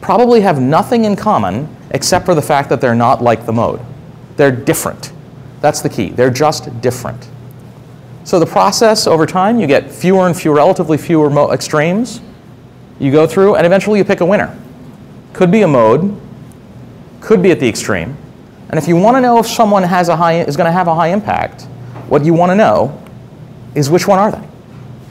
probably 0.00 0.40
have 0.40 0.60
nothing 0.60 1.04
in 1.04 1.16
common 1.16 1.74
except 1.90 2.24
for 2.24 2.34
the 2.34 2.42
fact 2.42 2.68
that 2.68 2.80
they're 2.80 2.94
not 2.94 3.22
like 3.22 3.46
the 3.46 3.52
mode. 3.52 3.80
They're 4.36 4.50
different. 4.50 5.12
That's 5.60 5.80
the 5.80 5.88
key. 5.88 6.10
They're 6.10 6.30
just 6.30 6.80
different. 6.80 7.28
So 8.24 8.38
the 8.38 8.46
process 8.46 9.06
over 9.06 9.26
time, 9.26 9.58
you 9.58 9.66
get 9.66 9.90
fewer 9.90 10.26
and 10.26 10.36
fewer, 10.36 10.54
relatively 10.54 10.98
fewer 10.98 11.52
extremes. 11.52 12.20
You 12.98 13.10
go 13.10 13.26
through, 13.26 13.56
and 13.56 13.66
eventually 13.66 13.98
you 13.98 14.04
pick 14.04 14.20
a 14.20 14.26
winner. 14.26 14.56
Could 15.32 15.50
be 15.50 15.62
a 15.62 15.68
mode, 15.68 16.20
could 17.20 17.42
be 17.42 17.50
at 17.50 17.60
the 17.60 17.68
extreme. 17.68 18.16
And 18.68 18.78
if 18.78 18.86
you 18.86 18.96
want 18.96 19.16
to 19.16 19.20
know 19.20 19.38
if 19.38 19.46
someone 19.46 19.82
has 19.82 20.08
a 20.08 20.16
high, 20.16 20.40
is 20.40 20.56
going 20.56 20.66
to 20.66 20.72
have 20.72 20.86
a 20.86 20.94
high 20.94 21.08
impact, 21.08 21.62
what 22.08 22.24
you 22.24 22.34
want 22.34 22.50
to 22.50 22.56
know 22.56 23.02
is 23.74 23.90
which 23.90 24.06
one 24.06 24.18
are 24.18 24.30
they? 24.30 24.46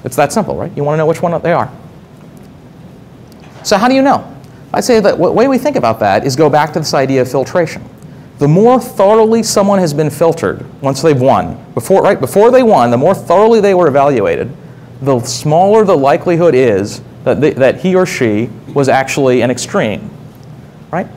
It's 0.03 0.15
that 0.15 0.31
simple, 0.31 0.55
right? 0.55 0.71
You 0.75 0.83
want 0.83 0.93
to 0.93 0.97
know 0.97 1.05
which 1.05 1.21
one 1.21 1.39
they 1.41 1.53
are. 1.53 1.71
So 3.63 3.77
how 3.77 3.87
do 3.87 3.95
you 3.95 4.01
know? 4.01 4.35
I'd 4.73 4.83
say 4.83 4.99
that 4.99 5.17
the 5.17 5.31
way 5.31 5.47
we 5.47 5.57
think 5.57 5.75
about 5.75 5.99
that 5.99 6.25
is 6.25 6.35
go 6.35 6.49
back 6.49 6.73
to 6.73 6.79
this 6.79 6.93
idea 6.93 7.21
of 7.21 7.29
filtration. 7.29 7.83
The 8.37 8.47
more 8.47 8.79
thoroughly 8.79 9.43
someone 9.43 9.79
has 9.79 9.93
been 9.93 10.09
filtered 10.09 10.65
once 10.81 11.01
they've 11.01 11.19
won, 11.19 11.61
before, 11.73 12.01
right, 12.01 12.19
before 12.19 12.51
they 12.51 12.63
won, 12.63 12.89
the 12.89 12.97
more 12.97 13.13
thoroughly 13.13 13.59
they 13.59 13.73
were 13.73 13.87
evaluated, 13.87 14.55
the 15.01 15.19
smaller 15.21 15.83
the 15.83 15.97
likelihood 15.97 16.55
is 16.55 17.01
that, 17.25 17.41
that 17.57 17.81
he 17.81 17.95
or 17.95 18.05
she 18.05 18.49
was 18.73 18.87
actually 18.87 19.41
an 19.41 19.51
extreme, 19.51 20.09
right? 20.89 21.07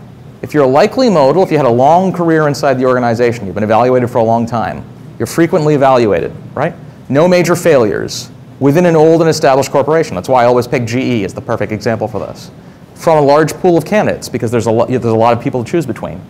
If 0.40 0.52
you're 0.52 0.64
a 0.64 0.68
likely 0.68 1.08
modal, 1.08 1.44
if 1.44 1.52
you 1.52 1.56
had 1.56 1.66
a 1.66 1.70
long 1.70 2.12
career 2.12 2.48
inside 2.48 2.74
the 2.74 2.86
organization, 2.86 3.46
you've 3.46 3.54
been 3.54 3.62
evaluated 3.62 4.10
for 4.10 4.18
a 4.18 4.24
long 4.24 4.44
time, 4.44 4.84
you're 5.18 5.26
frequently 5.26 5.74
evaluated, 5.74 6.32
right? 6.54 6.74
No 7.08 7.28
major 7.28 7.54
failures 7.54 8.31
within 8.62 8.86
an 8.86 8.94
old 8.94 9.20
and 9.20 9.28
established 9.28 9.72
corporation. 9.72 10.14
That's 10.14 10.28
why 10.28 10.44
I 10.44 10.46
always 10.46 10.68
pick 10.68 10.86
GE 10.86 11.24
as 11.24 11.34
the 11.34 11.40
perfect 11.40 11.72
example 11.72 12.06
for 12.06 12.20
this. 12.20 12.52
From 12.94 13.18
a 13.18 13.20
large 13.20 13.52
pool 13.54 13.76
of 13.76 13.84
candidates, 13.84 14.28
because 14.28 14.52
there's 14.52 14.66
a, 14.66 14.70
lot, 14.70 14.88
there's 14.88 15.04
a 15.04 15.14
lot 15.14 15.36
of 15.36 15.42
people 15.42 15.64
to 15.64 15.70
choose 15.70 15.84
between. 15.84 16.20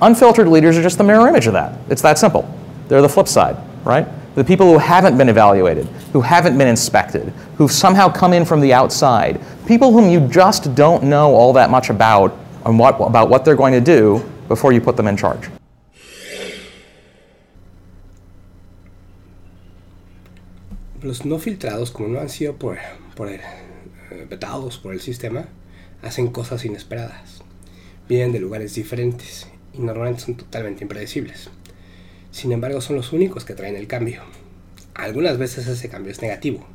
Unfiltered 0.00 0.48
leaders 0.48 0.78
are 0.78 0.82
just 0.82 0.96
the 0.96 1.04
mirror 1.04 1.28
image 1.28 1.46
of 1.46 1.52
that. 1.52 1.78
It's 1.90 2.00
that 2.00 2.18
simple. 2.18 2.50
They're 2.88 3.02
the 3.02 3.08
flip 3.10 3.28
side, 3.28 3.58
right? 3.84 4.08
The 4.36 4.42
people 4.42 4.72
who 4.72 4.78
haven't 4.78 5.18
been 5.18 5.28
evaluated, 5.28 5.84
who 6.14 6.22
haven't 6.22 6.56
been 6.56 6.68
inspected, 6.68 7.28
who've 7.58 7.70
somehow 7.70 8.08
come 8.08 8.32
in 8.32 8.46
from 8.46 8.62
the 8.62 8.72
outside, 8.72 9.38
people 9.66 9.92
whom 9.92 10.08
you 10.08 10.26
just 10.28 10.74
don't 10.74 11.02
know 11.02 11.34
all 11.34 11.52
that 11.52 11.68
much 11.68 11.90
about 11.90 12.34
and 12.64 12.78
what, 12.78 12.98
about 12.98 13.28
what 13.28 13.44
they're 13.44 13.54
going 13.54 13.74
to 13.74 13.82
do 13.82 14.24
before 14.48 14.72
you 14.72 14.80
put 14.80 14.96
them 14.96 15.06
in 15.06 15.16
charge. 15.16 15.50
Los 21.02 21.24
no 21.24 21.38
filtrados, 21.38 21.90
como 21.90 22.08
no 22.08 22.20
han 22.20 22.28
sido 22.28 22.56
por, 22.56 22.76
por 23.16 23.28
el, 23.28 23.40
eh, 24.10 24.26
vetados 24.28 24.76
por 24.76 24.92
el 24.92 25.00
sistema, 25.00 25.46
hacen 26.02 26.28
cosas 26.28 26.64
inesperadas. 26.66 27.42
Vienen 28.06 28.32
de 28.32 28.40
lugares 28.40 28.74
diferentes 28.74 29.46
y 29.72 29.78
normalmente 29.78 30.22
son 30.22 30.36
totalmente 30.36 30.84
impredecibles. 30.84 31.48
Sin 32.32 32.52
embargo, 32.52 32.82
son 32.82 32.96
los 32.96 33.14
únicos 33.14 33.46
que 33.46 33.54
traen 33.54 33.76
el 33.76 33.86
cambio. 33.86 34.22
Algunas 34.94 35.38
veces 35.38 35.66
ese 35.66 35.88
cambio 35.88 36.12
es 36.12 36.20
negativo. 36.20 36.66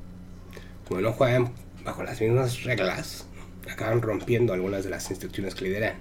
Como 0.88 1.02
no 1.02 1.14
juegan 1.14 1.52
bajo 1.84 2.02
las 2.04 2.20
mismas 2.20 2.64
reglas, 2.64 3.26
acaban 3.72 4.02
rompiendo 4.02 4.54
algunas 4.54 4.84
de 4.84 4.90
las 4.90 5.10
instituciones 5.12 5.54
que 5.54 5.66
lideran. 5.66 5.98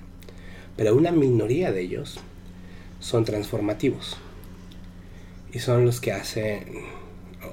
Pero 0.76 0.94
una 0.94 1.12
minoría 1.12 1.72
de 1.72 1.82
ellos 1.82 2.20
son 3.00 3.26
transformativos. 3.26 4.16
Y 5.52 5.58
son 5.58 5.84
los 5.84 6.00
que 6.00 6.12
hacen, 6.12 6.64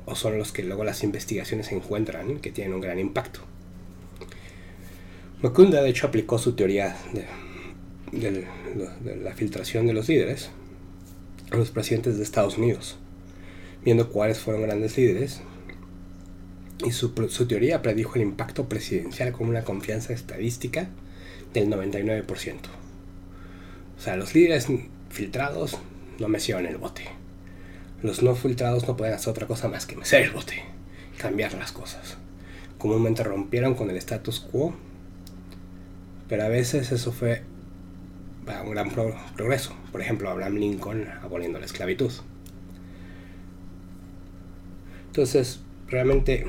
o 0.06 0.16
son 0.16 0.38
los 0.38 0.52
que 0.52 0.64
luego 0.64 0.84
las 0.84 1.04
investigaciones 1.04 1.72
encuentran 1.72 2.40
que 2.40 2.52
tienen 2.52 2.74
un 2.74 2.82
gran 2.82 3.00
impacto. 3.00 3.42
Macunda, 5.42 5.82
de 5.82 5.90
hecho, 5.90 6.06
aplicó 6.06 6.38
su 6.38 6.54
teoría 6.54 6.96
de, 8.12 8.46
la 9.24 9.34
filtración 9.34 9.88
de 9.88 9.94
los 9.94 10.08
líderes 10.08 10.52
a 11.50 11.58
los 11.58 11.72
presidentes 11.72 12.18
de 12.18 12.24
Estados 12.24 12.60
Unidos, 12.60 12.98
viendo 13.84 14.10
cuáles 14.10 14.38
fueron 14.38 14.62
grandes 14.62 14.98
líderes. 14.98 15.42
Y 16.86 16.92
su, 16.92 17.10
teoría 17.48 17.82
predijo 17.82 18.16
el 18.16 18.22
impacto 18.22 18.70
presidencial 18.70 19.32
con 19.32 19.48
una 19.48 19.64
confianza 19.64 20.14
estadística 20.14 20.90
del 21.54 21.70
99%. 21.70 22.58
O 23.98 24.02
sea, 24.02 24.16
los 24.16 24.36
líderes 24.36 24.68
filtrados 25.10 25.78
no 26.20 26.28
mecieron 26.28 26.68
el 26.68 26.78
bote. 26.78 27.21
Los 28.04 28.24
no 28.24 28.36
filtrados 28.36 28.88
no 28.88 28.98
pueden 28.98 29.14
hacer 29.14 29.30
otra 29.30 29.48
cosa 29.48 29.68
más 29.68 29.86
que 29.86 29.96
mecer 29.96 30.24
el 30.24 30.32
bote, 30.32 30.64
cambiar 31.18 31.54
las 31.54 31.72
cosas. 31.72 32.18
Comúnmente 32.78 33.24
rompieron 33.24 33.76
con 33.76 33.90
el 33.90 33.98
status 33.98 34.40
quo, 34.40 34.74
pero 36.28 36.44
a 36.44 36.48
veces 36.48 36.92
eso 36.92 37.12
fue 37.12 37.44
un 38.66 38.72
gran 38.72 38.90
pro 38.90 39.16
progreso. 39.36 39.76
Por 39.92 40.02
ejemplo, 40.02 40.30
Abraham 40.30 40.56
Lincoln 40.56 41.08
aboliendo 41.22 41.60
la 41.60 41.66
esclavitud. 41.66 42.12
Entonces, 45.08 45.60
realmente 45.88 46.48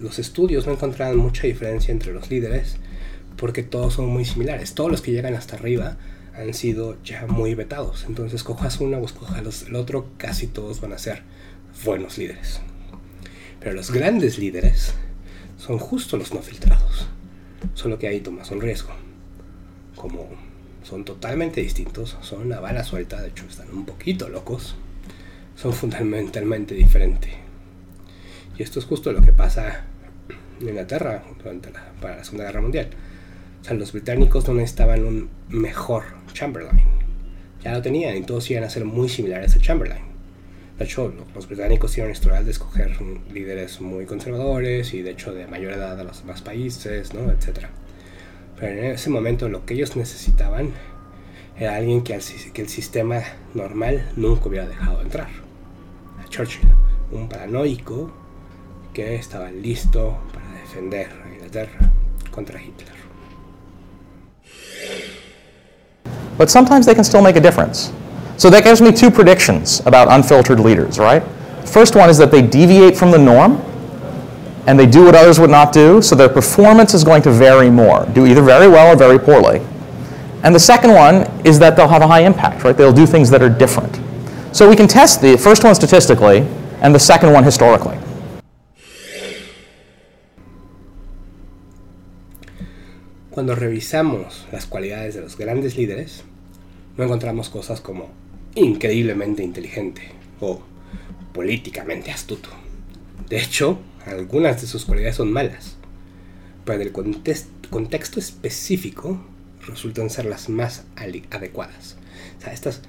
los 0.00 0.18
estudios 0.18 0.66
no 0.66 0.72
encontraron 0.72 1.18
mucha 1.18 1.46
diferencia 1.46 1.92
entre 1.92 2.12
los 2.12 2.30
líderes 2.30 2.76
porque 3.36 3.62
todos 3.62 3.94
son 3.94 4.06
muy 4.06 4.24
similares. 4.24 4.74
Todos 4.74 4.90
los 4.90 5.02
que 5.02 5.12
llegan 5.12 5.34
hasta 5.34 5.56
arriba 5.56 5.96
han 6.36 6.54
sido 6.54 6.96
ya 7.02 7.26
muy 7.26 7.54
vetados. 7.54 8.04
Entonces, 8.08 8.42
cojas 8.42 8.80
uno 8.80 8.98
o 8.98 9.06
cojas 9.06 9.64
el 9.66 9.76
otro, 9.76 10.08
casi 10.16 10.46
todos 10.46 10.80
van 10.80 10.92
a 10.92 10.98
ser 10.98 11.22
buenos 11.84 12.18
líderes. 12.18 12.60
Pero 13.60 13.72
los 13.72 13.90
grandes 13.90 14.38
líderes 14.38 14.94
son 15.58 15.78
justo 15.78 16.16
los 16.16 16.34
no 16.34 16.42
filtrados. 16.42 17.06
Solo 17.74 17.98
que 17.98 18.08
ahí 18.08 18.20
tomas 18.20 18.50
un 18.50 18.60
riesgo. 18.60 18.90
Como 19.96 20.28
son 20.82 21.04
totalmente 21.04 21.62
distintos, 21.62 22.16
son 22.20 22.42
una 22.42 22.60
bala 22.60 22.84
suelta, 22.84 23.20
de 23.22 23.28
hecho 23.28 23.46
están 23.48 23.70
un 23.70 23.86
poquito 23.86 24.28
locos, 24.28 24.74
son 25.56 25.72
fundamentalmente 25.72 26.74
diferentes. 26.74 27.32
Y 28.58 28.62
esto 28.62 28.78
es 28.78 28.84
justo 28.84 29.12
lo 29.12 29.22
que 29.22 29.32
pasa 29.32 29.86
en 30.60 30.68
Inglaterra 30.68 31.24
durante 31.38 31.70
la, 31.70 31.92
para 32.00 32.18
la 32.18 32.24
Segunda 32.24 32.44
Guerra 32.44 32.60
Mundial. 32.60 32.90
O 33.64 33.66
sea, 33.66 33.78
los 33.78 33.92
británicos 33.92 34.46
no 34.46 34.52
necesitaban 34.52 35.06
un 35.06 35.30
mejor 35.48 36.02
Chamberlain. 36.34 36.84
Ya 37.62 37.72
lo 37.72 37.80
tenían 37.80 38.14
y 38.14 38.20
todos 38.20 38.50
iban 38.50 38.62
a 38.62 38.68
ser 38.68 38.84
muy 38.84 39.08
similares 39.08 39.56
a 39.56 39.58
Chamberlain. 39.58 40.02
De 40.78 40.84
hecho, 40.84 41.10
los 41.34 41.48
británicos 41.48 41.92
tienen 41.92 42.12
historial 42.12 42.44
de 42.44 42.50
escoger 42.50 42.94
líderes 43.32 43.80
muy 43.80 44.04
conservadores 44.04 44.92
y 44.92 45.00
de 45.00 45.12
hecho 45.12 45.32
de 45.32 45.46
mayor 45.46 45.72
edad 45.72 45.98
a 45.98 46.04
los 46.04 46.20
demás 46.20 46.42
países, 46.42 47.14
¿no? 47.14 47.32
Etcétera. 47.32 47.70
Pero 48.60 48.70
en 48.70 48.84
ese 48.84 49.08
momento 49.08 49.48
lo 49.48 49.64
que 49.64 49.72
ellos 49.72 49.96
necesitaban 49.96 50.74
era 51.58 51.76
alguien 51.76 52.04
que, 52.04 52.12
el 52.12 52.68
sistema 52.68 53.22
normal 53.54 54.10
nunca 54.14 54.46
hubiera 54.46 54.68
dejado 54.68 55.00
entrar. 55.00 55.28
A 56.22 56.28
Churchill, 56.28 56.68
un 57.12 57.30
paranoico 57.30 58.12
que 58.92 59.14
estaba 59.14 59.50
listo 59.50 60.18
para 60.34 60.50
defender 60.60 61.08
a 61.24 61.32
Inglaterra 61.32 61.92
contra 62.30 62.60
Hitler. 62.60 62.93
But 66.36 66.50
sometimes 66.50 66.86
they 66.86 66.94
can 66.94 67.04
still 67.04 67.22
make 67.22 67.36
a 67.36 67.40
difference. 67.40 67.92
So 68.36 68.50
that 68.50 68.64
gives 68.64 68.80
me 68.80 68.90
two 68.90 69.10
predictions 69.10 69.80
about 69.86 70.08
unfiltered 70.10 70.58
leaders, 70.60 70.98
right? 70.98 71.22
First 71.64 71.94
one 71.94 72.10
is 72.10 72.18
that 72.18 72.30
they 72.30 72.42
deviate 72.42 72.96
from 72.96 73.10
the 73.10 73.18
norm 73.18 73.62
and 74.66 74.78
they 74.78 74.86
do 74.86 75.04
what 75.04 75.14
others 75.14 75.38
would 75.38 75.50
not 75.50 75.72
do, 75.72 76.00
so 76.00 76.14
their 76.14 76.28
performance 76.28 76.94
is 76.94 77.04
going 77.04 77.22
to 77.22 77.30
vary 77.30 77.70
more, 77.70 78.06
do 78.06 78.26
either 78.26 78.42
very 78.42 78.66
well 78.66 78.92
or 78.92 78.96
very 78.96 79.18
poorly. 79.18 79.60
And 80.42 80.54
the 80.54 80.60
second 80.60 80.92
one 80.92 81.26
is 81.46 81.58
that 81.58 81.76
they'll 81.76 81.88
have 81.88 82.02
a 82.02 82.06
high 82.06 82.20
impact, 82.20 82.64
right? 82.64 82.76
They'll 82.76 82.92
do 82.92 83.06
things 83.06 83.30
that 83.30 83.42
are 83.42 83.48
different. 83.48 84.00
So 84.54 84.68
we 84.68 84.76
can 84.76 84.88
test 84.88 85.20
the 85.20 85.36
first 85.36 85.64
one 85.64 85.74
statistically 85.74 86.46
and 86.80 86.94
the 86.94 86.98
second 86.98 87.32
one 87.32 87.44
historically. 87.44 87.98
Cuando 93.34 93.56
revisamos 93.56 94.46
las 94.52 94.66
cualidades 94.66 95.16
de 95.16 95.20
los 95.20 95.36
grandes 95.36 95.76
líderes, 95.76 96.22
no 96.96 97.02
encontramos 97.02 97.50
cosas 97.50 97.80
como 97.80 98.10
increíblemente 98.54 99.42
inteligente 99.42 100.02
o 100.38 100.60
políticamente 101.32 102.12
astuto. 102.12 102.48
De 103.28 103.38
hecho, 103.38 103.80
algunas 104.06 104.60
de 104.60 104.68
sus 104.68 104.84
cualidades 104.84 105.16
son 105.16 105.32
malas, 105.32 105.74
pero 106.64 106.80
en 106.80 106.86
el 106.86 106.92
contexto 106.92 108.20
específico 108.20 109.18
resultan 109.66 110.10
ser 110.10 110.26
las 110.26 110.48
más 110.48 110.84
adecuadas. 110.94 111.96
O 112.38 112.40
sea, 112.40 112.52
estas 112.52 112.82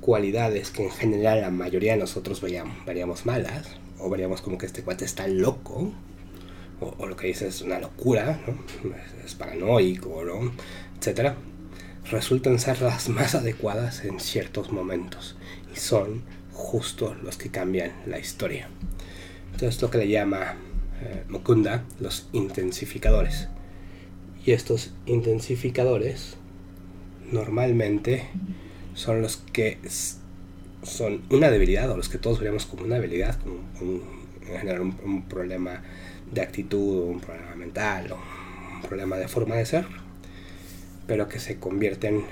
cualidades 0.00 0.70
que 0.70 0.84
en 0.84 0.92
general 0.92 1.40
la 1.40 1.50
mayoría 1.50 1.94
de 1.94 1.98
nosotros 1.98 2.40
veríamos, 2.40 2.76
veríamos 2.86 3.26
malas, 3.26 3.66
o 3.98 4.08
veríamos 4.08 4.40
como 4.40 4.56
que 4.56 4.66
este 4.66 4.84
cuate 4.84 5.04
está 5.04 5.26
loco, 5.26 5.92
o, 6.80 7.06
lo 7.06 7.16
que 7.16 7.28
dice 7.28 7.48
es 7.48 7.62
una 7.62 7.78
locura, 7.78 8.40
es, 9.24 9.34
paranoico, 9.34 10.24
¿no? 10.24 10.52
etc., 10.96 11.34
resultan 12.10 12.58
ser 12.58 12.80
las 12.82 13.08
más 13.08 13.34
adecuadas 13.34 14.04
en 14.04 14.18
ciertos 14.20 14.72
momentos 14.72 15.36
y 15.72 15.78
son 15.78 16.22
justo 16.52 17.14
los 17.22 17.36
que 17.36 17.50
cambian 17.50 17.92
la 18.06 18.18
historia. 18.18 18.68
Entonces 19.52 19.80
lo 19.80 19.90
que 19.90 19.98
le 19.98 20.08
llama 20.08 20.56
eh, 21.02 21.24
Mukunda 21.28 21.84
los 22.00 22.28
intensificadores. 22.32 23.48
Y 24.44 24.52
estos 24.52 24.92
intensificadores 25.06 26.36
normalmente 27.30 28.26
son 28.94 29.22
los 29.22 29.36
que 29.52 29.78
son 30.82 31.22
una 31.30 31.50
debilidad 31.50 31.90
o 31.90 31.96
los 31.96 32.08
que 32.08 32.18
todos 32.18 32.38
veríamos 32.38 32.64
como 32.66 32.84
una 32.84 32.96
debilidad, 32.96 33.38
como 33.38 33.56
un, 33.80 34.02
un, 34.50 34.96
un 35.04 35.22
problema 35.28 35.82
de 36.32 36.40
actitud, 36.40 37.08
un 37.08 37.20
problema 37.20 37.54
mental 37.56 38.12
o 38.12 38.18
un 38.76 38.82
problema 38.82 39.16
de 39.16 39.28
forma 39.28 39.56
de 39.56 39.66
ser, 39.66 39.86
pero 41.06 41.28
que 41.28 41.38
se 41.38 41.58
convierten 41.58 42.24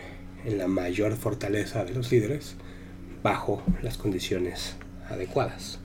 en 0.44 0.58
la 0.58 0.68
mayor 0.68 1.16
fortaleza 1.16 1.84
de 1.84 1.94
los 1.94 2.10
líderes 2.10 2.54
bajo 3.22 3.62
las 3.82 3.98
condiciones 3.98 4.76
adecuadas. 5.10 5.78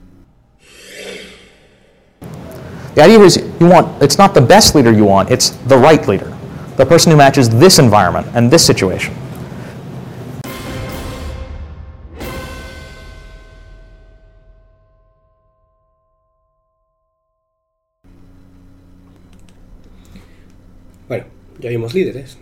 The 2.94 3.02
idea 3.02 3.24
is 3.24 3.42
you 3.58 3.66
want 3.66 4.00
it's 4.00 4.18
not 4.18 4.34
the 4.34 4.40
best 4.40 4.74
leader 4.74 4.92
you 4.92 5.04
want, 5.04 5.30
it's 5.30 5.50
the 5.66 5.76
right 5.76 6.06
leader. 6.06 6.32
The 6.76 6.86
person 6.86 7.10
who 7.12 7.16
matches 7.16 7.48
this 7.50 7.78
environment 7.78 8.26
and 8.34 8.50
this 8.50 8.64
situation. 8.64 9.14
Ya 21.64 21.70
vimos 21.70 21.94
líderes, 21.94 22.36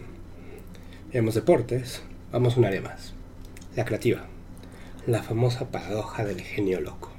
ya 1.12 1.20
vimos 1.20 1.36
deportes, 1.36 2.02
vamos 2.32 2.56
a 2.56 2.58
un 2.58 2.64
área 2.64 2.80
más, 2.80 3.12
la 3.76 3.84
creativa, 3.84 4.26
la 5.06 5.22
famosa 5.22 5.70
paradoja 5.70 6.24
del 6.24 6.40
genio 6.40 6.80
loco. 6.80 7.12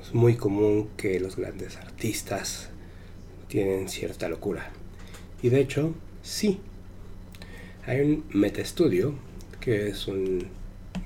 Es 0.00 0.14
muy 0.14 0.36
común 0.36 0.88
que 0.96 1.18
los 1.18 1.34
grandes 1.34 1.78
artistas 1.78 2.70
tienen 3.48 3.88
cierta 3.88 4.28
locura. 4.28 4.70
Y 5.42 5.48
de 5.48 5.58
hecho, 5.58 5.94
sí. 6.22 6.60
Hay 7.84 8.00
un 8.00 8.24
metaestudio, 8.30 9.16
que 9.58 9.88
es 9.88 10.06
un 10.06 10.46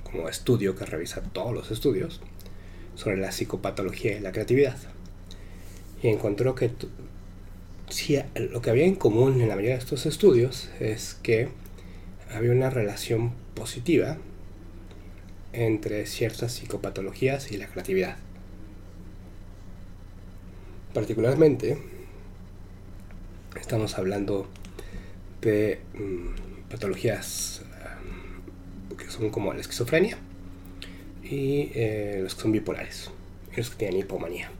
como 0.04 0.28
estudio 0.28 0.76
que 0.76 0.84
revisa 0.84 1.22
todos 1.22 1.54
los 1.54 1.70
estudios 1.70 2.20
sobre 2.94 3.16
la 3.16 3.32
psicopatología 3.32 4.18
y 4.18 4.20
la 4.20 4.32
creatividad. 4.32 4.76
Y 6.02 6.08
encontró 6.08 6.54
que 6.54 6.70
lo 8.34 8.60
que 8.62 8.70
había 8.70 8.84
en 8.84 8.96
común 8.96 9.40
en 9.40 9.48
la 9.48 9.54
mayoría 9.54 9.74
de 9.74 9.80
estos 9.80 10.06
estudios 10.06 10.68
es 10.80 11.14
que 11.22 11.48
había 12.34 12.50
una 12.50 12.70
relación 12.70 13.32
positiva 13.54 14.18
entre 15.52 16.04
ciertas 16.06 16.52
psicopatologías 16.52 17.50
y 17.52 17.56
la 17.56 17.66
creatividad. 17.68 18.16
Particularmente, 20.92 21.78
estamos 23.60 23.96
hablando 23.98 24.48
de 25.40 25.80
mm, 25.94 26.70
patologías 26.70 27.62
mm, 28.90 28.96
que 28.96 29.10
son 29.10 29.30
como 29.30 29.52
la 29.52 29.60
esquizofrenia 29.60 30.18
y 31.22 31.70
eh, 31.74 32.20
los 32.22 32.34
que 32.34 32.42
son 32.42 32.52
bipolares 32.52 33.10
y 33.52 33.56
los 33.56 33.70
que 33.70 33.76
tienen 33.76 34.00
hipomanía. 34.00 34.50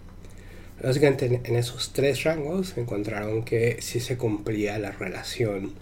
Básicamente 0.83 1.41
en, 1.43 1.57
esos 1.57 1.93
tres 1.93 2.25
rangos 2.25 2.77
encontraron 2.77 3.45
que 3.45 3.79
sí 3.81 3.99
se 3.99 4.19
cumplía 4.19 4.79
la 4.79 4.93
relación 4.93 5.73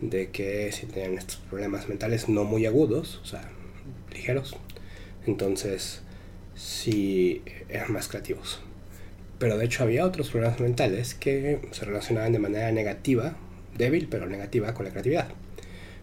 de 0.00 0.30
que 0.30 0.72
si 0.72 0.86
tenían 0.86 1.18
estos 1.18 1.36
problemas 1.36 1.88
mentales 1.88 2.28
no 2.28 2.44
muy 2.44 2.64
agudos, 2.64 3.20
o 3.22 3.26
sea, 3.26 3.50
ligeros, 4.12 4.56
entonces 5.26 6.00
sí 6.54 7.42
eran 7.68 7.92
más 7.92 8.08
creativos. 8.08 8.60
Pero 9.38 9.58
de 9.58 9.66
hecho 9.66 9.82
había 9.82 10.04
otros 10.04 10.30
problemas 10.30 10.60
mentales 10.60 11.14
que 11.14 11.60
se 11.72 11.84
relacionaban 11.84 12.32
de 12.32 12.38
manera 12.38 12.72
negativa, 12.72 13.36
débil 13.76 14.08
pero 14.10 14.26
negativa 14.26 14.72
con 14.72 14.86
la 14.86 14.90
creatividad, 14.90 15.28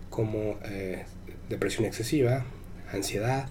como 0.09 0.59
eh, 0.65 1.03
depresión 1.49 1.85
excesiva, 1.85 2.45
ansiedad, 2.93 3.49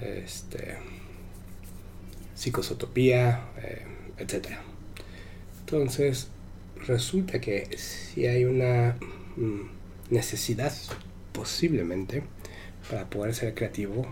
este, 0.00 0.76
psicosotopía, 2.34 3.44
eh, 3.62 3.91
etc. 4.22 4.48
Entonces, 5.60 6.28
resulta 6.86 7.40
que 7.40 7.68
si 7.76 8.26
hay 8.26 8.44
una 8.44 8.96
mm, 9.36 10.12
necesidad, 10.12 10.72
posiblemente, 11.32 12.22
para 12.90 13.08
poder 13.08 13.34
ser 13.34 13.54
creativo, 13.54 14.06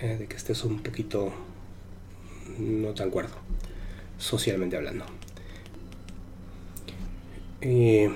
eh, 0.00 0.16
de 0.18 0.26
que 0.26 0.36
estés 0.36 0.64
un 0.64 0.82
poquito 0.82 1.32
no 2.58 2.94
tan 2.94 3.10
cuerdo, 3.10 3.36
socialmente 4.18 4.76
hablando. 4.76 5.06
Y 7.60 8.06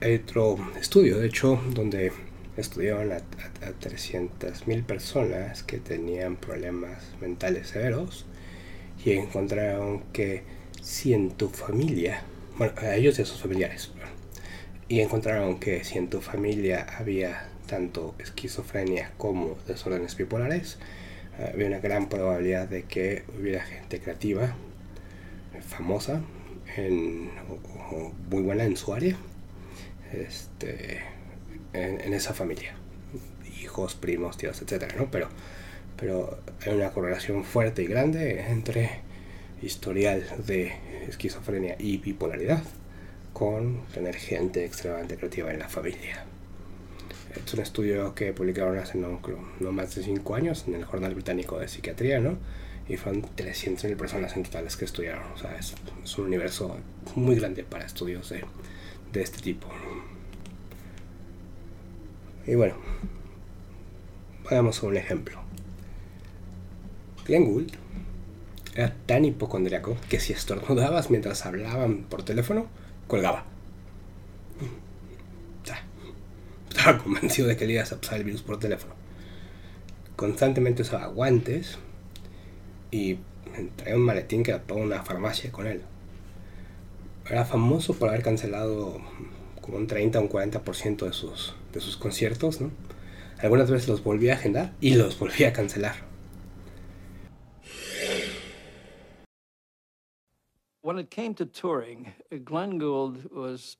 hay 0.00 0.14
otro 0.22 0.58
estudio, 0.78 1.18
de 1.18 1.26
hecho, 1.26 1.60
donde 1.74 2.12
estudiaron 2.56 3.12
a, 3.12 3.16
a, 3.16 3.68
a 3.68 3.72
300.000 3.80 4.84
personas 4.84 5.62
que 5.62 5.78
tenían 5.78 6.36
problemas 6.36 7.02
mentales 7.20 7.68
severos 7.68 8.26
y 9.06 9.12
encontraron 9.12 10.00
que 10.12 10.42
si 10.82 11.14
en 11.14 11.30
tu 11.30 11.48
familia, 11.48 12.24
bueno, 12.58 12.72
a 12.78 12.96
ellos 12.96 13.16
y 13.20 13.22
a 13.22 13.24
sus 13.24 13.40
familiares, 13.40 13.92
y 14.88 14.98
encontraron 15.00 15.60
que 15.60 15.84
si 15.84 15.96
en 15.96 16.10
tu 16.10 16.20
familia 16.20 16.84
había 16.98 17.48
tanto 17.68 18.16
esquizofrenia 18.18 19.12
como 19.16 19.56
desórdenes 19.68 20.16
bipolares, 20.16 20.78
había 21.38 21.68
una 21.68 21.78
gran 21.78 22.08
probabilidad 22.08 22.66
de 22.66 22.82
que 22.82 23.22
hubiera 23.38 23.62
gente 23.62 24.00
creativa, 24.00 24.56
famosa, 25.64 26.20
o, 27.92 28.12
muy 28.28 28.42
buena 28.42 28.64
en 28.64 28.76
su 28.76 28.92
área, 28.92 29.16
este, 30.12 31.02
en, 31.72 32.00
en, 32.00 32.12
esa 32.12 32.34
familia. 32.34 32.74
Hijos, 33.62 33.94
primos, 33.94 34.36
tíos, 34.36 34.60
etcétera, 34.60 34.96
¿no? 34.96 35.12
Pero 35.12 35.28
pero 35.96 36.38
hay 36.64 36.74
una 36.74 36.90
correlación 36.90 37.44
fuerte 37.44 37.82
y 37.82 37.86
grande 37.86 38.40
entre 38.48 39.00
historial 39.62 40.24
de 40.46 40.72
esquizofrenia 41.08 41.76
y 41.78 41.96
bipolaridad 41.98 42.62
con 43.32 43.84
tener 43.92 44.14
gente 44.16 44.64
extremadamente 44.64 45.16
creativa 45.16 45.52
en 45.52 45.58
la 45.58 45.68
familia. 45.68 46.24
Es 47.44 47.52
un 47.52 47.60
estudio 47.60 48.14
que 48.14 48.32
publicaron 48.32 48.78
hace 48.78 48.96
no, 48.96 49.20
no 49.60 49.72
más 49.72 49.94
de 49.94 50.02
5 50.02 50.34
años 50.34 50.64
en 50.66 50.74
el 50.74 50.84
Jornal 50.84 51.14
Británico 51.14 51.58
de 51.58 51.68
Psiquiatría, 51.68 52.18
¿no? 52.18 52.38
Y 52.88 52.96
fueron 52.96 53.22
300.000 53.22 53.96
personas 53.96 54.36
en 54.36 54.44
totales 54.44 54.76
que 54.76 54.86
estudiaron. 54.86 55.30
O 55.32 55.36
sea, 55.36 55.54
es, 55.56 55.74
un 56.18 56.26
universo 56.26 56.78
muy 57.14 57.36
grande 57.36 57.62
para 57.62 57.84
estudios 57.84 58.30
de, 58.30 58.44
de 59.12 59.22
este 59.22 59.40
tipo. 59.42 59.68
Y 62.46 62.54
bueno, 62.54 62.76
vayamos 64.44 64.82
a 64.82 64.86
un 64.86 64.96
ejemplo. 64.96 65.40
Glenn 67.26 67.44
Gould 67.44 67.72
era 68.74 68.94
tan 69.06 69.24
hipocondriaco 69.24 69.96
que 70.08 70.20
si 70.20 70.32
estornudabas 70.32 71.10
mientras 71.10 71.46
hablaban 71.46 72.04
por 72.04 72.22
teléfono, 72.22 72.66
colgaba. 73.06 73.44
estaba 76.76 77.02
convencido 77.02 77.48
de 77.48 77.56
que 77.56 77.66
le 77.66 77.74
ibas 77.74 77.92
a 77.92 78.00
pasar 78.00 78.18
el 78.18 78.24
virus 78.24 78.42
por 78.42 78.58
teléfono. 78.58 78.94
Constantemente 80.14 80.82
usaba 80.82 81.06
guantes 81.06 81.78
y 82.90 83.18
traía 83.76 83.96
un 83.96 84.02
maletín 84.02 84.42
que 84.42 84.50
era 84.50 84.62
una 84.74 85.02
farmacia 85.02 85.50
con 85.50 85.66
él. 85.66 85.82
Era 87.28 87.44
famoso 87.44 87.94
por 87.94 88.10
haber 88.10 88.22
cancelado 88.22 89.00
como 89.60 89.78
un 89.78 89.86
30 89.86 90.18
o 90.18 90.22
un 90.22 90.28
40% 90.28 91.06
de 91.06 91.12
sus, 91.12 91.54
de 91.72 91.80
sus 91.80 91.96
conciertos, 91.96 92.60
¿no? 92.60 92.70
Algunas 93.38 93.70
veces 93.70 93.88
los 93.88 94.04
volvía 94.04 94.34
a 94.34 94.36
agendar 94.36 94.72
y 94.80 94.94
los 94.94 95.18
volvía 95.18 95.48
a 95.48 95.52
cancelar. 95.52 95.96
When 100.86 101.00
it 101.00 101.10
came 101.10 101.34
to 101.34 101.46
touring, 101.46 102.12
Glenn 102.44 102.78
Gould 102.78 103.32
was 103.32 103.76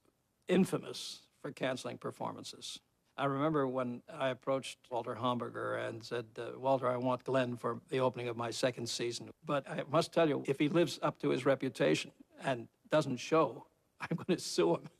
infamous 0.49 1.21
for 1.41 1.53
canceling 1.53 1.99
performances. 1.99 2.81
I 3.17 3.27
remember 3.27 3.69
when 3.69 4.03
I 4.13 4.31
approached 4.31 4.79
Walter 4.91 5.15
Hamburger 5.15 5.77
and 5.77 6.03
said, 6.03 6.25
uh, 6.37 6.59
Walter, 6.59 6.89
I 6.89 6.97
want 6.97 7.23
Glenn 7.23 7.59
for 7.59 7.79
the 7.91 8.01
opening 8.01 8.27
of 8.27 8.37
my 8.37 8.51
second 8.51 8.89
season. 8.89 9.31
But 9.45 9.71
I 9.71 9.85
must 9.89 10.13
tell 10.13 10.29
you, 10.29 10.43
if 10.49 10.59
he 10.59 10.69
lives 10.69 10.99
up 11.01 11.17
to 11.21 11.29
his 11.31 11.47
reputation 11.47 12.11
and 12.43 12.67
doesn't 12.91 13.19
show, 13.19 13.69
I'm 14.01 14.17
going 14.17 14.37
to 14.37 14.43
sue 14.43 14.75
him. 14.75 14.91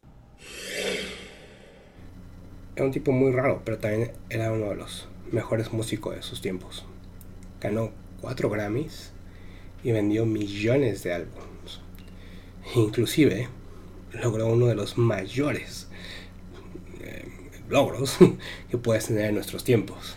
Era 2.77 2.87
un 2.87 2.93
tipo 2.93 3.11
muy 3.11 3.33
raro, 3.33 3.63
pero 3.65 3.79
también 3.79 4.13
era 4.31 4.53
uno 4.53 4.69
de 4.69 4.77
los 4.77 5.09
mejores 5.33 5.73
músicos 5.73 6.15
de 6.15 6.23
sus 6.23 6.41
tiempos. 6.41 6.85
Ganó 7.61 7.91
cuatro 8.21 8.49
Grammys 8.49 9.13
y 9.83 9.91
vendió 9.91 10.25
millones 10.25 11.03
de 11.03 11.13
álbumes. 11.13 11.56
Inclusive 12.75 13.49
logró 14.13 14.49
uno 14.49 14.67
de 14.67 14.75
los 14.75 14.99
mayores 14.99 15.89
eh, 17.01 17.25
logros 17.69 18.17
que 18.71 18.79
puedes 18.79 19.07
tener 19.07 19.27
en 19.27 19.35
nuestros 19.35 19.65
tiempos. 19.65 20.17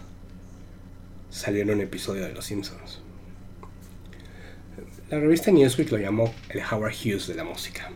Salió 1.29 1.61
en 1.61 1.71
un 1.71 1.81
episodio 1.81 2.23
de 2.23 2.33
Los 2.33 2.45
Simpsons. 2.45 3.01
La 5.09 5.19
revista 5.19 5.51
Newsweek 5.51 5.91
lo 5.91 5.97
llamó 5.97 6.33
el 6.49 6.61
Howard 6.61 6.93
Hughes 6.93 7.27
de 7.27 7.35
la 7.35 7.43
música. 7.43 7.89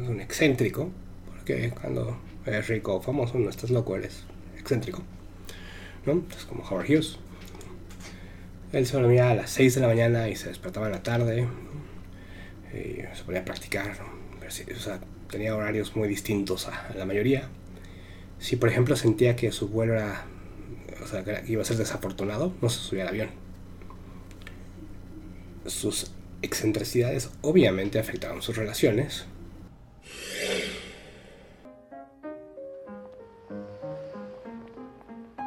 Es 0.00 0.08
un 0.08 0.20
excéntrico, 0.20 0.90
porque 1.26 1.70
cuando 1.70 2.18
eres 2.44 2.68
rico 2.68 2.94
o 2.94 3.02
famoso 3.02 3.38
no 3.38 3.50
estás 3.50 3.70
loco, 3.70 3.96
eres 3.96 4.24
excéntrico. 4.58 5.02
¿no? 6.06 6.22
Es 6.36 6.44
como 6.44 6.62
Howard 6.62 6.86
Hughes. 6.86 7.18
Él 8.72 8.86
se 8.86 8.96
dormía 8.96 9.30
a 9.30 9.34
las 9.34 9.50
6 9.50 9.74
de 9.76 9.80
la 9.80 9.88
mañana 9.88 10.28
y 10.28 10.36
se 10.36 10.48
despertaba 10.48 10.86
en 10.86 10.92
la 10.92 11.02
tarde. 11.02 11.48
Y 12.76 13.16
se 13.16 13.24
ponía 13.24 13.40
a 13.40 13.44
practicar. 13.44 13.96
O 14.46 14.80
sea, 14.80 15.00
tenía 15.30 15.54
horarios 15.56 15.96
muy 15.96 16.08
distintos 16.08 16.68
a 16.68 16.92
la 16.96 17.06
mayoría. 17.06 17.48
Si 18.38 18.56
por 18.56 18.68
ejemplo 18.68 18.96
sentía 18.96 19.34
que 19.34 19.50
su 19.50 19.68
vuelo 19.68 19.94
iba 21.46 21.62
a 21.62 21.64
ser 21.64 21.76
desafortunado, 21.76 22.54
no 22.60 22.68
se 22.68 22.80
subía 22.80 23.02
al 23.02 23.08
avión. 23.08 23.30
Sus 25.66 26.12
excentricidades 26.42 27.30
obviamente 27.40 27.98
afectaban 27.98 28.42
sus 28.42 28.56
relaciones. 28.56 29.26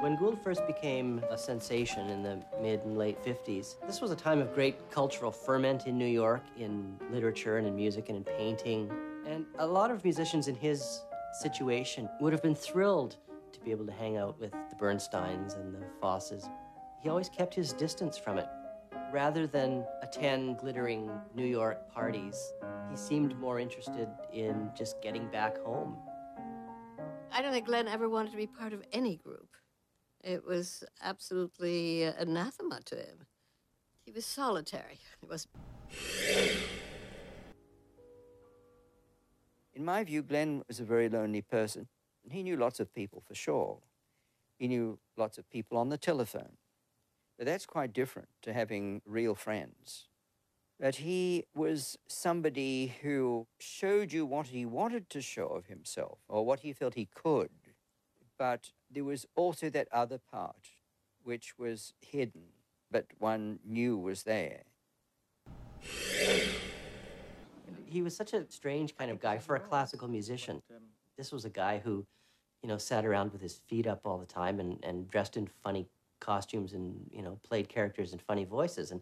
When 0.10 0.18
Gould 0.18 0.42
first 0.44 0.66
became 0.66 1.24
a 1.30 1.38
sensation 1.38 2.10
in 2.10 2.24
the 2.24 2.42
mid 2.60 2.84
and 2.84 2.98
late 2.98 3.24
50s, 3.24 3.76
this 3.86 4.02
was 4.02 4.10
a 4.10 4.16
time 4.16 4.42
of 4.42 4.56
great 4.56 4.90
cultural 4.90 5.32
ferment 5.32 5.86
in 5.86 6.00
New 6.00 6.08
York, 6.08 6.42
in 6.58 6.98
literature 7.12 7.60
and 7.60 7.68
in 7.68 7.76
music 7.76 8.10
and 8.10 8.18
in 8.18 8.24
painting. 8.24 8.92
And 9.28 9.46
a 9.60 9.68
lot 9.68 9.92
of 9.92 10.04
musicians 10.04 10.48
in 10.48 10.56
his 10.56 11.04
situation 11.42 12.10
would 12.20 12.34
have 12.34 12.42
been 12.42 12.56
thrilled 12.56 13.18
to 13.52 13.60
be 13.60 13.70
able 13.70 13.86
to 13.86 13.92
hang 13.92 14.18
out 14.18 14.40
with 14.40 14.50
the 14.50 14.76
Bernsteins 14.78 15.54
and 15.54 15.76
the 15.76 15.86
Fosses. 16.02 16.50
He 17.04 17.10
always 17.10 17.30
kept 17.30 17.54
his 17.54 17.72
distance 17.72 18.18
from 18.18 18.40
it. 18.40 18.48
Rather 19.14 19.46
than 19.46 19.86
attend 20.02 20.58
glittering 20.58 21.12
New 21.36 21.46
York 21.46 21.88
parties, 21.94 22.52
he 22.90 22.98
seemed 22.98 23.40
more 23.40 23.60
interested 23.60 24.10
in 24.34 24.72
just 24.76 25.04
getting 25.04 25.28
back 25.28 25.60
home. 25.60 25.98
I 27.32 27.44
don't 27.44 27.52
think 27.52 27.68
Glenn 27.68 27.88
ever 27.88 28.10
wanted 28.10 28.32
to 28.32 28.38
be 28.38 28.48
part 28.48 28.74
of 28.74 28.82
any 28.92 29.16
group. 29.16 29.50
It 30.24 30.46
was 30.46 30.84
absolutely 31.02 32.04
anathema 32.04 32.82
to 32.86 32.96
him. 32.96 33.26
He 34.06 34.12
was 34.12 34.26
solitary. 34.26 35.00
It 35.22 35.30
was. 35.30 35.48
In 39.74 39.86
my 39.86 40.04
view, 40.04 40.22
Glenn 40.24 40.64
was 40.68 40.80
a 40.80 40.84
very 40.84 41.08
lonely 41.08 41.42
person. 41.42 41.88
And 42.24 42.34
he 42.34 42.44
knew 42.44 42.58
lots 42.58 42.80
of 42.80 42.94
people 42.94 43.24
for 43.26 43.34
sure. 43.34 43.80
He 44.58 44.68
knew 44.68 45.00
lots 45.16 45.38
of 45.38 45.50
people 45.50 45.78
on 45.78 45.90
the 45.90 45.98
telephone. 45.98 46.58
But 47.38 47.46
that's 47.46 47.66
quite 47.66 47.94
different 47.94 48.28
to 48.42 48.52
having 48.52 49.02
real 49.06 49.36
friends. 49.36 50.10
But 50.80 50.96
he 50.96 51.46
was 51.56 51.98
somebody 52.08 52.96
who 53.02 53.48
showed 53.60 54.12
you 54.12 54.26
what 54.26 54.48
he 54.48 54.66
wanted 54.66 55.10
to 55.12 55.22
show 55.22 55.48
of 55.48 55.68
himself 55.68 56.20
or 56.28 56.46
what 56.46 56.62
he 56.62 56.74
felt 56.74 56.96
he 56.96 57.06
could. 57.06 57.50
But 58.38 58.72
there 58.92 59.04
was 59.04 59.26
also 59.36 59.70
that 59.70 59.88
other 59.92 60.18
part 60.18 60.70
which 61.24 61.58
was 61.58 61.94
hidden, 62.00 62.42
but 62.90 63.06
one 63.20 63.60
knew 63.66 63.98
was 63.98 64.24
there. 64.24 64.64
He 67.86 68.02
was 68.02 68.16
such 68.16 68.34
a 68.34 68.50
strange 68.50 68.96
kind 68.98 69.12
of 69.12 69.20
guy 69.20 69.38
for 69.38 69.56
a 69.56 69.60
classical 69.60 70.08
musician. 70.08 70.62
This 71.18 71.32
was 71.32 71.46
a 71.46 71.50
guy 71.50 71.82
who, 71.84 72.06
you 72.62 72.70
know, 72.70 72.78
sat 72.78 73.06
around 73.06 73.32
with 73.32 73.42
his 73.42 73.62
feet 73.68 73.88
up 73.88 74.02
all 74.06 74.18
the 74.18 74.26
time 74.26 74.60
and, 74.60 74.78
and 74.84 75.10
dressed 75.10 75.38
in 75.38 75.48
funny 75.64 75.88
costumes 76.20 76.74
and, 76.74 76.96
you 77.12 77.22
know, 77.22 77.40
played 77.44 77.70
characters 77.70 78.14
in 78.14 78.20
funny 78.20 78.46
voices. 78.46 78.92
And, 78.92 79.02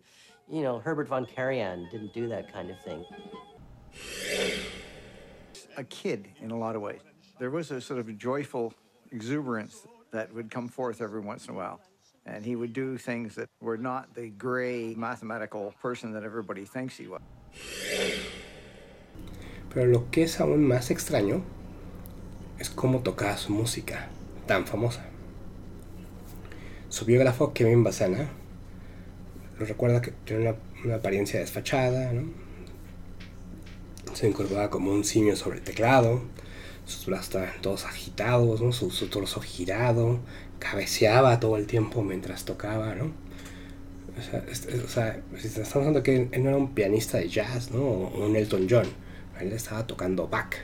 you 0.49 0.61
know, 0.61 0.79
Herbert 0.79 1.07
von 1.07 1.25
Karajan 1.25 1.89
didn't 1.91 2.13
do 2.13 2.27
that 2.29 2.51
kind 2.51 2.69
of 2.69 2.79
thing. 2.81 3.05
A 5.77 5.83
kid 5.83 6.27
in 6.41 6.51
a 6.51 6.57
lot 6.57 6.75
of 6.75 6.81
ways. 6.81 7.01
There 7.39 7.51
was 7.51 7.71
a 7.71 7.81
sort 7.81 7.99
of 7.99 8.17
joyful 8.17 8.73
exuberance 9.12 9.88
that 10.12 10.34
would 10.34 10.49
come 10.49 10.68
forth 10.68 11.01
every 11.01 11.22
once 11.22 11.47
in 11.47 11.53
a 11.53 11.58
while. 11.58 11.80
And 12.26 12.43
he 12.43 12.55
would 12.55 12.74
do 12.74 12.97
things 12.97 13.36
that 13.36 13.49
were 13.62 13.78
not 13.78 14.14
the 14.14 14.30
gray 14.30 14.93
mathematical 14.95 15.74
person 15.82 16.12
that 16.14 16.24
everybody 16.24 16.66
thinks 16.66 16.97
he 16.97 17.08
was. 17.08 17.22
Pero 19.70 19.86
lo 19.86 20.10
que 20.12 20.24
es 20.24 20.39
aún 20.39 20.68
más 20.68 20.91
extraño 20.91 21.43
es 22.60 22.70
cómo 22.70 23.01
tocaba 23.03 23.38
su 23.38 23.51
música 23.51 24.10
tan 24.45 24.66
famosa. 24.66 25.05
Su 26.89 27.05
biógrafo 27.05 27.53
Kevin 27.53 27.84
Basana 27.84 28.28
lo 29.60 29.66
recuerda 29.66 30.01
que 30.01 30.12
tiene 30.26 30.49
una, 30.49 30.58
una 30.84 30.95
apariencia 30.95 31.39
desfachada, 31.39 32.12
¿no? 32.14 32.47
se 34.18 34.28
incorporaba 34.28 34.70
como 34.70 34.91
un 34.91 35.03
simio 35.03 35.36
sobre 35.36 35.60
el 35.60 35.64
teclado, 35.64 36.22
sus 36.88 37.05
brazos 37.05 37.27
estaban 37.27 37.61
todos 37.61 37.85
agitados, 37.85 38.59
su, 38.75 38.89
su, 38.89 39.07
torso 39.07 39.41
girado, 39.41 40.19
cabeceaba 40.57 41.39
todo 41.39 41.57
el 41.57 41.67
tiempo 41.67 42.01
mientras 42.01 42.45
tocaba, 42.45 42.95
¿no? 42.95 43.11
O 44.17 44.88
sea, 44.88 45.21
estamos 45.35 45.75
hablando 45.75 46.01
que 46.01 46.29
él 46.31 46.43
no 46.43 46.49
era 46.49 46.57
un 46.57 46.73
pianista 46.73 47.19
de 47.19 47.29
jazz, 47.29 47.71
¿no? 47.71 47.81
Un 47.81 48.35
Elton 48.35 48.67
John, 48.69 48.88
él 49.39 49.51
estaba 49.51 49.85
tocando 49.85 50.27
Bach. 50.27 50.55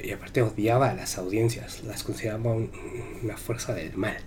Y 0.00 0.12
aparte 0.12 0.42
odiaba 0.42 0.90
a 0.90 0.94
las 0.94 1.16
audiencias, 1.18 1.82
las 1.82 2.04
consideraba 2.04 2.52
un, 2.52 2.70
una 3.22 3.36
fuerza 3.36 3.74
del 3.74 3.96
mal. 3.96 4.18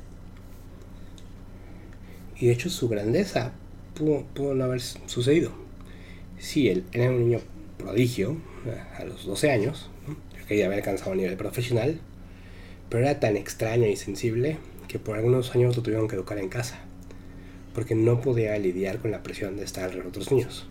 Y 2.37 2.47
de 2.47 2.53
hecho 2.53 2.69
su 2.69 2.89
grandeza 2.89 3.53
pudo, 3.93 4.25
pudo 4.33 4.55
no 4.55 4.63
haber 4.65 4.81
sucedido. 4.81 5.51
Sí, 6.39 6.67
él 6.67 6.83
era 6.91 7.11
un 7.11 7.19
niño 7.19 7.39
prodigio 7.77 8.37
a 8.97 9.05
los 9.05 9.25
12 9.25 9.51
años, 9.51 9.89
¿no? 10.49 10.55
quería 10.55 10.65
haber 10.65 10.79
alcanzado 10.79 11.11
a 11.11 11.15
nivel 11.15 11.37
profesional, 11.37 11.99
pero 12.89 13.03
era 13.03 13.19
tan 13.19 13.37
extraño 13.37 13.85
y 13.85 13.95
sensible 13.95 14.57
que 14.87 14.97
por 14.97 15.15
algunos 15.15 15.53
años 15.55 15.77
lo 15.77 15.83
tuvieron 15.83 16.07
que 16.07 16.15
educar 16.15 16.39
en 16.39 16.49
casa, 16.49 16.79
porque 17.75 17.93
no 17.93 18.19
podía 18.19 18.57
lidiar 18.57 18.97
con 18.97 19.11
la 19.11 19.21
presión 19.21 19.57
de 19.57 19.63
estar 19.63 19.83
alrededor 19.83 20.05
de 20.05 20.09
otros 20.09 20.31
niños. 20.31 20.67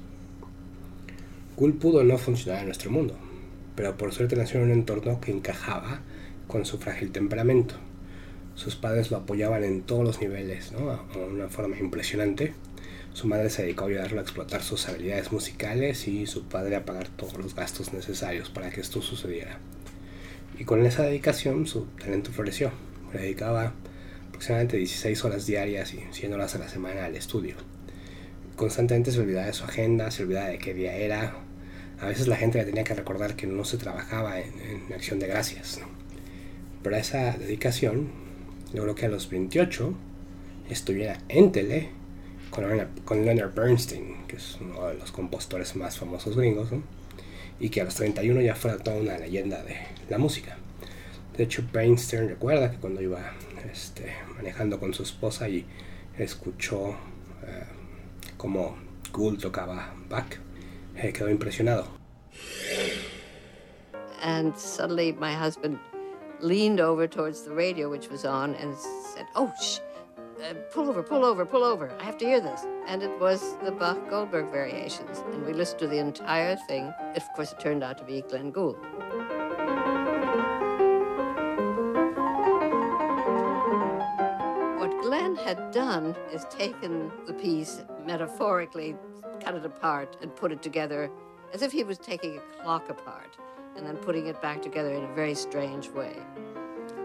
Cool 1.55 1.75
pudo 1.75 2.03
no 2.03 2.19
funcionar 2.19 2.61
en 2.61 2.67
nuestro 2.67 2.91
mundo, 2.91 3.17
pero 3.77 3.97
por 3.97 4.13
suerte 4.13 4.37
nació 4.37 4.59
en 4.59 4.67
un 4.67 4.73
entorno 4.73 5.21
que 5.21 5.31
encajaba 5.31 6.01
con 6.49 6.65
su 6.65 6.79
frágil 6.79 7.13
temperamento. 7.13 7.77
Sus 8.57 8.75
padres 8.75 9.13
lo 9.13 9.19
apoyaban 9.19 9.63
en 9.63 9.83
todos 9.83 10.05
los 10.05 10.21
niveles, 10.21 10.73
¿no? 10.73 10.91
a 10.91 11.05
una 11.33 11.49
forma 11.49 11.79
impresionante. 11.79 12.55
Su 13.13 13.27
madre 13.27 13.51
se 13.51 13.63
dedicó 13.63 13.85
a 13.85 13.89
ayudarlo 13.89 14.21
a 14.21 14.23
explotar 14.23 14.63
sus 14.63 14.89
habilidades 14.89 15.33
musicales 15.33 16.07
y 16.07 16.27
su 16.27 16.45
padre 16.45 16.77
a 16.77 16.85
pagar 16.85 17.09
todos 17.09 17.37
los 17.39 17.55
gastos 17.55 17.93
necesarios 17.93 18.49
para 18.51 18.71
que 18.71 18.81
esto 18.81 19.03
sucediera. 19.03 19.59
Y 20.59 20.65
con 20.65 20.85
esa 20.85 21.05
dedicación 21.05 21.67
su 21.67 21.87
talento 21.99 22.33
floreció. 22.33 22.73
Le 23.13 23.21
dedicaba 23.21 23.75
aproximadamente 24.29 24.77
16 24.77 25.25
horas 25.25 25.47
diarias 25.47 25.95
y 25.95 26.01
100 26.13 26.33
horas 26.33 26.55
a 26.55 26.59
la 26.59 26.69
semana 26.69 27.05
al 27.05 27.17
estudio. 27.17 27.57
Constantemente 28.57 29.13
se 29.13 29.21
olvidaba 29.21 29.47
de 29.47 29.53
su 29.53 29.65
agenda, 29.65 30.11
se 30.11 30.25
olvidaba 30.25 30.49
de 30.49 30.59
qué 30.59 30.75
día 30.75 30.95
era. 30.97 31.35
A 32.01 32.07
veces 32.07 32.27
la 32.27 32.37
gente 32.37 32.59
le 32.59 32.65
tenía 32.65 32.85
que 32.85 32.95
recordar 32.95 33.37
que 33.37 33.47
no 33.47 33.65
se 33.65 33.79
trabajaba 33.79 34.41
en, 34.41 34.93
acción 34.93 35.21
de 35.21 35.29
gracias. 35.29 35.81
Pero 36.83 36.97
esa 36.97 37.33
dedicación 37.33 38.11
logró 38.73 38.95
que 38.97 39.07
a 39.07 39.09
los 39.09 39.31
28 39.31 39.95
estuviera 40.71 41.19
en 41.29 41.53
tele 41.53 41.91
con, 42.51 43.25
Leonard 43.25 43.55
Bernstein, 43.55 44.27
que 44.27 44.37
es 44.37 44.59
uno 44.61 44.89
de 44.89 44.95
los 44.95 45.13
compositores 45.13 45.77
más 45.77 45.99
famosos 45.99 46.37
gringos, 46.37 46.69
y 47.61 47.71
que 47.71 47.81
a 47.81 47.85
los 47.85 47.95
31 47.95 48.41
ya 48.41 48.55
fuera 48.55 48.79
toda 48.79 48.97
una 48.99 49.19
leyenda 49.19 49.63
de 49.63 49.77
la 50.09 50.19
música. 50.19 50.57
De 51.37 51.45
hecho, 51.45 51.63
Bernstein 51.73 52.29
recuerda 52.29 52.71
que 52.71 52.79
cuando 52.79 53.01
iba 53.01 53.33
este, 53.73 54.13
manejando 54.37 54.79
con 54.81 54.93
su 54.95 55.03
esposa 55.03 55.49
y 55.49 55.65
escuchó 56.19 56.91
eh, 57.47 57.65
como 58.37 58.77
Gould 59.13 59.41
tocaba 59.41 59.95
Bach, 60.09 60.39
eh, 60.97 61.13
quedó 61.13 61.31
impresionado. 61.31 61.87
And 64.21 64.57
suddenly 64.57 65.13
my 65.13 65.33
husband 65.33 65.79
leaned 66.41 66.81
over 66.81 67.07
towards 67.07 67.43
the 67.43 67.53
radio, 67.53 67.89
which 67.89 68.09
was 68.11 68.25
on, 68.25 68.55
and 68.57 68.75
said, 68.77 69.27
Oh, 69.35 69.53
shh, 69.61 69.79
uh, 70.43 70.55
pull 70.71 70.89
over, 70.89 71.03
pull 71.03 71.25
over, 71.25 71.45
pull 71.45 71.65
over. 71.65 71.91
I 71.99 72.05
have 72.05 72.19
to 72.19 72.25
hear 72.25 72.41
this. 72.41 72.65
And 72.87 73.03
it 73.03 73.19
was 73.19 73.57
the 73.65 73.73
Bach 73.73 73.99
Goldberg 74.09 74.51
variations. 74.51 75.19
And 75.33 75.45
we 75.45 75.53
listened 75.53 75.81
to 75.81 75.89
the 75.89 75.99
entire 75.99 76.57
thing. 76.69 76.93
Of 77.17 77.29
course, 77.35 77.53
it 77.53 77.61
turned 77.61 77.83
out 77.83 77.99
to 77.99 78.05
be 78.05 78.23
Glenn 78.23 78.51
Gould. 78.51 78.79
What 84.79 85.03
Glenn 85.03 85.37
had 85.37 85.71
done 85.73 86.15
is 86.33 86.45
taken 86.51 87.11
the 87.27 87.35
piece 87.35 87.83
metaphorically, 88.07 88.97
cut 89.41 89.55
it 89.55 89.65
apart, 89.65 90.17
and 90.23 90.35
put 90.35 90.53
it 90.53 90.63
together 90.63 91.11
as 91.53 91.63
if 91.63 91.73
he 91.73 91.83
was 91.83 91.99
taking 91.99 92.37
a 92.37 92.63
clock 92.63 92.89
apart 92.91 93.37
and 93.77 93.87
then 93.87 93.97
putting 93.97 94.27
it 94.27 94.41
back 94.43 94.61
together 94.61 94.93
in 94.93 95.05
a 95.05 95.15
very 95.15 95.35
strange 95.35 95.89
way. 95.89 96.17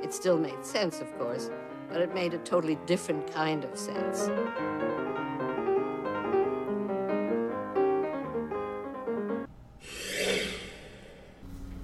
It 0.01 0.13
still 0.13 0.37
made 0.37 0.65
sense, 0.65 0.99
of 0.99 1.17
course, 1.17 1.49
but 1.93 2.01
it 2.01 2.13
made 2.15 2.33
a 2.33 2.39
totally 2.39 2.77
different 2.87 3.31
kind 3.31 3.63
of 3.63 3.77
sense. 3.77 4.31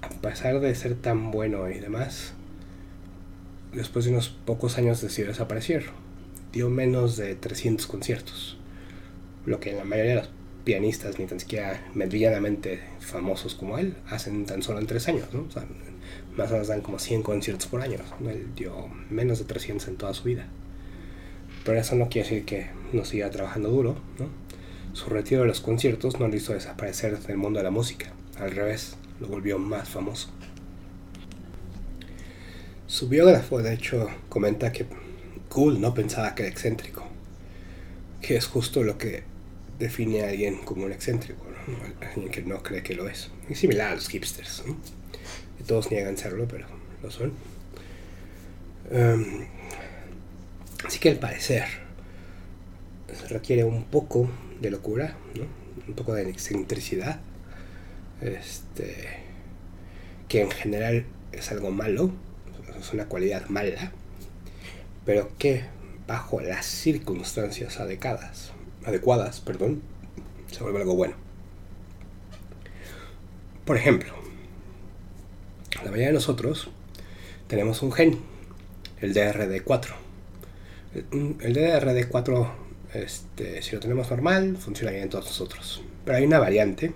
A 0.02 0.08
pesar 0.20 0.60
de 0.60 0.74
ser 0.74 0.96
tan 0.96 1.30
bueno 1.30 1.70
y 1.70 1.78
demás, 1.78 2.32
después 3.72 4.04
de 4.04 4.10
unos 4.10 4.28
pocos 4.28 4.76
años 4.78 5.00
decidió 5.00 5.30
desaparecer. 5.30 5.84
Dio 6.52 6.68
menos 6.68 7.16
de 7.16 7.36
300 7.36 7.86
conciertos, 7.86 8.58
lo 9.46 9.60
que 9.60 9.70
en 9.70 9.76
la 9.76 9.84
mayoría 9.84 10.16
de 10.16 10.20
los 10.22 10.30
pianistas, 10.64 11.20
ni 11.20 11.26
tan 11.26 11.38
siquiera 11.38 11.88
medianamente 11.94 12.80
famosos 12.98 13.54
como 13.54 13.78
él, 13.78 13.94
hacen 14.08 14.44
tan 14.44 14.60
solo 14.62 14.80
en 14.80 14.86
tres 14.86 15.06
años. 15.06 15.32
¿no? 15.32 15.42
O 15.42 15.50
sea, 15.50 15.64
más 16.36 16.50
o 16.50 16.52
menos 16.52 16.68
dan 16.68 16.80
como 16.80 16.98
100 16.98 17.22
conciertos 17.22 17.66
por 17.66 17.82
año. 17.82 17.98
Él 18.26 18.46
dio 18.54 18.88
menos 19.10 19.38
de 19.38 19.44
300 19.44 19.88
en 19.88 19.96
toda 19.96 20.14
su 20.14 20.24
vida. 20.24 20.46
Pero 21.64 21.78
eso 21.78 21.94
no 21.94 22.08
quiere 22.08 22.28
decir 22.28 22.44
que 22.44 22.70
no 22.92 23.04
siga 23.04 23.30
trabajando 23.30 23.68
duro. 23.70 23.96
Su 24.92 25.10
retiro 25.10 25.42
de 25.42 25.48
los 25.48 25.60
conciertos 25.60 26.18
no 26.18 26.28
lo 26.28 26.36
hizo 26.36 26.52
desaparecer 26.52 27.18
del 27.18 27.36
mundo 27.36 27.58
de 27.58 27.64
la 27.64 27.70
música. 27.70 28.12
Al 28.38 28.50
revés, 28.50 28.96
lo 29.20 29.28
volvió 29.28 29.58
más 29.58 29.88
famoso. 29.88 30.30
Su 32.86 33.08
biógrafo, 33.08 33.62
de 33.62 33.74
hecho, 33.74 34.08
comenta 34.28 34.72
que 34.72 34.86
Gould 35.50 35.78
no 35.78 35.94
pensaba 35.94 36.34
que 36.34 36.42
era 36.42 36.50
excéntrico, 36.50 37.04
que 38.20 38.36
es 38.36 38.46
justo 38.46 38.82
lo 38.82 38.98
que 38.98 39.22
define 39.78 40.24
a 40.24 40.28
alguien 40.30 40.58
como 40.64 40.84
un 40.86 40.92
excéntrico, 40.92 41.44
alguien 42.00 42.30
que 42.30 42.42
no 42.42 42.62
cree 42.62 42.82
que 42.82 42.94
lo 42.94 43.08
es. 43.08 43.30
Es 43.48 43.58
similar 43.58 43.92
a 43.92 43.94
los 43.94 44.08
hipsters. 44.08 44.64
¿no? 44.66 44.76
Todos 45.64 45.90
niegan 45.90 46.16
serlo, 46.16 46.46
pero 46.48 46.66
lo 47.02 47.10
son. 47.10 47.32
Así 50.84 50.98
que 50.98 51.10
al 51.10 51.18
parecer 51.18 51.64
se 53.12 53.28
requiere 53.28 53.64
un 53.64 53.84
poco 53.84 54.28
de 54.60 54.70
locura, 54.70 55.16
un 55.86 55.94
poco 55.94 56.14
de 56.14 56.28
excentricidad, 56.28 57.20
este, 58.20 59.08
que 60.28 60.42
en 60.42 60.50
general 60.50 61.04
es 61.32 61.50
algo 61.50 61.70
malo, 61.70 62.10
es 62.78 62.92
una 62.92 63.06
cualidad 63.06 63.48
mala, 63.48 63.92
pero 65.04 65.30
que 65.38 65.64
bajo 66.06 66.40
las 66.40 66.66
circunstancias 66.66 67.78
adecuadas, 67.78 68.52
adecuadas 68.84 69.40
perdón, 69.40 69.82
se 70.50 70.62
vuelve 70.62 70.80
algo 70.80 70.94
bueno. 70.96 71.14
Por 73.64 73.76
ejemplo, 73.76 74.12
la 75.84 75.90
mayoría 75.90 76.08
de 76.08 76.14
nosotros 76.14 76.68
tenemos 77.48 77.82
un 77.82 77.92
gen, 77.92 78.18
el 79.00 79.14
DRD4. 79.14 79.88
El 80.94 81.54
DRD4, 81.54 82.50
este, 82.94 83.62
si 83.62 83.74
lo 83.74 83.80
tenemos 83.80 84.10
normal, 84.10 84.56
funciona 84.56 84.90
bien 84.90 85.04
en 85.04 85.10
todos 85.10 85.26
nosotros. 85.26 85.82
Pero 86.04 86.18
hay 86.18 86.24
una 86.24 86.38
variante, 86.38 86.92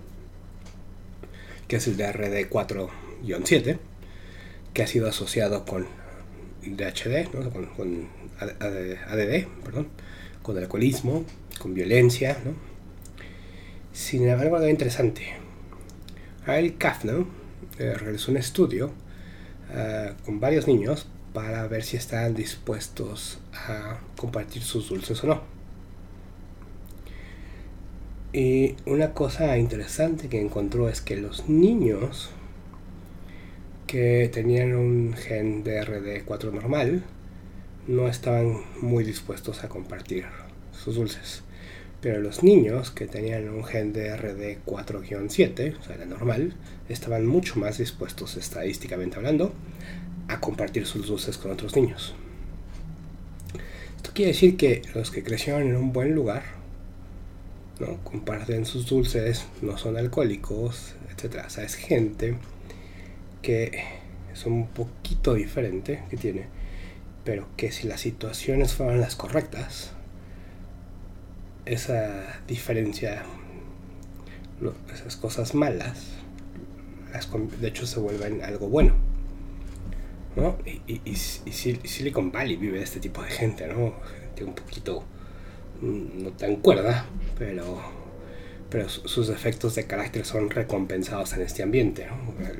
que 1.66 1.76
es 1.76 1.87
el 1.87 1.97
DRD4-7, 1.97 3.78
que 4.72 4.82
ha 4.82 4.87
sido 4.87 5.09
asociado 5.09 5.64
con 5.64 5.87
DHD, 6.62 7.30
con, 7.76 8.09
ADD, 8.39 9.47
perdón, 9.64 9.89
con 10.43 10.59
alcoholismo, 10.59 11.24
con 11.59 11.74
violencia. 11.74 12.37
Sin 13.93 14.28
embargo, 14.28 14.57
algo 14.57 14.68
interesante. 14.68 15.35
El 16.47 16.76
CAF, 16.76 17.05
¿no? 17.05 17.43
Eh, 17.79 17.95
realizó 17.95 18.31
un 18.31 18.37
estudio 18.37 18.87
uh, 19.70 20.25
con 20.25 20.41
varios 20.41 20.66
niños 20.66 21.07
para 21.33 21.66
ver 21.66 21.83
si 21.83 21.97
estaban 21.97 22.35
dispuestos 22.35 23.39
a 23.53 23.99
compartir 24.16 24.62
sus 24.62 24.89
dulces 24.89 25.22
o 25.25 25.27
no. 25.27 25.43
Y 28.33 28.75
una 28.85 29.12
cosa 29.12 29.57
interesante 29.59 30.29
que 30.29 30.41
encontró 30.41 30.89
es 30.89 31.01
que 31.01 31.16
los 31.16 31.49
niños 31.49 32.31
que 33.87 34.29
tenían 34.33 34.75
un 34.75 35.14
gen 35.14 35.62
de 35.62 35.81
RD4 35.81 36.51
normal 36.51 37.05
no 37.87 38.09
estaban 38.09 38.57
muy 38.81 39.05
dispuestos 39.05 39.62
a 39.62 39.68
compartir 39.68 40.25
sus 40.72 40.97
dulces. 40.97 41.43
Pero 42.05 42.20
los 42.20 42.42
niños 42.42 42.90
que 42.90 43.07
tenían 43.07 43.48
un 43.48 43.64
gen 43.64 43.94
de 43.94 44.14
RD4-7, 44.14 45.78
o 45.80 45.82
sea, 45.82 45.96
la 45.96 46.05
normal, 46.05 46.55
estaban 46.86 47.24
mucho 47.24 47.59
más 47.59 47.78
dispuestos, 47.78 48.36
estadísticamente 48.36 49.16
hablando, 49.16 49.55
a 50.28 50.38
compartir 50.38 50.84
sus 50.84 51.07
dulces 51.07 51.38
con 51.38 51.50
otros 51.52 51.74
niños. 51.74 52.14
Esto 53.96 54.11
quiere 54.12 54.32
decir 54.32 54.59
que 54.59 54.82
los 54.94 55.11
que 55.11 55.22
crecieron 55.22 55.62
en 55.62 55.76
un 55.76 55.94
buen 55.94 56.14
lugar, 56.14 56.42
¿no? 57.80 57.96
comparten 58.05 58.66
sus 58.66 58.84
dulces, 58.84 59.46
no 59.62 59.78
son 59.78 59.96
alcohólicos, 59.96 60.96
etc. 61.11 61.44
O 61.46 61.48
sea, 61.48 61.64
es 61.64 61.74
gente 61.74 62.36
que 63.40 63.82
es 64.30 64.44
un 64.44 64.66
poquito 64.66 65.32
diferente, 65.32 66.02
que 66.11 66.18
tiene, 66.18 66.48
pero 67.24 67.48
que 67.57 67.72
si 67.72 67.88
las 67.88 68.02
situaciones 68.02 68.74
fueran 68.74 69.00
las 69.00 69.16
correctas, 69.16 69.93
esa 71.67 72.41
diferencia, 72.47 73.23
esas 74.93 75.17
cosas 75.17 75.55
malas, 75.55 76.15
de 77.61 77.69
hecho 77.69 77.87
se 77.87 78.01
vuelven 78.01 78.43
algo 78.43 78.69
bueno. 78.69 78.95
¿no? 80.37 80.59
Y, 80.87 81.15
Silicon 81.17 82.33
Valley 82.33 82.57
vive 82.57 82.79
de 82.79 82.85
este 82.85 83.01
tipo 83.01 83.23
de 83.23 83.31
gente, 83.31 83.67
¿no? 83.69 83.95
Gente 84.21 84.45
un 84.45 84.55
poquito 84.55 85.05
mm, 85.81 86.25
no 86.25 86.31
tan 86.33 86.57
cuerda, 86.57 87.07
pero, 87.39 87.81
pero 88.69 88.89
sus 88.89 89.29
efectos 89.29 89.77
de 89.77 89.87
carácter 89.87 90.25
son 90.25 90.51
recompensados 90.51 91.35
en 91.35 91.43
este 91.43 91.62
ambiente. 91.62 92.09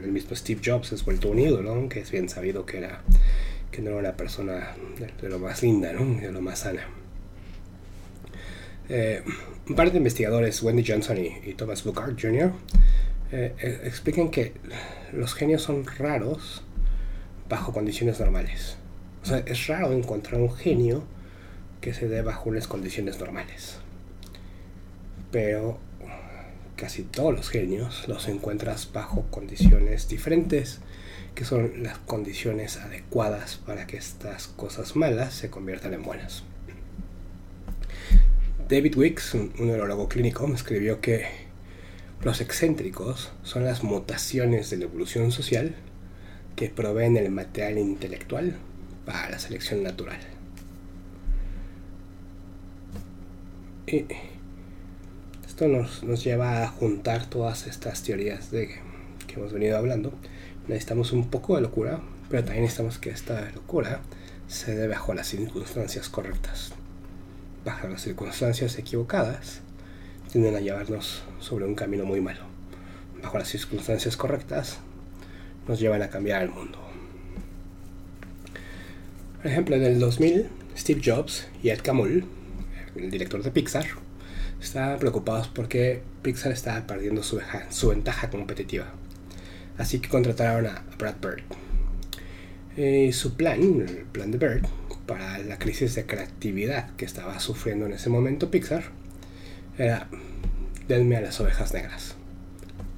El 0.03 0.13
mismo 0.13 0.37
Steve 0.37 0.61
Jobs 0.65 0.93
es 0.93 1.05
vuelto 1.05 1.31
un 1.31 1.41
ídolo, 1.41 1.73
aunque 1.73 2.01
es 2.01 2.11
bien 2.13 2.29
sabido 2.29 2.65
que, 2.65 2.79
era, 2.79 3.03
que 3.73 3.83
no 3.83 3.91
era 3.91 3.99
una 3.99 4.17
persona 4.17 4.77
de, 5.21 5.29
lo 5.29 5.41
más 5.41 5.63
linda, 5.63 5.93
¿no? 5.93 6.21
de 6.21 6.31
lo 6.31 6.41
más 6.41 6.61
sana. 6.61 6.87
Eh, 8.89 9.23
un 9.69 9.75
par 9.75 9.91
de 9.91 9.99
investigadores, 9.99 10.63
Wendy 10.63 10.85
Johnson 10.87 11.17
y, 11.19 11.55
Thomas 11.55 11.85
Booker 11.85 12.15
Jr., 12.21 12.53
eh, 13.33 13.55
eh, 13.59 13.81
explican 13.85 14.31
que 14.31 14.53
los 15.13 15.35
genios 15.35 15.63
son 15.63 15.87
raros 15.87 16.63
bajo 17.49 17.73
condiciones 17.73 18.21
normales. 18.21 18.77
O 19.23 19.27
sea, 19.27 19.39
es 19.39 19.67
raro 19.67 19.93
encontrar 19.93 20.41
un 20.41 20.53
genio 20.53 21.03
que 21.81 21.95
se 21.95 22.09
dé 22.09 22.23
bajo 22.23 22.51
unas 22.51 22.67
condiciones 22.67 23.19
normales. 23.19 23.79
Pero 25.31 25.79
casi 26.77 27.03
todos 27.03 27.35
los 27.35 27.49
genios 27.49 28.07
los 28.09 28.29
encuentras 28.29 28.91
bajo 28.93 29.23
condiciones 29.31 30.09
diferentes, 30.09 30.81
que 31.35 31.45
son 31.45 31.83
las 31.83 31.99
condiciones 31.99 32.77
adecuadas 32.77 33.57
para 33.57 33.87
que 33.87 33.97
estas 33.97 34.49
cosas 34.49 34.95
malas 34.95 35.35
se 35.35 35.51
conviertan 35.51 35.95
en 35.95 36.03
buenas. 36.03 36.45
David 38.67 38.97
Wicks, 38.97 39.35
un, 39.35 39.53
neurólogo 39.59 40.09
clínico, 40.09 40.51
escribió 40.55 41.03
que 41.03 41.27
los 42.23 42.41
excéntricos 42.41 43.31
son 43.43 43.65
las 43.65 43.85
mutaciones 43.85 44.71
de 44.71 44.79
la 44.79 44.85
evolución 44.85 45.33
social 45.33 45.75
que 46.57 46.71
proveen 46.71 47.19
el 47.19 47.31
material 47.31 47.77
intelectual 47.77 48.57
para 49.05 49.29
la 49.29 49.39
selección 49.39 49.83
natural. 49.83 50.19
Y 53.87 54.07
esto 55.47 55.69
nos, 55.69 56.03
nos 56.03 56.25
lleva 56.25 56.63
a 56.63 56.69
juntar 56.69 57.27
todas 57.27 57.67
estas 57.67 58.03
teorías 58.03 58.51
de 58.51 58.69
que 59.27 59.35
hemos 59.35 59.53
venido 59.53 59.77
hablando. 59.77 60.15
Necesitamos 60.69 61.13
un 61.13 61.29
poco 61.29 61.57
de 61.57 61.61
locura, 61.61 62.01
pero 62.31 62.43
también 62.43 62.63
necesitamos 62.63 62.99
que 62.99 63.11
esta 63.11 63.51
locura 63.51 64.01
se 64.49 64.75
dé 64.75 64.89
bajo 64.89 65.13
las 65.13 65.29
circunstancias 65.29 66.09
correctas. 66.09 66.73
Bajo 67.65 67.89
las 67.89 68.03
circunstancias 68.03 68.79
equivocadas, 68.79 69.61
tienden 70.31 70.55
a 70.55 70.61
llevarnos 70.61 71.23
sobre 71.41 71.65
un 71.65 71.75
camino 71.75 72.05
muy 72.05 72.21
malo. 72.21 72.41
Bajo 73.23 73.39
las 73.39 73.49
circunstancias 73.49 74.19
correctas, 74.19 74.81
nos 75.67 75.81
llevan 75.81 76.03
a 76.03 76.11
cambiar 76.11 76.43
el 76.43 76.51
mundo. 76.51 76.79
Por 79.37 79.47
ejemplo, 79.51 79.77
en 79.77 79.85
el 79.85 79.99
2000, 79.99 80.47
Steve 80.77 81.01
Jobs 81.03 81.47
y 81.63 81.71
Ed 81.71 81.81
Camul, 81.83 82.27
el 82.97 83.11
director 83.11 83.43
de 83.43 83.51
Pixar, 83.51 83.87
estaban 84.61 84.99
preocupados 84.99 85.49
porque 85.49 86.03
Pixar 86.21 86.53
estaba 86.53 86.87
perdiendo 86.87 87.23
su, 87.23 87.41
su 87.71 87.89
ventaja 87.89 88.29
competitiva. 88.29 88.93
Así 89.79 90.01
que 90.01 90.11
contrataron 90.11 90.67
a 90.67 90.83
Brad 90.99 91.17
Bird. 91.23 91.45
Y 92.77 93.13
su 93.13 93.37
plan, 93.37 93.81
el 93.81 94.05
plan 94.13 94.31
de 94.31 94.37
Bird, 94.37 94.67
para 95.07 95.39
la 95.39 95.59
crisis 95.59 95.95
de 95.95 96.07
creatividad 96.07 96.91
que 96.97 97.05
estaba 97.05 97.39
sufriendo 97.41 97.87
en 97.87 97.93
ese 97.93 98.11
momento 98.11 98.51
Pixar, 98.51 98.85
era, 99.79 100.09
denme 100.89 101.17
a 101.17 101.21
las 101.21 101.41
ovejas 101.41 101.75
negras. 101.75 102.15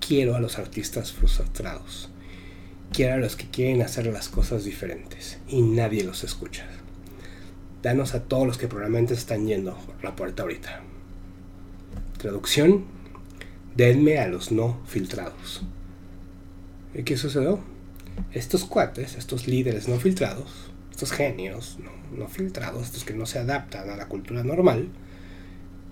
Quiero 0.06 0.36
a 0.36 0.40
los 0.40 0.58
artistas 0.58 1.12
frustrados. 1.12 2.10
Quiero 2.92 3.14
a 3.14 3.18
los 3.18 3.36
que 3.36 3.48
quieren 3.48 3.82
hacer 3.82 4.06
las 4.06 4.28
cosas 4.28 4.64
diferentes 4.64 5.38
y 5.48 5.62
nadie 5.62 6.04
los 6.04 6.22
escucha. 6.22 6.66
Danos 7.82 8.14
a 8.14 8.22
todos 8.24 8.46
los 8.46 8.58
que 8.58 8.68
probablemente 8.68 9.14
están 9.14 9.46
yendo 9.46 9.76
por 9.76 10.02
la 10.04 10.16
puerta 10.16 10.42
ahorita. 10.42 10.80
Traducción, 12.18 12.84
denme 13.76 14.18
a 14.18 14.28
los 14.28 14.52
no 14.52 14.80
filtrados. 14.86 15.62
¿Y 16.94 17.02
qué 17.02 17.16
sucedió? 17.16 17.60
Estos 18.32 18.64
cuates, 18.64 19.16
estos 19.16 19.46
líderes 19.46 19.88
no 19.88 19.98
filtrados, 19.98 20.70
estos 20.96 21.12
genios 21.12 21.76
no, 22.16 22.26
filtrados, 22.26 22.84
estos 22.84 23.04
que 23.04 23.12
no 23.12 23.26
se 23.26 23.38
adaptan 23.38 23.90
a 23.90 23.96
la 23.96 24.08
cultura 24.08 24.42
normal, 24.42 24.88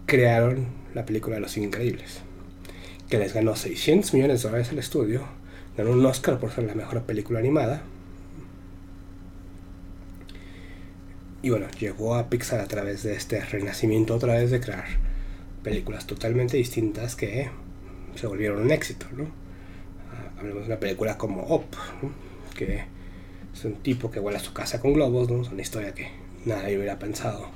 crearon 0.07 0.69
la 0.95 1.05
película 1.05 1.39
Los 1.39 1.59
Increíbles, 1.59 2.23
que 3.11 3.19
les 3.19 3.35
ganó 3.35 3.55
600 3.55 4.15
millones 4.15 4.41
de 4.41 4.49
dólares 4.49 4.71
al 4.71 4.79
estudio, 4.79 5.23
ganó 5.77 5.91
un 5.91 6.07
Oscar 6.07 6.39
por 6.39 6.53
ser 6.53 6.65
la 6.65 6.75
mejor 6.75 7.03
película 7.03 7.39
animada. 7.39 7.83
Y 11.43 11.51
bueno, 11.51 11.67
llegó 11.79 12.15
a 12.15 12.31
Pixar 12.31 12.61
a 12.61 12.67
través 12.67 13.03
de 13.03 13.15
este 13.15 13.45
renacimiento 13.45 14.15
otra 14.15 14.33
vez 14.33 14.51
de 14.51 14.61
crear 14.61 14.87
películas 15.63 16.07
totalmente 16.07 16.57
distintas 16.57 17.15
que 17.15 17.51
se 18.15 18.27
volvieron 18.27 18.63
un 18.63 18.71
éxito, 18.71 19.05
¿no? 19.15 19.27
Hablemos 20.39 20.63
de 20.63 20.69
una 20.69 20.81
película 20.81 21.19
como 21.19 21.43
Op, 21.43 21.75
¿no? 22.03 22.11
que 22.55 22.94
es 23.55 23.65
un 23.65 23.75
tipo 23.77 24.11
que 24.11 24.19
vuela 24.19 24.39
a 24.39 24.43
su 24.43 24.53
casa 24.53 24.81
con 24.81 24.95
globos, 24.95 25.31
¿no? 25.31 25.43
Es 25.43 25.49
una 25.49 25.63
historia 25.63 25.95
que 25.95 26.09
nadie 26.45 26.77
hubiera 26.77 26.99
pensado 26.99 27.49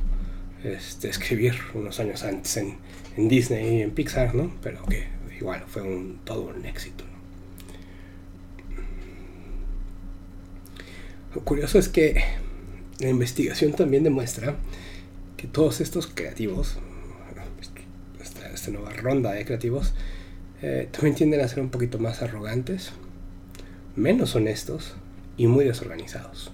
este, 0.63 1.09
escribir 1.09 1.55
unos 1.75 1.99
años 1.99 2.23
antes 2.23 2.57
en, 2.57 2.79
Disney 3.17 3.79
y 3.79 3.83
en 3.83 3.91
Pixar, 3.91 4.33
¿no? 4.33 4.53
Pero 4.63 4.85
que 4.85 5.09
igual 5.37 5.65
fue 5.67 5.83
todo 6.25 6.53
un 6.57 6.65
éxito. 6.65 7.03
Lo 11.35 11.43
curioso 11.43 11.81
es 11.81 11.89
que 11.89 12.23
la 13.01 13.09
investigación 13.09 13.73
también 13.73 14.05
demuestra 14.05 14.57
que 15.37 15.49
todos 15.49 15.81
estos 15.81 16.07
creativos, 16.07 16.79
esta, 18.23 18.49
esta 18.51 18.71
nueva 18.71 18.93
ronda 18.93 19.33
de 19.33 19.45
creativos, 19.45 19.95
eh, 20.63 20.89
también 20.93 21.17
tienden 21.17 21.41
a 21.41 21.49
ser 21.49 21.59
un 21.59 21.71
poquito 21.71 21.99
más 21.99 22.23
arrogantes, 22.23 22.93
menos 23.97 24.37
honestos 24.37 24.95
y 25.39 25.47
muy 25.47 25.65
desorganizados. 25.65 26.53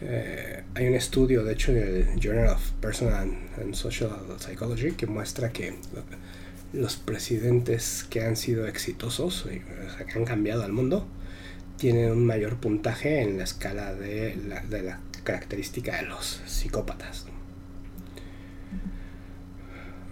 Eh, 0.00 0.64
hay 0.74 0.86
un 0.86 0.94
estudio, 0.94 1.44
de 1.44 1.52
hecho, 1.52 1.72
en 1.72 1.78
el 1.78 2.20
Journal 2.20 2.48
of 2.48 2.70
Personal 2.80 3.30
and 3.60 3.74
Social 3.74 4.10
Psychology 4.38 4.92
que 4.92 5.06
muestra 5.06 5.52
que 5.52 5.74
los 6.72 6.96
presidentes 6.96 8.04
que 8.08 8.24
han 8.24 8.36
sido 8.36 8.66
exitosos, 8.66 9.46
o 9.46 9.48
que 9.48 10.12
han 10.14 10.24
cambiado 10.24 10.64
al 10.64 10.72
mundo, 10.72 11.06
tienen 11.76 12.10
un 12.10 12.24
mayor 12.24 12.56
puntaje 12.56 13.22
en 13.22 13.38
la 13.38 13.44
escala 13.44 13.94
de 13.94 14.36
la, 14.36 14.60
de 14.62 14.82
la 14.82 15.00
característica 15.24 15.96
de 15.96 16.02
los 16.02 16.42
psicópatas. 16.46 17.26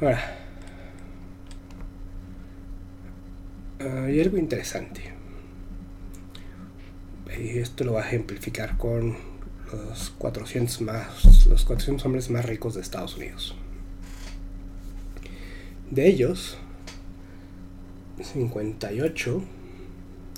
Ahora, 0.01 0.37
hay 3.78 4.20
algo 4.20 4.37
interesante. 4.37 5.16
Esto 7.31 7.85
lo 7.85 7.95
va 7.95 8.03
a 8.03 8.07
ejemplificar 8.07 8.77
con 8.77 9.16
los 9.72 10.11
400 10.18 10.81
más 10.83 11.47
los 11.47 11.64
400 11.64 12.05
hombres 12.07 12.31
más 12.31 12.45
ricos 12.45 12.74
de 12.74 12.81
Estados 12.81 13.16
Unidos. 13.16 13.55
De 15.91 16.07
ellos, 16.09 16.59
58 18.22 19.43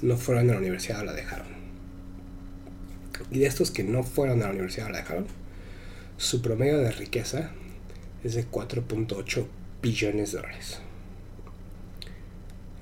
no 0.02 0.16
fueron 0.16 0.50
a 0.50 0.54
la 0.54 0.58
universidad 0.58 1.00
o 1.00 1.04
la 1.04 1.12
dejaron. 1.12 1.48
Y 3.30 3.38
de 3.38 3.46
estos 3.46 3.70
que 3.70 3.84
no 3.84 4.02
fueron 4.02 4.42
a 4.42 4.46
la 4.46 4.50
universidad 4.52 4.88
o 4.88 4.90
la 4.90 4.98
dejaron, 4.98 5.26
su 6.16 6.42
promedio 6.42 6.78
de 6.78 6.90
riqueza 6.92 7.50
es 8.24 8.34
de 8.34 8.46
4.8 8.46 9.46
billones 9.82 10.32
de 10.32 10.38
dólares. 10.38 10.80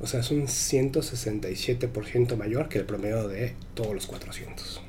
O 0.01 0.07
sea, 0.07 0.20
es 0.20 0.30
un 0.30 0.47
167% 0.47 2.36
mayor 2.36 2.68
que 2.68 2.78
el 2.78 2.84
promedio 2.84 3.26
de 3.28 3.55
todos 3.74 3.94
los 3.94 4.07
400. 4.07 4.82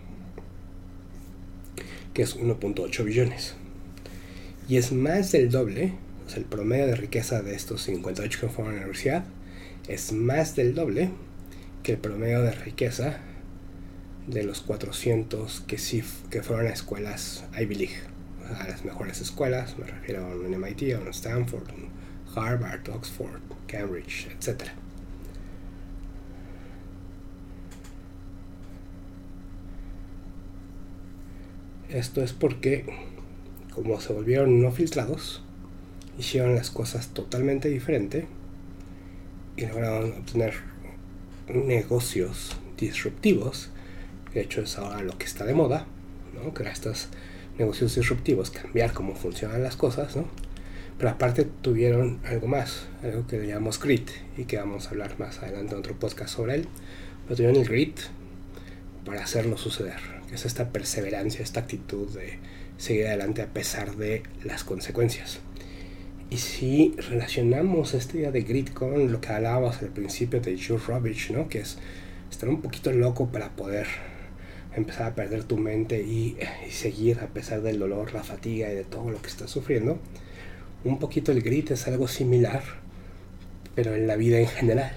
Que 2.14 2.24
es 2.24 2.38
1.8 2.38 3.04
billones. 3.04 3.56
Y 4.68 4.78
es 4.78 4.92
más 4.92 5.32
del 5.32 5.50
doble, 5.50 5.94
o 6.26 6.30
sea, 6.30 6.40
el 6.40 6.46
promedio 6.46 6.88
de 6.88 6.96
riqueza 6.96 7.42
de 7.42 7.56
estos 7.56 7.84
58 7.84 8.40
que 8.42 8.50
fueron 8.50 8.74
a 8.74 8.76
la 8.76 8.82
universidad 8.82 9.24
es 9.88 10.12
más 10.12 10.56
del 10.56 10.76
doble 10.76 11.10
que 11.84 11.94
el 11.94 11.98
promedio 12.00 12.42
de 12.42 12.52
riqueza 12.52 13.20
de 14.28 14.44
los 14.44 14.60
400 14.60 15.62
que 15.62 15.78
sí 15.78 16.04
que 16.30 16.44
fueron 16.44 16.68
a 16.68 16.72
escuelas 16.72 17.46
Ivy 17.58 17.76
League, 17.76 17.96
a 18.60 18.68
las 18.68 18.84
mejores 18.84 19.22
escuelas, 19.22 19.78
me 19.78 19.86
refiero 19.86 20.26
a 20.26 20.36
un 20.36 20.52
MIT, 20.60 20.94
a 20.96 21.00
un 21.00 21.08
Stanford, 21.08 21.70
un 21.72 21.88
Harvard, 22.36 22.90
Oxford, 22.90 23.42
Cambridge, 23.68 24.28
etc. 24.28 24.72
Esto 31.90 32.22
es 32.22 32.34
porque, 32.34 32.86
como 33.74 34.02
se 34.02 34.12
volvieron 34.12 34.62
no 34.62 34.72
filtrados, 34.72 35.42
hicieron 36.20 36.54
las 36.54 36.70
cosas 36.70 37.10
totalmente 37.10 37.70
diferente 37.70 38.28
y 39.56 39.66
lograron 39.66 40.12
obtener 40.12 40.54
negocios 41.48 42.58
disruptivos. 42.78 43.70
De 44.34 44.42
hecho, 44.42 44.62
es 44.62 44.78
ahora 44.78 45.02
lo 45.02 45.18
que 45.18 45.26
está 45.26 45.46
de 45.46 45.54
moda, 45.54 45.88
¿no? 46.34 46.54
Crear 46.54 46.74
estos 46.74 47.08
negocios 47.58 47.96
disruptivos, 47.96 48.52
cambiar 48.52 48.92
cómo 48.92 49.16
funcionan 49.16 49.64
las 49.64 49.78
cosas, 49.78 50.18
¿no? 50.18 50.26
Pero 50.98 51.12
aparte 51.12 51.46
tuvieron 51.62 52.20
algo 52.26 52.48
más, 52.48 52.88
algo 53.02 53.26
que 53.28 53.46
llamamos 53.48 53.80
grit 53.80 54.10
y 54.38 54.44
que 54.44 54.58
vamos 54.58 54.88
a 54.88 54.90
hablar 54.90 55.18
más 55.20 55.40
adelante 55.40 55.74
en 55.74 55.80
otro 55.80 55.98
podcast 55.98 56.36
sobre 56.36 56.56
él. 56.56 56.68
Pero 57.24 57.38
tuvieron 57.38 57.56
el 57.56 57.66
grit 57.66 57.98
para 59.06 59.24
hacerlo 59.24 59.58
suceder, 59.58 60.17
es 60.32 60.46
esta 60.46 60.70
perseverancia, 60.70 61.42
esta 61.42 61.62
actitud 61.62 62.10
de 62.10 62.40
seguir 62.78 63.08
adelante 63.08 63.42
a 63.42 63.48
pesar 63.48 63.96
de 63.96 64.24
las 64.44 64.64
consecuencias. 64.64 65.40
Y 66.30 66.38
si 66.38 66.94
relacionamos 66.98 67.94
esta 67.94 68.18
idea 68.18 68.32
de 68.32 68.42
grit 68.42 68.74
con 68.74 69.12
lo 69.12 69.22
que 69.22 69.30
hablábamos 69.30 69.82
al 69.82 69.90
principio 69.90 70.42
de 70.42 70.62
Jules 70.62 70.86
Robbich, 70.86 71.32
¿no? 71.32 71.48
que 71.48 71.60
es 71.60 71.78
estar 72.30 72.50
un 72.50 72.62
poquito 72.62 72.92
loco 72.92 73.28
para 73.28 73.56
poder 73.56 73.88
empezar 74.76 75.12
a 75.12 75.16
perder 75.16 75.44
tu 75.46 75.58
mente 75.58 76.04
y, 76.04 76.38
y, 76.68 76.72
seguir 76.72 77.20
a 77.20 77.28
pesar 77.28 77.62
del 77.62 77.80
dolor, 77.80 78.14
la 78.14 78.24
fatiga 78.24 78.70
y 78.72 78.76
de 78.76 78.84
todo 78.84 79.10
lo 79.10 79.22
que 79.22 79.30
estás 79.30 79.50
sufriendo, 79.50 80.00
un 80.84 81.00
poquito 81.00 81.32
el 81.32 81.42
grit 81.42 81.72
es 81.72 81.88
algo 81.88 82.08
similar, 82.08 82.62
pero 83.74 83.96
en 83.96 84.06
la 84.06 84.18
vida 84.18 84.40
en 84.40 84.48
general. 84.48 84.92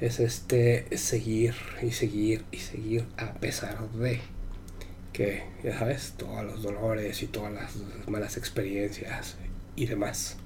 Es 0.00 0.20
este 0.20 0.86
seguir 0.96 1.54
y 1.82 1.92
seguir 1.92 2.44
y 2.52 2.58
seguir 2.58 3.06
a 3.16 3.34
pesar 3.34 3.88
de 3.92 4.20
que, 5.14 5.44
ya 5.62 5.78
sabes, 5.78 6.14
todos 6.18 6.44
los 6.44 6.62
dolores 6.62 7.22
y 7.22 7.28
todas 7.28 7.52
las 7.52 7.76
malas 8.08 8.36
experiencias 8.36 9.36
y 9.76 9.86
demás. 9.86 10.36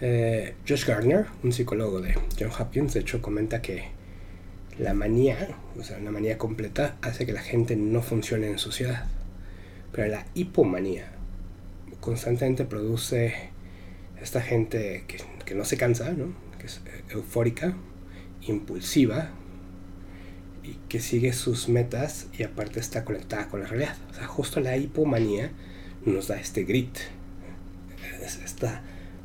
Eh, 0.00 0.54
Josh 0.68 0.84
Gardner, 0.84 1.26
un 1.44 1.52
psicólogo 1.52 2.00
de 2.00 2.14
John 2.38 2.50
Hopkins, 2.58 2.94
de 2.94 3.00
hecho 3.00 3.22
comenta 3.22 3.62
que 3.62 3.84
la 4.78 4.92
manía, 4.92 5.56
o 5.78 5.84
sea, 5.84 5.98
una 5.98 6.10
manía 6.10 6.36
completa, 6.36 6.96
hace 7.00 7.24
que 7.24 7.32
la 7.32 7.42
gente 7.42 7.76
no 7.76 8.02
funcione 8.02 8.48
en 8.48 8.58
sociedad. 8.58 9.06
Pero 9.92 10.08
la 10.08 10.26
hipomanía 10.34 11.12
constantemente 12.00 12.64
produce 12.64 13.50
esta 14.20 14.42
gente 14.42 15.04
que, 15.06 15.18
que 15.44 15.54
no 15.54 15.64
se 15.64 15.76
cansa, 15.76 16.10
¿no? 16.10 16.34
que 16.58 16.66
es 16.66 16.80
eufórica, 17.08 17.76
impulsiva 18.42 19.30
y 20.66 20.78
que 20.88 20.98
sigue 20.98 21.32
sus 21.32 21.68
metas 21.68 22.26
y 22.36 22.42
aparte 22.42 22.80
está 22.80 23.04
conectada 23.04 23.48
con 23.48 23.60
la 23.60 23.66
realidad. 23.66 23.96
O 24.10 24.14
sea, 24.14 24.26
justo 24.26 24.60
la 24.60 24.76
hipomanía 24.76 25.52
nos 26.04 26.26
da 26.28 26.40
este 26.40 26.64
grit, 26.64 26.98
esta, 28.20 28.82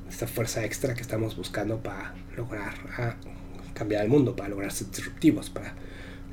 esta 0.07 0.27
fuerza 0.27 0.63
extra 0.63 0.93
que 0.93 1.01
estamos 1.01 1.35
buscando 1.35 1.81
para 1.81 2.13
lograr 2.37 2.73
ah, 2.97 3.15
cambiar 3.73 4.03
el 4.03 4.09
mundo, 4.09 4.35
para 4.35 4.49
lograr 4.49 4.71
ser 4.71 4.91
disruptivos, 4.91 5.49
para 5.49 5.73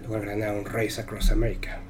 lograr 0.03 0.27
ganar 0.27 0.57
un 0.57 0.67
race 0.67 1.01
across 1.01 1.31
America. 1.31 1.81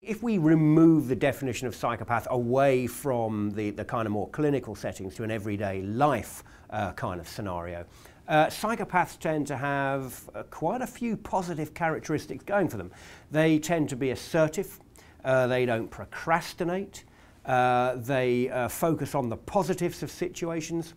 If 0.00 0.22
we 0.22 0.36
remove 0.36 1.08
the 1.08 1.16
definition 1.16 1.66
of 1.66 1.74
psychopath 1.74 2.28
away 2.30 2.86
from 2.86 3.52
the, 3.52 3.70
the 3.70 3.86
kind 3.86 4.06
of 4.06 4.12
more 4.12 4.28
clinical 4.28 4.74
settings 4.74 5.14
to 5.14 5.24
an 5.24 5.30
everyday 5.30 5.80
life 5.80 6.44
uh, 6.68 6.92
kind 6.92 7.20
of 7.20 7.26
scenario, 7.26 7.86
uh, 8.28 8.46
psychopaths 8.46 9.18
tend 9.18 9.46
to 9.46 9.56
have 9.56 10.28
uh, 10.34 10.42
quite 10.44 10.80
a 10.80 10.86
few 10.86 11.16
positive 11.16 11.74
characteristics 11.74 12.44
going 12.44 12.68
for 12.68 12.76
them. 12.76 12.90
They 13.30 13.58
tend 13.58 13.88
to 13.90 13.96
be 13.96 14.10
assertive, 14.10 14.80
uh, 15.24 15.46
they 15.46 15.66
don't 15.66 15.90
procrastinate, 15.90 17.04
uh, 17.46 17.96
they 17.96 18.48
uh, 18.50 18.68
focus 18.68 19.14
on 19.14 19.28
the 19.28 19.36
positives 19.36 20.02
of 20.02 20.10
situations, 20.10 20.94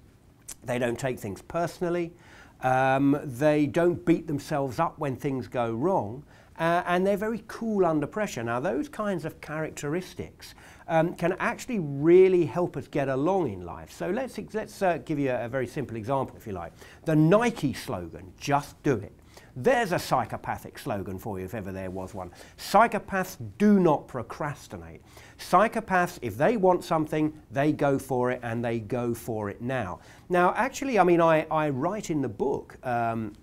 they 0.64 0.80
don't 0.80 0.98
take 0.98 1.20
things 1.20 1.42
personally, 1.42 2.14
um, 2.62 3.20
they 3.24 3.66
don't 3.66 4.06
beat 4.06 4.28
themselves 4.28 4.80
up 4.80 4.98
when 4.98 5.16
things 5.16 5.48
go 5.48 5.72
wrong, 5.72 6.24
uh, 6.60 6.82
and 6.88 7.06
they're 7.06 7.18
very 7.18 7.44
cool 7.48 7.86
under 7.86 8.08
pressure. 8.08 8.44
Now, 8.44 8.60
those 8.60 8.90
kinds 8.90 9.26
of 9.26 9.40
characteristics 9.42 10.56
um, 10.88 11.16
can 11.16 11.34
actually 11.40 11.80
really 11.80 12.46
help 12.46 12.78
us 12.78 12.88
get 12.88 13.10
along 13.10 13.52
in 13.52 13.66
life. 13.66 13.92
So 13.92 14.10
let's, 14.10 14.40
let's 14.54 14.82
uh, 14.82 15.00
give 15.00 15.20
you 15.20 15.32
a, 15.32 15.46
a 15.46 15.50
very 15.50 15.68
simple 15.68 15.98
example, 15.98 16.36
if 16.38 16.48
you 16.48 16.54
like. 16.54 16.74
The 17.06 17.16
Nike 17.16 17.74
slogan, 17.74 18.34
just 18.38 18.82
do 18.84 18.94
it. 18.94 19.14
There's 19.60 19.92
a 19.92 19.98
psychopathic 19.98 20.78
slogan 20.78 21.18
for 21.18 21.40
you 21.40 21.46
if 21.46 21.56
ever 21.56 21.72
there 21.72 21.90
was 21.90 22.14
one. 22.14 22.30
Psychopaths 22.60 23.38
do 23.58 23.80
not 23.80 24.08
procrastinate. 24.08 25.02
Psychopaths, 25.40 26.20
if 26.22 26.38
they 26.38 26.58
want 26.58 26.84
something, 26.84 27.34
they 27.50 27.72
go 27.72 27.98
for 27.98 28.30
it 28.30 28.40
and 28.44 28.64
they 28.64 28.80
go 28.80 29.16
for 29.16 29.50
it 29.50 29.60
now. 29.60 30.00
Now, 30.30 30.54
actually, 30.56 31.00
I 31.00 31.04
mean, 31.04 31.22
I, 31.22 31.48
I 31.50 31.70
write 31.70 32.12
in 32.12 32.22
the 32.22 32.30
book 32.30 32.78
um, 32.86 33.34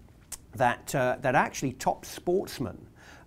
that, 0.55 0.95
uh, 0.95 1.16
that 1.20 1.34
actually 1.34 1.72
top 1.72 2.05
sportsmen 2.05 2.78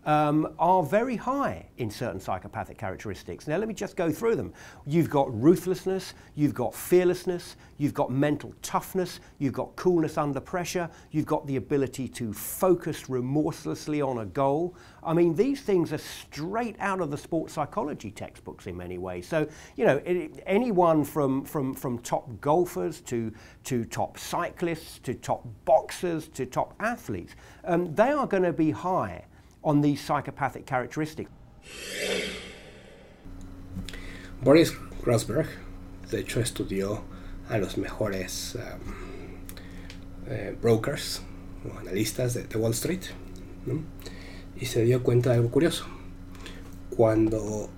um, 0.07 0.55
are 0.57 0.83
very 0.83 1.17
high 1.17 1.65
in 1.77 1.91
certain 1.91 2.19
psychopathic 2.19 2.77
characteristics. 2.77 3.45
Now, 3.45 3.57
let 3.57 3.67
me 3.67 3.73
just 3.73 3.97
go 3.97 4.09
through 4.09 4.37
them. 4.37 4.53
You've 4.85 5.09
got 5.09 5.27
ruthlessness, 5.39 6.13
you've 6.33 6.53
got 6.53 6.73
fearlessness, 6.73 7.57
you've 7.77 7.93
got 7.93 8.09
mental 8.09 8.53
toughness, 8.61 9.19
you've 9.37 9.53
got 9.53 9.75
coolness 9.75 10.17
under 10.17 10.39
pressure, 10.39 10.89
you've 11.11 11.25
got 11.25 11.45
the 11.45 11.57
ability 11.57 12.07
to 12.07 12.31
focus 12.31 13.09
remorselessly 13.09 14.01
on 14.01 14.19
a 14.19 14.25
goal. 14.25 14.75
I 15.03 15.13
mean, 15.13 15.35
these 15.35 15.61
things 15.61 15.91
are 15.91 15.97
straight 15.97 16.77
out 16.79 17.01
of 17.01 17.11
the 17.11 17.17
sports 17.17 17.53
psychology 17.53 18.09
textbooks 18.09 18.65
in 18.65 18.77
many 18.77 18.97
ways. 18.97 19.27
So, 19.27 19.45
you 19.75 19.85
know, 19.85 19.97
it, 20.05 20.41
anyone 20.45 21.03
from, 21.03 21.43
from, 21.43 21.73
from 21.73 21.99
top 21.99 22.39
golfers 22.39 23.01
to, 23.01 23.33
to 23.65 23.83
top 23.83 24.17
cyclists 24.17 24.99
to 24.99 25.13
top 25.13 25.45
boxers 25.65 26.29
to 26.29 26.45
top 26.45 26.75
athletes, 26.79 27.35
um, 27.65 27.93
they 27.93 28.11
are 28.11 28.25
going 28.25 28.43
to 28.43 28.53
be 28.53 28.71
high 28.71 29.25
on 29.63 29.81
these 29.81 30.01
psychopathic 30.01 30.65
characteristics. 30.65 31.29
Boris 34.41 34.71
Grossberg, 35.03 35.47
de 36.11 36.19
hecho, 36.19 36.39
estudió 36.39 37.03
a 37.49 37.57
los 37.57 37.77
mejores 37.77 38.55
um, 38.55 40.29
eh, 40.29 40.55
brokers 40.61 41.21
o 41.65 41.79
analistas 41.79 42.33
de, 42.33 42.57
Wall 42.57 42.73
Street 42.73 43.01
y 44.59 44.65
se 44.65 44.83
dio 44.83 45.03
cuenta 45.03 45.31
de 45.31 45.37
algo 45.37 45.49
curioso. 45.49 45.85
Cuando 46.95 47.69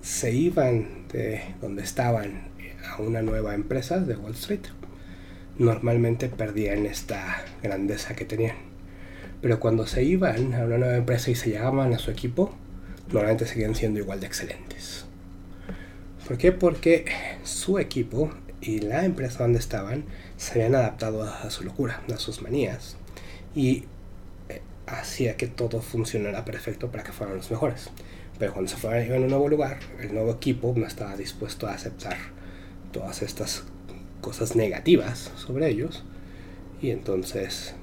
se 0.00 0.32
iban 0.32 1.08
de 1.08 1.54
donde 1.60 1.82
estaban 1.82 2.48
a 2.88 3.00
una 3.02 3.22
nueva 3.22 3.54
empresa 3.54 3.98
de 3.98 4.16
Wall 4.16 4.32
Street, 4.32 4.66
normalmente 5.58 6.28
perdían 6.28 6.86
esta 6.86 7.44
grandeza 7.62 8.14
que 8.14 8.24
tenían. 8.24 8.69
Pero 9.40 9.58
cuando 9.58 9.86
se 9.86 10.04
iban 10.04 10.54
a 10.54 10.64
una 10.64 10.78
nueva 10.78 10.96
empresa 10.96 11.30
y 11.30 11.34
se 11.34 11.50
llegaban 11.50 11.92
a 11.94 11.98
su 11.98 12.10
equipo, 12.10 12.54
normalmente 13.08 13.46
seguían 13.46 13.74
siendo 13.74 13.98
igual 13.98 14.20
de 14.20 14.26
excelentes. 14.26 15.06
¿Por 16.26 16.36
qué? 16.36 16.52
Porque 16.52 17.06
su 17.42 17.78
equipo 17.78 18.30
y 18.60 18.80
la 18.80 19.04
empresa 19.04 19.42
donde 19.42 19.58
estaban 19.58 20.04
se 20.36 20.52
habían 20.52 20.74
adaptado 20.74 21.22
a, 21.22 21.50
su 21.50 21.64
locura, 21.64 22.02
a 22.12 22.18
sus 22.18 22.42
manías. 22.42 22.96
Y 23.54 23.84
eh, 24.48 24.60
hacía 24.86 25.36
que 25.36 25.46
todo 25.46 25.80
funcionara 25.80 26.44
perfecto 26.44 26.90
para 26.90 27.02
que 27.02 27.12
fueran 27.12 27.36
los 27.36 27.50
mejores. 27.50 27.90
Pero 28.38 28.52
cuando 28.52 28.70
se 28.70 28.76
fueron 28.76 29.12
a 29.12 29.16
un 29.16 29.28
nuevo 29.28 29.48
lugar, 29.48 29.80
el 30.00 30.14
nuevo 30.14 30.32
equipo 30.32 30.72
no 30.76 30.86
estaba 30.86 31.16
dispuesto 31.16 31.66
a 31.66 31.74
aceptar 31.74 32.16
todas 32.92 33.22
estas 33.22 33.64
cosas 34.20 34.54
negativas 34.54 35.32
sobre 35.36 35.68
ellos. 35.68 36.04
Y 36.80 36.90
entonces 36.90 37.74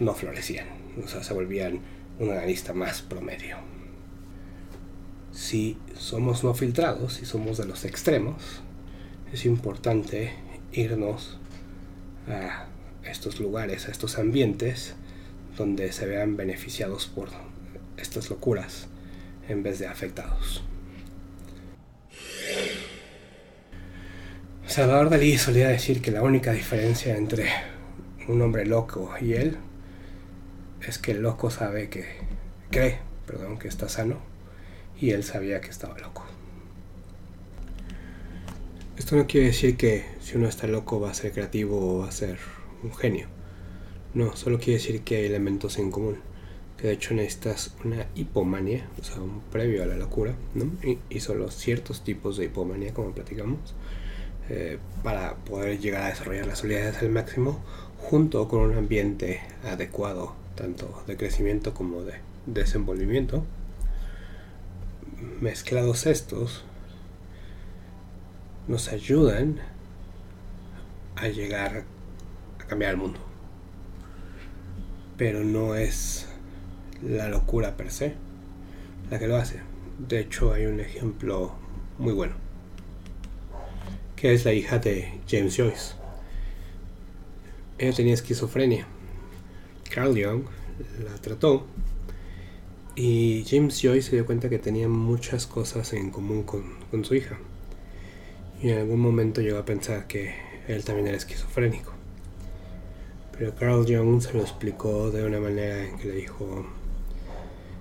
no 0.00 0.14
florecían, 0.14 0.68
o 1.04 1.08
sea, 1.08 1.22
se 1.22 1.34
volvían 1.34 1.80
un 2.18 2.30
analista 2.30 2.72
más 2.72 3.02
promedio. 3.02 3.56
Si 5.32 5.76
somos 5.96 6.44
no 6.44 6.54
filtrados, 6.54 7.14
si 7.14 7.26
somos 7.26 7.58
de 7.58 7.66
los 7.66 7.84
extremos, 7.84 8.62
es 9.32 9.44
importante 9.44 10.32
irnos 10.72 11.38
a 12.28 12.66
estos 13.04 13.40
lugares, 13.40 13.88
a 13.88 13.90
estos 13.90 14.18
ambientes 14.18 14.94
donde 15.56 15.92
se 15.92 16.06
vean 16.06 16.36
beneficiados 16.36 17.06
por 17.06 17.28
estas 17.96 18.30
locuras 18.30 18.88
en 19.48 19.62
vez 19.62 19.78
de 19.78 19.86
afectados. 19.86 20.62
Salvador 24.66 25.08
Dalí 25.08 25.38
solía 25.38 25.68
decir 25.68 26.02
que 26.02 26.10
la 26.10 26.22
única 26.22 26.52
diferencia 26.52 27.16
entre 27.16 27.46
un 28.28 28.42
hombre 28.42 28.66
loco 28.66 29.10
y 29.20 29.32
él 29.32 29.56
es 30.88 30.98
que 30.98 31.12
el 31.12 31.20
loco 31.20 31.50
sabe 31.50 31.90
que 31.90 32.06
cree, 32.70 32.98
perdón, 33.26 33.58
que 33.58 33.68
está 33.68 33.88
sano 33.88 34.16
y 34.98 35.10
él 35.10 35.22
sabía 35.22 35.60
que 35.60 35.68
estaba 35.68 35.98
loco. 35.98 36.24
Esto 38.96 39.16
no 39.16 39.26
quiere 39.26 39.48
decir 39.48 39.76
que 39.76 40.04
si 40.20 40.36
uno 40.36 40.48
está 40.48 40.66
loco 40.66 40.98
va 40.98 41.10
a 41.10 41.14
ser 41.14 41.32
creativo 41.32 41.78
o 41.78 41.98
va 42.00 42.08
a 42.08 42.12
ser 42.12 42.38
un 42.82 42.94
genio. 42.94 43.28
No, 44.14 44.34
solo 44.34 44.58
quiere 44.58 44.74
decir 44.74 45.02
que 45.02 45.16
hay 45.16 45.26
elementos 45.26 45.78
en 45.78 45.90
común. 45.90 46.16
Que 46.78 46.88
de 46.88 46.92
hecho 46.94 47.12
necesitas 47.12 47.74
una 47.84 48.06
hipomanía, 48.14 48.88
o 49.00 49.04
sea, 49.04 49.20
un 49.20 49.40
previo 49.52 49.82
a 49.82 49.86
la 49.86 49.96
locura. 49.96 50.34
Y, 51.10 51.20
solo 51.20 51.50
ciertos 51.50 52.02
tipos 52.02 52.36
de 52.36 52.46
hipomanía, 52.46 52.94
como 52.94 53.12
platicamos, 53.12 53.74
eh, 54.48 54.78
para 55.02 55.34
poder 55.36 55.78
llegar 55.78 56.02
a 56.04 56.08
desarrollar 56.08 56.46
las 56.46 56.60
habilidades 56.60 56.98
al 56.98 57.10
máximo, 57.10 57.60
junto 57.98 58.48
con 58.48 58.60
un 58.60 58.76
ambiente 58.76 59.40
adecuado 59.64 60.34
tanto 60.58 61.04
de 61.06 61.16
crecimiento 61.16 61.72
como 61.72 62.02
de 62.02 62.14
desenvolvimiento, 62.46 63.44
mezclados 65.40 66.04
estos, 66.06 66.64
nos 68.66 68.88
ayudan 68.88 69.60
a 71.14 71.28
llegar 71.28 71.84
a 72.60 72.64
cambiar 72.64 72.90
el 72.90 72.96
mundo. 72.96 73.20
Pero 75.16 75.44
no 75.44 75.76
es 75.76 76.26
la 77.02 77.28
locura 77.28 77.76
per 77.76 77.92
se 77.92 78.16
la 79.10 79.20
que 79.20 79.28
lo 79.28 79.36
hace. 79.36 79.60
De 79.98 80.18
hecho, 80.18 80.52
hay 80.52 80.66
un 80.66 80.80
ejemplo 80.80 81.54
muy 81.98 82.12
bueno, 82.12 82.34
que 84.16 84.34
es 84.34 84.44
la 84.44 84.52
hija 84.52 84.78
de 84.78 85.20
James 85.28 85.56
Joyce. 85.56 85.94
Ella 87.78 87.94
tenía 87.94 88.14
esquizofrenia 88.14 88.88
Carl 89.98 90.14
Jung 90.14 90.44
la 91.04 91.20
trató 91.20 91.66
y 92.94 93.44
James 93.48 93.80
Joyce 93.82 94.10
se 94.10 94.14
dio 94.14 94.26
cuenta 94.26 94.48
que 94.48 94.60
tenía 94.60 94.88
muchas 94.88 95.48
cosas 95.48 95.92
en 95.92 96.10
común 96.10 96.44
con, 96.44 97.04
su 97.04 97.16
hija. 97.16 97.36
Y 98.62 98.70
en 98.70 98.78
algún 98.78 99.00
momento 99.00 99.40
llegó 99.40 99.58
a 99.58 99.64
pensar 99.64 100.06
que 100.06 100.36
él 100.68 100.84
también 100.84 101.08
era 101.08 101.16
esquizofrénico. 101.16 101.92
Pero 103.36 103.56
Carl 103.56 103.84
Jung 103.88 104.22
se 104.22 104.34
lo 104.34 104.40
explicó 104.40 105.10
de 105.10 105.24
una 105.24 105.40
manera 105.40 105.84
en 105.84 105.98
que 105.98 106.06
le 106.06 106.14
dijo, 106.14 106.64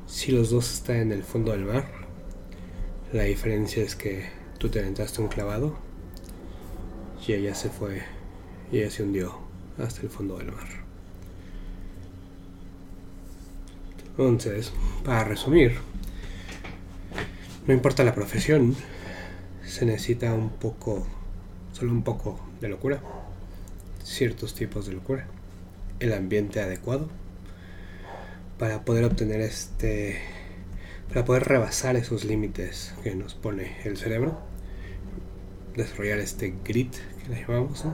si 0.07 0.31
los 0.31 0.49
dos 0.49 0.73
están 0.73 0.98
en 0.98 1.11
el 1.11 1.23
fondo 1.23 1.52
del 1.52 1.65
mar, 1.65 1.85
la 3.14 3.26
diferencia 3.26 3.84
es 3.84 3.95
que 3.95 4.26
tú 4.57 4.69
te 4.69 4.80
aventaste 4.80 5.22
un 5.22 5.27
clavado 5.27 5.77
y 7.27 7.34
ella 7.34 7.53
se 7.53 7.69
fue 7.69 8.02
y 8.72 8.80
ella 8.80 8.89
se 8.89 9.03
hundió 9.03 9.38
hasta 9.77 10.02
el 10.02 10.10
fondo 10.10 10.39
del 10.39 10.52
mar. 10.52 10.86
Entonces, 14.18 14.73
para 15.06 15.23
resumir, 15.26 15.76
no 17.68 17.73
importa 17.73 18.03
la 18.03 18.15
profesión, 18.15 18.76
se 19.64 19.85
necesita 19.85 20.34
un 20.34 20.49
poco, 20.49 21.06
solo 21.72 21.91
un 21.91 22.03
poco 22.03 22.39
de 22.60 22.68
locura, 22.68 22.99
ciertos 24.03 24.56
tipos 24.56 24.88
de 24.88 24.94
locura, 24.94 25.27
el 25.99 26.14
ambiente 26.14 26.60
adecuado 26.61 27.10
para 28.57 28.84
poder 28.85 29.06
obtener 29.06 29.41
este, 29.41 30.19
para 31.10 31.23
poder 31.23 31.44
rebasar 31.44 31.95
esos 31.95 32.26
límites 32.26 32.95
que 33.03 33.14
nos 33.14 33.35
pone 33.35 33.77
el 33.84 33.98
cerebro, 33.98 34.39
desarrollar 35.76 36.18
este 36.18 36.56
grit 36.65 36.95
que 37.22 37.30
le 37.30 37.41
llamamos, 37.41 37.85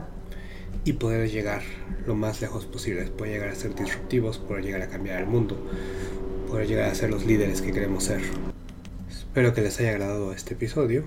y 0.86 0.94
poder 0.94 1.30
llegar 1.30 1.62
lo 2.06 2.16
más 2.16 2.41
lejos 2.41 2.66
posible, 2.66 3.06
poder 3.06 3.34
llegar 3.34 3.50
a 3.50 3.56
ser 3.56 3.74
disruptivos, 3.76 4.38
poder 4.38 4.64
llegar 4.64 4.82
a 4.82 4.88
cambiar 4.88 5.20
el 5.20 5.28
mundo, 5.28 5.58
poder 6.54 6.68
llegar 6.68 6.92
a 6.92 6.94
ser 6.94 7.10
los 7.10 7.26
líderes 7.26 7.64
que 7.64 7.72
queremos 7.72 8.04
ser. 8.04 8.22
Espero 9.10 9.56
que 9.56 9.62
les 9.62 9.80
haya 9.80 9.90
agradado 9.90 10.32
este 10.34 10.54
episodio. 10.54 11.04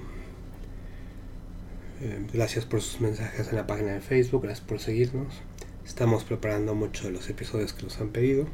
Eh, 2.00 2.26
gracias 2.32 2.64
por 2.64 2.82
sus 2.82 3.00
mensajes 3.00 3.50
en 3.50 3.54
la 3.54 3.64
página 3.64 3.92
de 3.92 4.00
Facebook, 4.00 4.42
gracias 4.42 4.66
por 4.66 4.80
seguirnos. 4.80 5.40
Estamos 5.86 6.24
preparando 6.24 6.74
muchos 6.74 7.04
de 7.04 7.12
los 7.12 7.30
episodios 7.30 7.74
que 7.74 7.84
nos 7.84 8.00
han 8.00 8.08
pedido. 8.08 8.48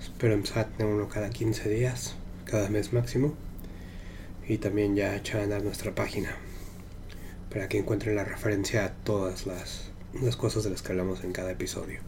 Espero 0.00 0.34
empezar 0.34 0.66
a 0.66 0.68
tener 0.68 0.94
uno 0.94 1.08
cada 1.08 1.28
15 1.28 1.68
días, 1.70 2.14
cada 2.44 2.68
mes 2.68 2.92
máximo. 2.92 3.34
Y 4.46 4.58
también 4.58 4.94
ya 4.94 5.16
echar 5.16 5.40
a 5.40 5.42
andar 5.42 5.64
nuestra 5.64 5.92
página 5.92 6.36
para 7.50 7.68
que 7.68 7.78
encuentren 7.78 8.14
la 8.14 8.22
referencia 8.22 8.84
a 8.84 8.92
todas 8.92 9.44
las, 9.44 9.90
las 10.22 10.36
cosas 10.36 10.62
de 10.62 10.70
las 10.70 10.82
que 10.82 10.92
hablamos 10.92 11.24
en 11.24 11.32
cada 11.32 11.50
episodio. 11.50 11.98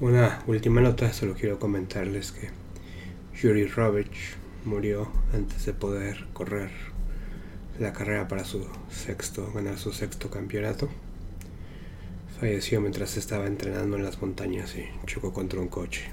Una 0.00 0.42
última 0.46 0.80
nota, 0.80 1.12
solo 1.12 1.34
quiero 1.34 1.58
comentarles 1.58 2.32
que 2.32 2.48
Yuri 3.38 3.66
Rovich 3.66 4.34
murió 4.64 5.12
antes 5.34 5.66
de 5.66 5.74
poder 5.74 6.26
correr 6.32 6.70
la 7.78 7.92
carrera 7.92 8.26
para 8.26 8.44
su 8.44 8.66
sexto, 8.90 9.52
ganar 9.52 9.76
su 9.76 9.92
sexto 9.92 10.30
campeonato. 10.30 10.88
Falleció 12.40 12.80
mientras 12.80 13.18
estaba 13.18 13.46
entrenando 13.46 13.98
en 13.98 14.04
las 14.04 14.22
montañas 14.22 14.74
y 14.74 14.86
chocó 15.04 15.34
contra 15.34 15.60
un 15.60 15.68
coche. 15.68 16.08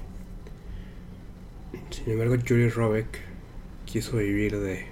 Sin 1.88 2.10
embargo, 2.10 2.34
Yuri 2.34 2.68
Robeck 2.68 3.20
quiso 3.86 4.18
vivir 4.18 4.60
de, 4.60 4.84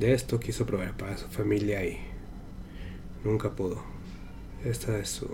de 0.00 0.14
esto, 0.14 0.40
quiso 0.40 0.64
proveer 0.64 0.94
para 0.94 1.18
su 1.18 1.28
familia 1.28 1.84
y 1.84 1.98
nunca 3.22 3.50
pudo. 3.50 3.82
Esta 4.64 4.98
es 4.98 5.10
su 5.10 5.28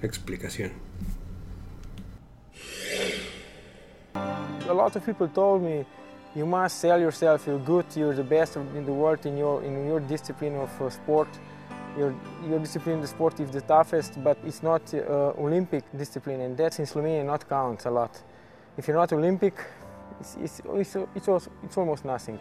explicación. 0.00 0.83
A 4.14 4.74
lot 4.74 4.96
of 4.96 5.04
people 5.04 5.28
told 5.28 5.62
me 5.62 5.84
you 6.34 6.46
must 6.46 6.80
sell 6.80 7.00
yourself, 7.00 7.46
you're 7.46 7.58
good, 7.58 7.86
you're 7.94 8.14
the 8.14 8.24
best 8.24 8.56
in 8.56 8.84
the 8.84 8.92
world 8.92 9.24
in 9.26 9.36
your, 9.36 9.62
in 9.62 9.86
your 9.86 10.00
discipline 10.00 10.56
of 10.56 10.82
uh, 10.82 10.90
sport. 10.90 11.28
Your, 11.96 12.12
your 12.48 12.58
discipline, 12.58 13.00
the 13.00 13.06
sport 13.06 13.38
is 13.38 13.50
the 13.50 13.60
toughest, 13.60 14.22
but 14.24 14.36
it's 14.44 14.62
not 14.62 14.82
uh, 14.92 15.32
Olympic 15.38 15.84
discipline, 15.96 16.40
and 16.40 16.56
that 16.56 16.78
in 16.80 16.86
Slovenia 16.86 17.24
not 17.24 17.48
counts 17.48 17.84
a 17.84 17.90
lot. 17.90 18.20
If 18.76 18.88
you're 18.88 18.96
not 18.96 19.12
Olympic, 19.12 19.54
it's, 20.18 20.36
it's, 20.42 20.60
it's, 20.74 20.96
it's, 21.14 21.48
it's 21.62 21.76
almost 21.76 22.04
nothing. 22.04 22.40